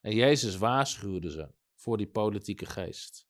En 0.02 0.14
Jezus 0.14 0.56
waarschuwde 0.56 1.30
ze 1.30 1.48
voor 1.74 1.96
die 1.96 2.08
politieke 2.08 2.66
geest. 2.66 3.25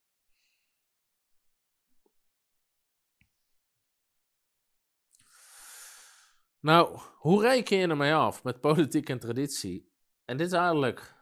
Nou, 6.66 6.98
hoe 7.18 7.42
reken 7.42 7.76
je 7.76 7.86
ermee 7.86 8.14
af 8.14 8.44
met 8.44 8.60
politiek 8.60 9.08
en 9.08 9.18
traditie? 9.18 9.92
En 10.24 10.36
dit 10.36 10.46
is 10.46 10.52
eigenlijk 10.52 11.14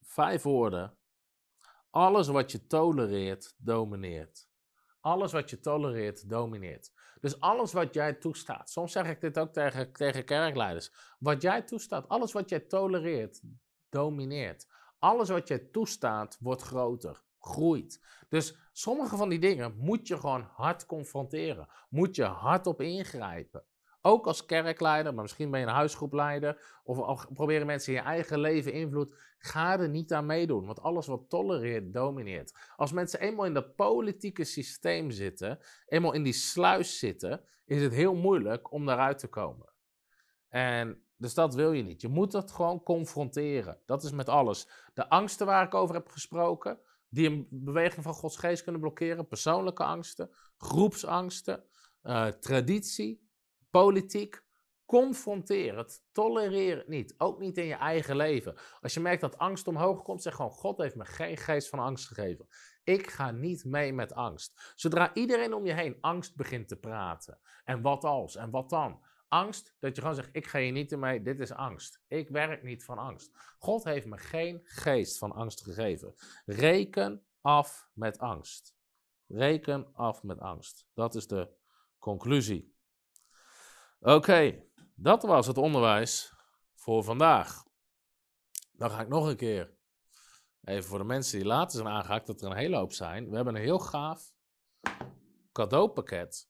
vijf 0.00 0.42
woorden. 0.42 0.98
Alles 1.90 2.28
wat 2.28 2.52
je 2.52 2.66
tolereert, 2.66 3.54
domineert. 3.58 4.48
Alles 5.00 5.32
wat 5.32 5.50
je 5.50 5.60
tolereert, 5.60 6.28
domineert. 6.28 6.92
Dus 7.20 7.40
alles 7.40 7.72
wat 7.72 7.94
jij 7.94 8.12
toestaat. 8.14 8.70
Soms 8.70 8.92
zeg 8.92 9.08
ik 9.08 9.20
dit 9.20 9.38
ook 9.38 9.52
tegen, 9.52 9.92
tegen 9.92 10.24
kerkleiders. 10.24 10.92
Wat 11.18 11.42
jij 11.42 11.62
toestaat, 11.62 12.08
alles 12.08 12.32
wat 12.32 12.48
jij 12.48 12.60
tolereert, 12.60 13.40
domineert. 13.88 14.66
Alles 14.98 15.28
wat 15.28 15.48
jij 15.48 15.58
toestaat, 15.58 16.38
wordt 16.40 16.62
groter, 16.62 17.22
groeit. 17.38 18.06
Dus 18.28 18.56
sommige 18.72 19.16
van 19.16 19.28
die 19.28 19.38
dingen 19.38 19.76
moet 19.76 20.08
je 20.08 20.16
gewoon 20.16 20.48
hard 20.52 20.86
confronteren. 20.86 21.68
Moet 21.88 22.16
je 22.16 22.24
hard 22.24 22.66
op 22.66 22.80
ingrijpen. 22.80 23.64
Ook 24.02 24.26
als 24.26 24.46
kerkleider, 24.46 25.14
maar 25.14 25.22
misschien 25.22 25.50
ben 25.50 25.60
je 25.60 25.66
een 25.66 25.72
huisgroepleider. 25.72 26.80
Of, 26.84 27.26
proberen 27.32 27.66
mensen 27.66 27.92
in 27.92 27.98
je 27.98 28.04
eigen 28.04 28.40
leven 28.40 28.72
invloed. 28.72 29.14
Ga 29.38 29.78
er 29.78 29.88
niet 29.88 30.12
aan 30.12 30.26
meedoen, 30.26 30.66
want 30.66 30.80
alles 30.80 31.06
wat 31.06 31.28
tolereert, 31.28 31.92
domineert. 31.92 32.58
Als 32.76 32.92
mensen 32.92 33.20
eenmaal 33.20 33.44
in 33.44 33.54
dat 33.54 33.74
politieke 33.74 34.44
systeem 34.44 35.10
zitten, 35.10 35.58
eenmaal 35.86 36.12
in 36.12 36.22
die 36.22 36.32
sluis 36.32 36.98
zitten, 36.98 37.44
is 37.64 37.82
het 37.82 37.92
heel 37.92 38.14
moeilijk 38.14 38.72
om 38.72 38.86
daaruit 38.86 39.18
te 39.18 39.28
komen. 39.28 39.72
En 40.48 41.02
dus 41.16 41.34
dat 41.34 41.54
wil 41.54 41.72
je 41.72 41.82
niet. 41.82 42.00
Je 42.00 42.08
moet 42.08 42.32
dat 42.32 42.50
gewoon 42.50 42.82
confronteren. 42.82 43.78
Dat 43.86 44.02
is 44.02 44.10
met 44.10 44.28
alles. 44.28 44.68
De 44.94 45.08
angsten 45.08 45.46
waar 45.46 45.66
ik 45.66 45.74
over 45.74 45.94
heb 45.94 46.08
gesproken, 46.08 46.78
die 47.08 47.28
een 47.28 47.46
beweging 47.50 48.02
van 48.02 48.14
Gods 48.14 48.36
geest 48.36 48.62
kunnen 48.62 48.80
blokkeren. 48.80 49.28
Persoonlijke 49.28 49.84
angsten, 49.84 50.30
groepsangsten, 50.56 51.64
uh, 52.02 52.26
traditie, 52.26 53.30
politiek. 53.72 54.42
Confronteer 54.84 55.76
het, 55.76 56.02
tolereer 56.12 56.76
het 56.76 56.88
niet. 56.88 57.14
Ook 57.18 57.38
niet 57.38 57.58
in 57.58 57.64
je 57.64 57.74
eigen 57.74 58.16
leven. 58.16 58.54
Als 58.80 58.94
je 58.94 59.00
merkt 59.00 59.20
dat 59.20 59.38
angst 59.38 59.66
omhoog 59.66 60.02
komt, 60.02 60.22
zeg 60.22 60.34
gewoon: 60.34 60.50
God 60.50 60.78
heeft 60.78 60.94
me 60.94 61.04
geen 61.04 61.36
geest 61.36 61.68
van 61.68 61.78
angst 61.78 62.06
gegeven. 62.06 62.46
Ik 62.84 63.10
ga 63.10 63.30
niet 63.30 63.64
mee 63.64 63.92
met 63.92 64.14
angst. 64.14 64.72
Zodra 64.74 65.14
iedereen 65.14 65.54
om 65.54 65.66
je 65.66 65.72
heen 65.72 65.96
angst 66.00 66.36
begint 66.36 66.68
te 66.68 66.76
praten. 66.76 67.38
En 67.64 67.82
wat 67.82 68.04
als? 68.04 68.36
En 68.36 68.50
wat 68.50 68.70
dan? 68.70 69.04
Angst, 69.28 69.76
dat 69.78 69.94
je 69.94 70.00
gewoon 70.00 70.16
zegt: 70.16 70.28
Ik 70.32 70.46
ga 70.46 70.58
hier 70.58 70.72
niet 70.72 70.96
mee, 70.96 71.22
dit 71.22 71.40
is 71.40 71.52
angst. 71.52 72.02
Ik 72.08 72.28
werk 72.28 72.62
niet 72.62 72.84
van 72.84 72.98
angst. 72.98 73.30
God 73.58 73.84
heeft 73.84 74.06
me 74.06 74.18
geen 74.18 74.60
geest 74.64 75.18
van 75.18 75.32
angst 75.32 75.62
gegeven. 75.62 76.14
Reken 76.44 77.26
af 77.40 77.88
met 77.92 78.18
angst. 78.18 78.76
Reken 79.26 79.94
af 79.94 80.22
met 80.22 80.40
angst. 80.40 80.86
Dat 80.94 81.14
is 81.14 81.26
de 81.26 81.50
conclusie. 81.98 82.71
Oké, 84.04 84.64
dat 84.94 85.22
was 85.22 85.46
het 85.46 85.58
onderwijs 85.58 86.34
voor 86.74 87.04
vandaag. 87.04 87.64
Dan 88.72 88.90
ga 88.90 89.00
ik 89.00 89.08
nog 89.08 89.26
een 89.26 89.36
keer, 89.36 89.74
even 90.64 90.84
voor 90.84 90.98
de 90.98 91.04
mensen 91.04 91.38
die 91.38 91.46
later 91.46 91.80
zijn 91.80 91.94
aangehaakt, 91.94 92.26
dat 92.26 92.42
er 92.42 92.50
een 92.50 92.56
hele 92.56 92.76
hoop 92.76 92.92
zijn. 92.92 93.28
We 93.28 93.36
hebben 93.36 93.54
een 93.54 93.62
heel 93.62 93.78
gaaf 93.78 94.32
cadeaupakket 95.52 96.48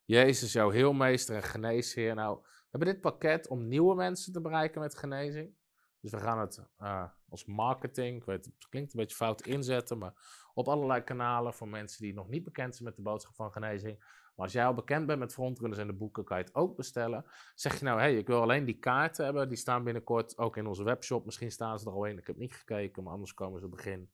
Jezus, 0.04 0.52
jouw 0.52 0.70
heelmeester 0.70 1.36
en 1.36 1.42
geneesheer. 1.42 2.14
Nou, 2.14 2.38
we 2.42 2.66
hebben 2.70 2.88
dit 2.88 3.00
pakket 3.00 3.48
om 3.48 3.68
nieuwe 3.68 3.94
mensen 3.94 4.32
te 4.32 4.40
bereiken 4.40 4.80
met 4.80 4.96
genezing. 4.96 5.54
Dus 6.00 6.10
we 6.10 6.18
gaan 6.18 6.38
het 6.38 6.62
uh, 6.82 7.04
als 7.28 7.44
marketing, 7.44 8.16
ik 8.16 8.24
weet, 8.24 8.44
het 8.44 8.68
klinkt 8.68 8.94
een 8.94 9.00
beetje 9.00 9.16
fout 9.16 9.46
inzetten, 9.46 9.98
maar 9.98 10.12
op 10.54 10.68
allerlei 10.68 11.02
kanalen 11.02 11.54
voor 11.54 11.68
mensen 11.68 12.02
die 12.02 12.14
nog 12.14 12.28
niet 12.28 12.44
bekend 12.44 12.74
zijn 12.74 12.88
met 12.88 12.96
de 12.96 13.02
boodschap 13.02 13.34
van 13.34 13.52
genezing. 13.52 13.98
Maar 14.34 14.44
als 14.44 14.52
jij 14.52 14.66
al 14.66 14.74
bekend 14.74 15.06
bent 15.06 15.18
met 15.18 15.32
frontrunners 15.32 15.80
en 15.80 15.86
de 15.86 15.92
boeken, 15.92 16.24
kan 16.24 16.38
je 16.38 16.44
het 16.44 16.54
ook 16.54 16.76
bestellen. 16.76 17.24
Zeg 17.54 17.78
je 17.78 17.84
nou, 17.84 17.98
hé, 17.98 18.04
hey, 18.04 18.16
ik 18.16 18.26
wil 18.26 18.40
alleen 18.40 18.64
die 18.64 18.78
kaarten 18.78 19.24
hebben, 19.24 19.48
die 19.48 19.58
staan 19.58 19.84
binnenkort 19.84 20.38
ook 20.38 20.56
in 20.56 20.66
onze 20.66 20.84
webshop. 20.84 21.24
Misschien 21.24 21.50
staan 21.50 21.78
ze 21.78 21.86
er 21.86 21.92
al 21.92 22.04
in, 22.04 22.18
ik 22.18 22.26
heb 22.26 22.36
niet 22.36 22.54
gekeken, 22.54 23.02
maar 23.02 23.12
anders 23.12 23.34
komen 23.34 23.60
ze 23.60 23.68
begin 23.68 24.10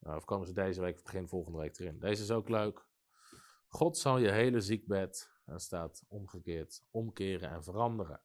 nou, 0.00 0.16
of 0.16 0.24
komen 0.24 0.46
ze 0.46 0.52
deze 0.52 0.80
week 0.80 0.96
of 0.96 1.02
begin 1.02 1.28
volgende 1.28 1.58
week 1.58 1.78
erin. 1.78 1.98
Deze 1.98 2.22
is 2.22 2.30
ook 2.30 2.48
leuk. 2.48 2.86
God 3.66 3.98
zal 3.98 4.18
je 4.18 4.30
hele 4.30 4.60
ziekbed, 4.60 5.34
en 5.46 5.60
staat 5.60 6.04
omgekeerd, 6.08 6.82
omkeren 6.90 7.50
en 7.50 7.64
veranderen. 7.64 8.20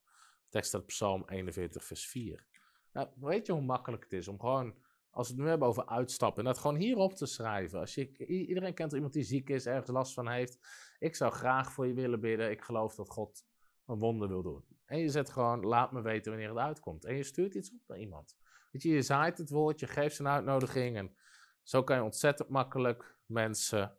Tekst 0.49 0.69
staat 0.69 0.86
Psalm 0.86 1.24
41, 1.30 1.84
vers 1.84 2.07
4. 2.07 2.45
Nou, 2.91 3.07
weet 3.15 3.45
je 3.45 3.53
hoe 3.53 3.61
makkelijk 3.61 4.03
het 4.03 4.13
is 4.13 4.28
om 4.28 4.39
gewoon, 4.39 4.76
als 5.09 5.28
we 5.28 5.34
het 5.34 5.43
nu 5.43 5.49
hebben 5.49 5.67
over 5.67 5.86
uitstappen, 5.86 6.43
dat 6.43 6.57
gewoon 6.57 6.76
hierop 6.76 7.13
te 7.13 7.26
schrijven. 7.26 7.80
Als 7.80 7.95
je, 7.95 8.26
iedereen 8.26 8.74
kent 8.74 8.93
iemand 8.93 9.13
die 9.13 9.24
ziek 9.24 9.49
is, 9.49 9.65
ergens 9.65 9.89
last 9.89 10.13
van 10.13 10.28
heeft. 10.28 10.59
Ik 10.99 11.15
zou 11.15 11.32
graag 11.32 11.72
voor 11.72 11.88
je 11.88 11.93
willen 11.93 12.19
bidden. 12.19 12.51
Ik 12.51 12.61
geloof 12.61 12.95
dat 12.95 13.09
God 13.09 13.45
een 13.86 13.99
wonder 13.99 14.28
wil 14.28 14.41
doen. 14.41 14.65
En 14.86 14.99
je 14.99 15.09
zet 15.09 15.30
gewoon, 15.30 15.65
laat 15.65 15.91
me 15.91 16.01
weten 16.01 16.32
wanneer 16.32 16.49
het 16.49 16.57
uitkomt. 16.57 17.05
En 17.05 17.15
je 17.15 17.24
stuurt 17.24 17.55
iets 17.55 17.72
op 17.72 17.80
naar 17.88 17.99
iemand. 17.99 18.38
Weet 18.72 18.82
je, 18.82 18.89
je 18.89 19.01
zaait 19.01 19.38
het 19.38 19.49
woord, 19.49 19.80
je 19.80 19.88
geeft 19.88 20.19
een 20.19 20.28
uitnodiging 20.28 20.97
en 20.97 21.15
zo 21.64 21.84
kan 21.84 21.95
je 21.95 22.03
ontzettend 22.03 22.49
makkelijk 22.49 23.16
mensen 23.26 23.97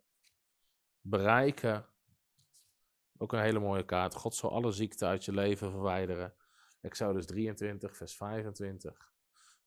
bereiken. 1.01 1.85
Ook 3.17 3.33
een 3.33 3.41
hele 3.41 3.59
mooie 3.59 3.85
kaart. 3.85 4.15
God 4.15 4.35
zal 4.35 4.51
alle 4.51 4.71
ziekte 4.71 5.05
uit 5.05 5.25
je 5.25 5.31
leven 5.31 5.71
verwijderen. 5.71 6.33
Exodus 6.81 7.25
23, 7.25 7.97
vers 7.97 8.15
25. 8.15 9.11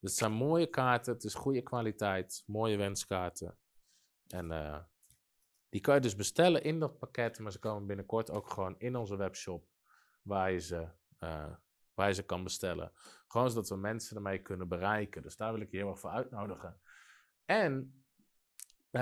Dus 0.00 0.10
het 0.10 0.18
zijn 0.18 0.32
mooie 0.32 0.66
kaarten, 0.66 1.12
het 1.12 1.24
is 1.24 1.34
goede 1.34 1.62
kwaliteit, 1.62 2.42
mooie 2.46 2.76
wenskaarten. 2.76 3.58
En 4.28 4.50
uh, 4.50 4.78
die 5.68 5.80
kan 5.80 5.94
je 5.94 6.00
dus 6.00 6.16
bestellen 6.16 6.62
in 6.62 6.78
dat 6.78 6.98
pakket, 6.98 7.38
maar 7.38 7.52
ze 7.52 7.58
komen 7.58 7.86
binnenkort 7.86 8.30
ook 8.30 8.50
gewoon 8.50 8.78
in 8.78 8.96
onze 8.96 9.16
webshop 9.16 9.68
waar 10.22 10.52
je 10.52 10.58
ze, 10.58 10.88
uh, 11.20 11.54
waar 11.94 12.08
je 12.08 12.14
ze 12.14 12.22
kan 12.22 12.42
bestellen. 12.42 12.92
Gewoon 13.28 13.50
zodat 13.50 13.68
we 13.68 13.76
mensen 13.76 14.16
ermee 14.16 14.42
kunnen 14.42 14.68
bereiken. 14.68 15.22
Dus 15.22 15.36
daar 15.36 15.52
wil 15.52 15.60
ik 15.60 15.70
je 15.70 15.76
heel 15.76 15.88
erg 15.88 16.00
voor 16.00 16.10
uitnodigen. 16.10 16.80
En 17.46 17.96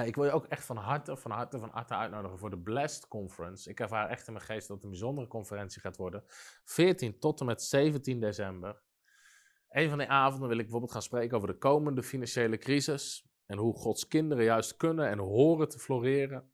ik 0.03 0.15
wil 0.15 0.25
je 0.25 0.31
ook 0.31 0.47
echt 0.47 0.65
van 0.65 0.77
harte, 0.77 1.17
van 1.17 1.31
harte, 1.31 1.59
van 1.59 1.71
harte 1.73 1.95
uitnodigen 1.95 2.39
voor 2.39 2.51
de 2.51 2.59
Blessed 2.59 3.09
Conference. 3.09 3.71
Ik 3.71 3.81
ervaar 3.81 4.09
echt 4.09 4.27
in 4.27 4.33
mijn 4.33 4.45
geest 4.45 4.69
dat 4.69 4.77
het 4.77 4.85
een 4.85 4.91
bijzondere 4.91 5.27
conferentie 5.27 5.81
gaat 5.81 5.97
worden. 5.97 6.25
14 6.65 7.19
tot 7.19 7.41
en 7.41 7.47
met 7.47 7.63
17 7.63 8.21
december. 8.21 8.83
Een 9.69 9.89
van 9.89 9.99
die 9.99 10.09
avonden 10.09 10.49
wil 10.49 10.57
ik 10.57 10.63
bijvoorbeeld 10.63 10.93
gaan 10.93 11.03
spreken 11.03 11.37
over 11.37 11.49
de 11.49 11.59
komende 11.59 12.03
financiële 12.03 12.59
crisis. 12.59 13.29
En 13.47 13.59
hoe 13.59 13.75
Gods 13.75 14.09
kinderen 14.09 14.45
juist 14.45 14.77
kunnen 14.77 15.09
en 15.09 15.19
horen 15.19 15.69
te 15.69 15.79
floreren. 15.79 16.54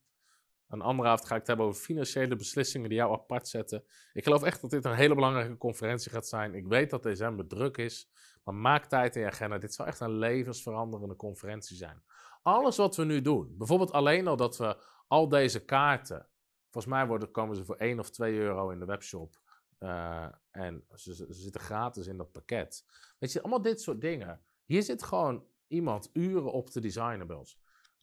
Een 0.71 0.81
andere 0.81 1.09
avond 1.09 1.27
ga 1.27 1.35
ik 1.35 1.39
het 1.39 1.49
hebben 1.49 1.67
over 1.67 1.83
financiële 1.83 2.37
beslissingen 2.37 2.89
die 2.89 2.99
jou 2.99 3.13
apart 3.13 3.49
zetten. 3.49 3.85
Ik 4.13 4.25
geloof 4.25 4.43
echt 4.43 4.61
dat 4.61 4.71
dit 4.71 4.85
een 4.85 4.95
hele 4.95 5.15
belangrijke 5.15 5.57
conferentie 5.57 6.11
gaat 6.11 6.29
zijn. 6.29 6.55
Ik 6.55 6.67
weet 6.67 6.91
dat 6.91 7.03
december 7.03 7.47
druk 7.47 7.77
is. 7.77 8.11
Maar 8.45 8.55
maak 8.55 8.85
tijd 8.85 9.17
in 9.17 9.23
je 9.23 9.27
agenda. 9.27 9.59
Dit 9.59 9.75
zal 9.75 9.87
echt 9.87 10.01
een 10.01 10.19
levensveranderende 10.19 11.17
conferentie 11.17 11.77
zijn. 11.77 12.03
Alles 12.43 12.77
wat 12.77 12.97
we 12.97 13.05
nu 13.05 13.21
doen, 13.21 13.55
bijvoorbeeld 13.59 13.93
alleen 13.93 14.27
al 14.27 14.37
dat 14.37 14.57
we 14.57 14.77
al 15.07 15.29
deze 15.29 15.65
kaarten, 15.65 16.29
volgens 16.71 16.95
mij 16.95 17.07
worden, 17.07 17.31
komen 17.31 17.57
ze 17.57 17.65
voor 17.65 17.77
1 17.77 17.99
of 17.99 18.11
2 18.11 18.35
euro 18.35 18.71
in 18.71 18.79
de 18.79 18.85
webshop. 18.85 19.41
Uh, 19.79 20.27
en 20.51 20.85
ze, 20.95 21.27
zitten 21.29 21.61
gratis 21.61 22.07
in 22.07 22.17
dat 22.17 22.33
pakket. 22.33 22.85
Weet 23.19 23.33
je, 23.33 23.41
allemaal 23.41 23.63
dit 23.63 23.81
soort 23.81 24.01
dingen. 24.01 24.41
Hier 24.65 24.83
zit 24.83 25.03
gewoon 25.03 25.45
iemand 25.67 26.11
uren 26.13 26.53
op 26.53 26.71
te 26.71 26.81
designen. 26.81 27.27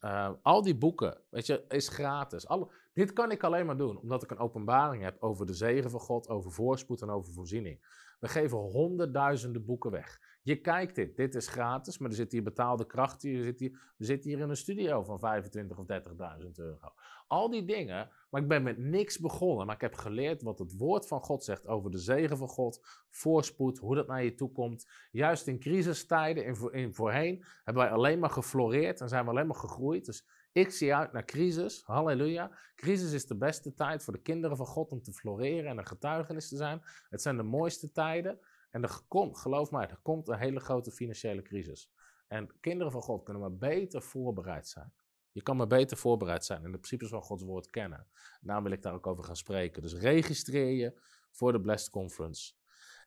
Uh, 0.00 0.30
al 0.42 0.62
die 0.62 0.78
boeken, 0.78 1.20
weet 1.30 1.46
je, 1.46 1.64
is 1.68 1.88
gratis. 1.88 2.46
Dit 2.92 3.12
kan 3.12 3.30
ik 3.30 3.44
alleen 3.44 3.66
maar 3.66 3.76
doen 3.76 3.98
omdat 3.98 4.22
ik 4.22 4.30
een 4.30 4.38
openbaring 4.38 5.02
heb 5.02 5.22
over 5.22 5.46
de 5.46 5.54
zegen 5.54 5.90
van 5.90 6.00
God, 6.00 6.28
over 6.28 6.52
voorspoed 6.52 7.02
en 7.02 7.10
over 7.10 7.32
voorziening. 7.32 7.80
We 8.20 8.28
geven 8.28 8.58
honderdduizenden 8.58 9.64
boeken 9.64 9.90
weg. 9.90 10.37
Je 10.48 10.56
kijkt 10.56 10.94
dit, 10.94 11.16
dit 11.16 11.34
is 11.34 11.48
gratis, 11.48 11.98
maar 11.98 12.10
er 12.10 12.16
zit 12.16 12.32
hier 12.32 12.42
betaalde 12.42 12.86
kracht. 12.86 13.22
Je 13.22 13.42
zit 13.42 13.58
hier, 13.58 13.92
we 13.96 14.04
zitten 14.04 14.30
hier 14.30 14.38
in 14.40 14.48
een 14.48 14.56
studio 14.56 15.02
van 15.02 15.42
25.000 15.44 15.76
of 15.76 15.86
30.000 15.86 16.50
euro. 16.54 16.92
Al 17.26 17.50
die 17.50 17.64
dingen, 17.64 18.10
maar 18.30 18.42
ik 18.42 18.48
ben 18.48 18.62
met 18.62 18.78
niks 18.78 19.18
begonnen. 19.18 19.66
Maar 19.66 19.74
ik 19.74 19.80
heb 19.80 19.94
geleerd 19.94 20.42
wat 20.42 20.58
het 20.58 20.76
woord 20.76 21.06
van 21.06 21.20
God 21.20 21.44
zegt 21.44 21.66
over 21.66 21.90
de 21.90 21.98
zegen 21.98 22.36
van 22.36 22.48
God, 22.48 22.80
voorspoed, 23.10 23.78
hoe 23.78 23.94
dat 23.94 24.06
naar 24.06 24.24
je 24.24 24.34
toe 24.34 24.52
komt. 24.52 24.88
Juist 25.10 25.46
in 25.46 25.58
crisistijden, 25.58 26.44
in, 26.44 26.72
in 26.72 26.94
voorheen, 26.94 27.44
hebben 27.64 27.82
wij 27.82 27.92
alleen 27.92 28.18
maar 28.18 28.30
gefloreerd 28.30 29.00
en 29.00 29.08
zijn 29.08 29.24
we 29.24 29.30
alleen 29.30 29.46
maar 29.46 29.56
gegroeid. 29.56 30.04
Dus 30.04 30.26
ik 30.52 30.70
zie 30.70 30.94
uit 30.94 31.12
naar 31.12 31.24
crisis. 31.24 31.82
Halleluja. 31.84 32.50
Crisis 32.76 33.12
is 33.12 33.26
de 33.26 33.36
beste 33.36 33.74
tijd 33.74 34.04
voor 34.04 34.12
de 34.12 34.22
kinderen 34.22 34.56
van 34.56 34.66
God 34.66 34.92
om 34.92 35.02
te 35.02 35.12
floreren 35.12 35.70
en 35.70 35.78
een 35.78 35.86
getuigenis 35.86 36.48
te 36.48 36.56
zijn. 36.56 36.82
Het 37.08 37.22
zijn 37.22 37.36
de 37.36 37.42
mooiste 37.42 37.90
tijden. 37.90 38.38
En 38.70 38.82
er 38.82 39.00
komt, 39.08 39.38
geloof 39.38 39.70
mij, 39.70 39.88
er 39.88 40.00
komt 40.02 40.28
een 40.28 40.38
hele 40.38 40.60
grote 40.60 40.90
financiële 40.90 41.42
crisis. 41.42 41.90
En 42.26 42.60
kinderen 42.60 42.92
van 42.92 43.02
God 43.02 43.24
kunnen 43.24 43.42
maar 43.42 43.56
beter 43.56 44.02
voorbereid 44.02 44.68
zijn 44.68 44.92
Je 45.32 45.42
kan 45.42 45.56
maar 45.56 45.66
beter 45.66 45.96
voorbereid 45.96 46.44
zijn 46.44 46.64
en 46.64 46.70
de 46.70 46.78
principes 46.78 47.08
van 47.08 47.22
Gods 47.22 47.42
woord 47.42 47.70
kennen. 47.70 48.06
Daarom 48.40 48.64
wil 48.64 48.72
ik 48.72 48.82
daar 48.82 48.94
ook 48.94 49.06
over 49.06 49.24
gaan 49.24 49.36
spreken. 49.36 49.82
Dus 49.82 49.94
registreer 49.94 50.70
je 50.70 51.00
voor 51.30 51.52
de 51.52 51.60
Blessed 51.60 51.90
Conference. 51.90 52.52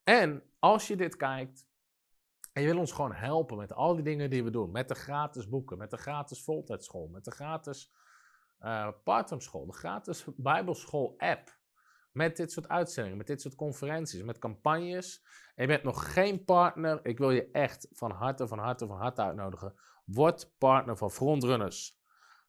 En 0.03 0.43
als 0.59 0.87
je 0.87 0.95
dit 0.95 1.15
kijkt 1.15 1.67
en 2.53 2.61
je 2.61 2.67
wil 2.67 2.79
ons 2.79 2.91
gewoon 2.91 3.13
helpen 3.13 3.57
met 3.57 3.73
al 3.73 3.95
die 3.95 4.03
dingen 4.03 4.29
die 4.29 4.43
we 4.43 4.49
doen, 4.49 4.71
met 4.71 4.87
de 4.87 4.95
gratis 4.95 5.49
boeken, 5.49 5.77
met 5.77 5.89
de 5.89 5.97
gratis 5.97 6.43
voltijdschool, 6.43 7.07
met 7.07 7.23
de 7.23 7.31
gratis 7.31 7.91
uh, 8.59 8.91
part 9.03 9.33
school, 9.37 9.65
de 9.65 9.73
gratis 9.73 10.25
Bijbelschool 10.35 11.15
app, 11.17 11.59
met 12.11 12.37
dit 12.37 12.51
soort 12.51 12.67
uitzendingen, 12.67 13.17
met 13.17 13.27
dit 13.27 13.41
soort 13.41 13.55
conferenties, 13.55 14.23
met 14.23 14.39
campagnes. 14.39 15.23
En 15.55 15.63
je 15.63 15.67
bent 15.67 15.83
nog 15.83 16.13
geen 16.13 16.43
partner, 16.43 16.99
ik 17.03 17.17
wil 17.17 17.31
je 17.31 17.51
echt 17.51 17.87
van 17.91 18.11
harte, 18.11 18.47
van 18.47 18.59
harte, 18.59 18.87
van 18.87 18.97
harte 18.97 19.21
uitnodigen. 19.21 19.73
Word 20.05 20.51
partner 20.57 20.97
van 20.97 21.11
Frontrunners. 21.11 21.99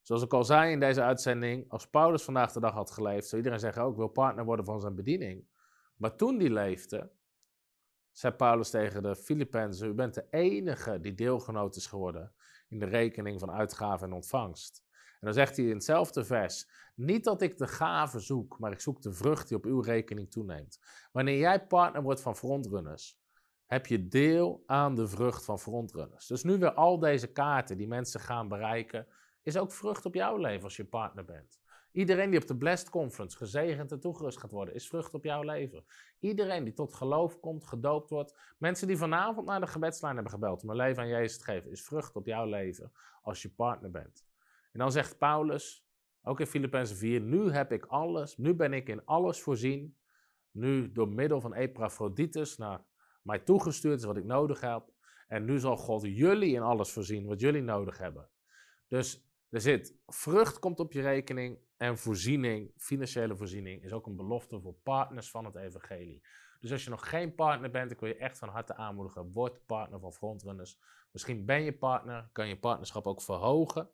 Zoals 0.02 0.22
ik 0.22 0.32
al 0.32 0.44
zei 0.44 0.72
in 0.72 0.80
deze 0.80 1.02
uitzending, 1.02 1.70
als 1.70 1.86
Paulus 1.86 2.22
vandaag 2.22 2.52
de 2.52 2.60
dag 2.60 2.72
had 2.72 2.90
geleefd, 2.90 3.28
zou 3.28 3.36
iedereen 3.36 3.60
zeggen 3.60 3.82
ook, 3.82 3.90
oh, 3.90 3.96
wil 3.96 4.08
partner 4.08 4.44
worden 4.44 4.64
van 4.64 4.80
zijn 4.80 4.94
bediening. 4.94 5.46
Maar 5.96 6.16
toen 6.16 6.38
die 6.38 6.50
leefde, 6.50 7.10
zei 8.10 8.32
Paulus 8.32 8.70
tegen 8.70 9.02
de 9.02 9.16
Filippenzen, 9.16 9.88
u 9.88 9.92
bent 9.92 10.14
de 10.14 10.26
enige 10.30 11.00
die 11.00 11.14
deelgenoot 11.14 11.76
is 11.76 11.86
geworden 11.86 12.32
in 12.68 12.78
de 12.78 12.86
rekening 12.86 13.40
van 13.40 13.50
uitgaven 13.50 14.06
en 14.06 14.14
ontvangst. 14.14 14.84
En 15.23 15.29
dan 15.29 15.37
zegt 15.37 15.57
hij 15.57 15.66
in 15.66 15.75
hetzelfde 15.75 16.25
vers, 16.25 16.68
niet 16.95 17.25
dat 17.25 17.43
ik 17.43 17.59
de 17.59 17.66
gave 17.66 18.20
zoek, 18.20 18.59
maar 18.59 18.73
ik 18.73 18.81
zoek 18.81 19.03
de 19.03 19.12
vrucht 19.12 19.49
die 19.49 19.57
op 19.57 19.64
uw 19.64 19.81
rekening 19.81 20.31
toeneemt. 20.31 20.81
Wanneer 21.12 21.39
jij 21.39 21.66
partner 21.66 22.03
wordt 22.03 22.20
van 22.20 22.37
frontrunners, 22.37 23.20
heb 23.66 23.87
je 23.87 24.09
deel 24.09 24.62
aan 24.66 24.95
de 24.95 25.09
vrucht 25.09 25.45
van 25.45 25.59
frontrunners. 25.59 26.27
Dus 26.27 26.43
nu 26.43 26.59
weer 26.59 26.73
al 26.73 26.99
deze 26.99 27.33
kaarten 27.33 27.77
die 27.77 27.89
mensen 27.89 28.20
gaan 28.20 28.49
bereiken, 28.49 29.07
is 29.43 29.57
ook 29.57 29.73
vrucht 29.73 30.07
op 30.07 30.14
jouw 30.14 30.37
leven 30.37 30.64
als 30.64 30.77
je 30.77 30.85
partner 30.85 31.25
bent. 31.25 31.61
Iedereen 31.93 32.31
die 32.31 32.41
op 32.41 32.47
de 32.47 32.57
Blessed 32.57 32.91
Conference 32.91 33.37
gezegend 33.37 33.93
en 33.93 34.01
toegerust 34.01 34.39
gaat 34.39 34.51
worden, 34.51 34.75
is 34.75 34.89
vrucht 34.89 35.14
op 35.14 35.25
jouw 35.25 35.43
leven. 35.43 35.85
Iedereen 36.20 36.64
die 36.64 36.73
tot 36.73 36.95
geloof 36.95 37.41
komt, 37.41 37.64
gedoopt 37.64 38.11
wordt, 38.11 38.55
mensen 38.59 38.87
die 38.87 38.97
vanavond 38.97 39.47
naar 39.47 39.61
de 39.61 39.66
gebedslijn 39.66 40.14
hebben 40.14 40.33
gebeld 40.33 40.62
om 40.62 40.70
een 40.70 40.77
leven 40.77 41.03
aan 41.03 41.09
Jezus 41.09 41.39
te 41.39 41.45
geven, 41.45 41.70
is 41.70 41.83
vrucht 41.83 42.16
op 42.16 42.27
jouw 42.27 42.45
leven 42.45 42.93
als 43.23 43.43
je 43.43 43.51
partner 43.51 43.91
bent. 43.91 44.31
En 44.73 44.79
dan 44.79 44.93
zegt 44.93 45.18
Paulus, 45.18 45.87
ook 46.23 46.41
in 46.41 46.47
Filippenzen 46.47 46.97
4, 46.97 47.20
nu 47.20 47.51
heb 47.51 47.73
ik 47.73 47.85
alles, 47.85 48.37
nu 48.37 48.55
ben 48.55 48.73
ik 48.73 48.89
in 48.89 49.05
alles 49.05 49.41
voorzien, 49.41 49.97
nu 50.51 50.93
door 50.93 51.09
middel 51.09 51.41
van 51.41 51.55
Epaphroditus 51.55 52.57
naar 52.57 52.85
mij 53.23 53.39
toegestuurd 53.39 53.99
is 53.99 54.05
wat 54.05 54.16
ik 54.16 54.25
nodig 54.25 54.61
heb. 54.61 54.91
En 55.27 55.45
nu 55.45 55.59
zal 55.59 55.77
God 55.77 56.03
jullie 56.03 56.55
in 56.55 56.62
alles 56.62 56.91
voorzien 56.91 57.27
wat 57.27 57.41
jullie 57.41 57.62
nodig 57.62 57.99
hebben. 57.99 58.31
Dus 58.89 59.27
er 59.49 59.61
zit 59.61 59.97
vrucht 60.07 60.59
komt 60.59 60.81
op 60.81 60.93
je 60.93 61.01
rekening 61.01 61.59
en 61.77 61.99
voorziening, 61.99 62.73
financiële 62.77 63.37
voorziening, 63.37 63.83
is 63.83 63.93
ook 63.93 64.07
een 64.07 64.16
belofte 64.16 64.61
voor 64.61 64.75
partners 64.75 65.31
van 65.31 65.45
het 65.45 65.57
evangelie. 65.57 66.23
Dus 66.61 66.73
als 66.73 66.85
je 66.85 66.91
nog 66.91 67.09
geen 67.09 67.35
partner 67.35 67.70
bent, 67.70 67.91
ik 67.91 68.01
wil 68.01 68.09
je 68.09 68.16
echt 68.16 68.39
van 68.39 68.49
harte 68.49 68.75
aanmoedigen, 68.75 69.33
word 69.33 69.66
partner 69.66 70.01
van 70.01 70.12
Frontrunners. 70.12 70.79
Misschien 71.11 71.45
ben 71.45 71.62
je 71.62 71.73
partner, 71.73 72.29
kan 72.33 72.49
je 72.49 72.59
partnerschap 72.59 73.07
ook 73.07 73.23
verhogen. 73.23 73.91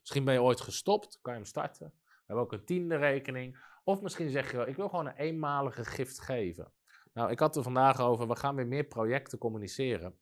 Misschien 0.00 0.24
ben 0.24 0.34
je 0.34 0.42
ooit 0.42 0.60
gestopt, 0.60 1.18
kan 1.22 1.32
je 1.32 1.38
hem 1.38 1.48
starten. 1.48 1.92
We 2.04 2.24
hebben 2.26 2.44
ook 2.44 2.52
een 2.52 2.64
tiende 2.64 2.96
rekening. 2.96 3.58
Of 3.84 4.00
misschien 4.02 4.30
zeg 4.30 4.50
je 4.50 4.56
wel, 4.56 4.66
ik 4.66 4.76
wil 4.76 4.88
gewoon 4.88 5.06
een 5.06 5.16
eenmalige 5.16 5.84
gift 5.84 6.20
geven. 6.20 6.72
Nou, 7.12 7.30
ik 7.30 7.38
had 7.38 7.56
er 7.56 7.62
vandaag 7.62 8.00
over, 8.00 8.28
we 8.28 8.36
gaan 8.36 8.54
weer 8.54 8.66
meer 8.66 8.84
projecten 8.84 9.38
communiceren. 9.38 10.18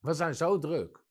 We 0.00 0.12
zijn 0.12 0.34
zo 0.34 0.58
druk. 0.58 1.04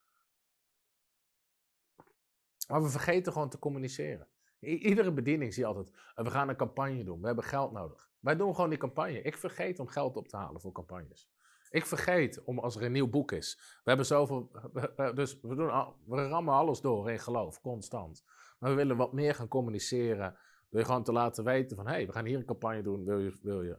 Maar 2.67 2.81
we 2.81 2.89
vergeten 2.89 3.31
gewoon 3.31 3.49
te 3.49 3.59
communiceren. 3.59 4.27
iedere 4.59 5.11
bediening 5.11 5.53
zie 5.53 5.63
je 5.63 5.69
altijd, 5.69 5.91
we 6.15 6.29
gaan 6.29 6.49
een 6.49 6.55
campagne 6.55 7.03
doen, 7.03 7.19
we 7.21 7.25
hebben 7.25 7.43
geld 7.43 7.71
nodig. 7.71 8.09
Wij 8.19 8.35
doen 8.35 8.55
gewoon 8.55 8.69
die 8.69 8.79
campagne. 8.79 9.21
Ik 9.21 9.37
vergeet 9.37 9.79
om 9.79 9.87
geld 9.87 10.17
op 10.17 10.27
te 10.27 10.37
halen 10.37 10.61
voor 10.61 10.71
campagnes. 10.71 11.29
Ik 11.71 11.85
vergeet 11.85 12.43
om 12.43 12.59
als 12.59 12.75
er 12.75 12.83
een 12.83 12.91
nieuw 12.91 13.09
boek 13.09 13.31
is. 13.31 13.57
We 13.59 13.81
hebben 13.83 14.05
zoveel. 14.05 14.51
Dus 15.15 15.39
we, 15.41 15.55
doen 15.55 15.67
we 16.05 16.27
rammen 16.27 16.53
alles 16.53 16.81
door 16.81 17.11
in 17.11 17.19
geloof, 17.19 17.61
constant. 17.61 18.23
Maar 18.59 18.69
we 18.69 18.75
willen 18.75 18.97
wat 18.97 19.13
meer 19.13 19.35
gaan 19.35 19.47
communiceren. 19.47 20.37
Wil 20.69 20.79
je 20.79 20.85
gewoon 20.85 21.03
te 21.03 21.11
laten 21.11 21.43
weten 21.43 21.75
van 21.77 21.87
hé, 21.87 21.91
hey, 21.91 22.05
we 22.05 22.11
gaan 22.11 22.25
hier 22.25 22.37
een 22.37 22.45
campagne 22.45 22.81
doen. 22.81 23.05
Wil 23.05 23.19
je, 23.19 23.39
wil, 23.41 23.61
je, 23.61 23.77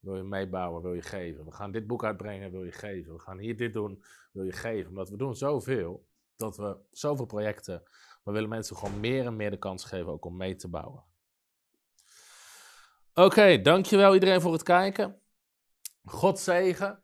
wil 0.00 0.16
je 0.16 0.22
meebouwen? 0.22 0.82
Wil 0.82 0.94
je 0.94 1.02
geven? 1.02 1.44
We 1.44 1.52
gaan 1.52 1.72
dit 1.72 1.86
boek 1.86 2.04
uitbrengen. 2.04 2.50
Wil 2.50 2.64
je 2.64 2.72
geven? 2.72 3.12
We 3.12 3.20
gaan 3.20 3.38
hier 3.38 3.56
dit 3.56 3.72
doen. 3.72 4.04
Wil 4.32 4.44
je 4.44 4.52
geven? 4.52 4.90
Omdat 4.90 5.10
we 5.10 5.16
doen 5.16 5.36
zoveel. 5.36 6.06
Dat 6.36 6.56
we 6.56 6.76
zoveel 6.90 7.26
projecten. 7.26 7.82
We 8.22 8.32
willen 8.32 8.48
mensen 8.48 8.76
gewoon 8.76 9.00
meer 9.00 9.26
en 9.26 9.36
meer 9.36 9.50
de 9.50 9.58
kans 9.58 9.84
geven 9.84 10.12
ook 10.12 10.24
om 10.24 10.36
mee 10.36 10.56
te 10.56 10.68
bouwen. 10.68 11.04
Oké, 13.14 13.60
dankjewel 13.60 14.14
iedereen 14.14 14.40
voor 14.40 14.52
het 14.52 14.62
kijken. 14.62 15.20
God 16.04 16.38
zegen. 16.38 17.03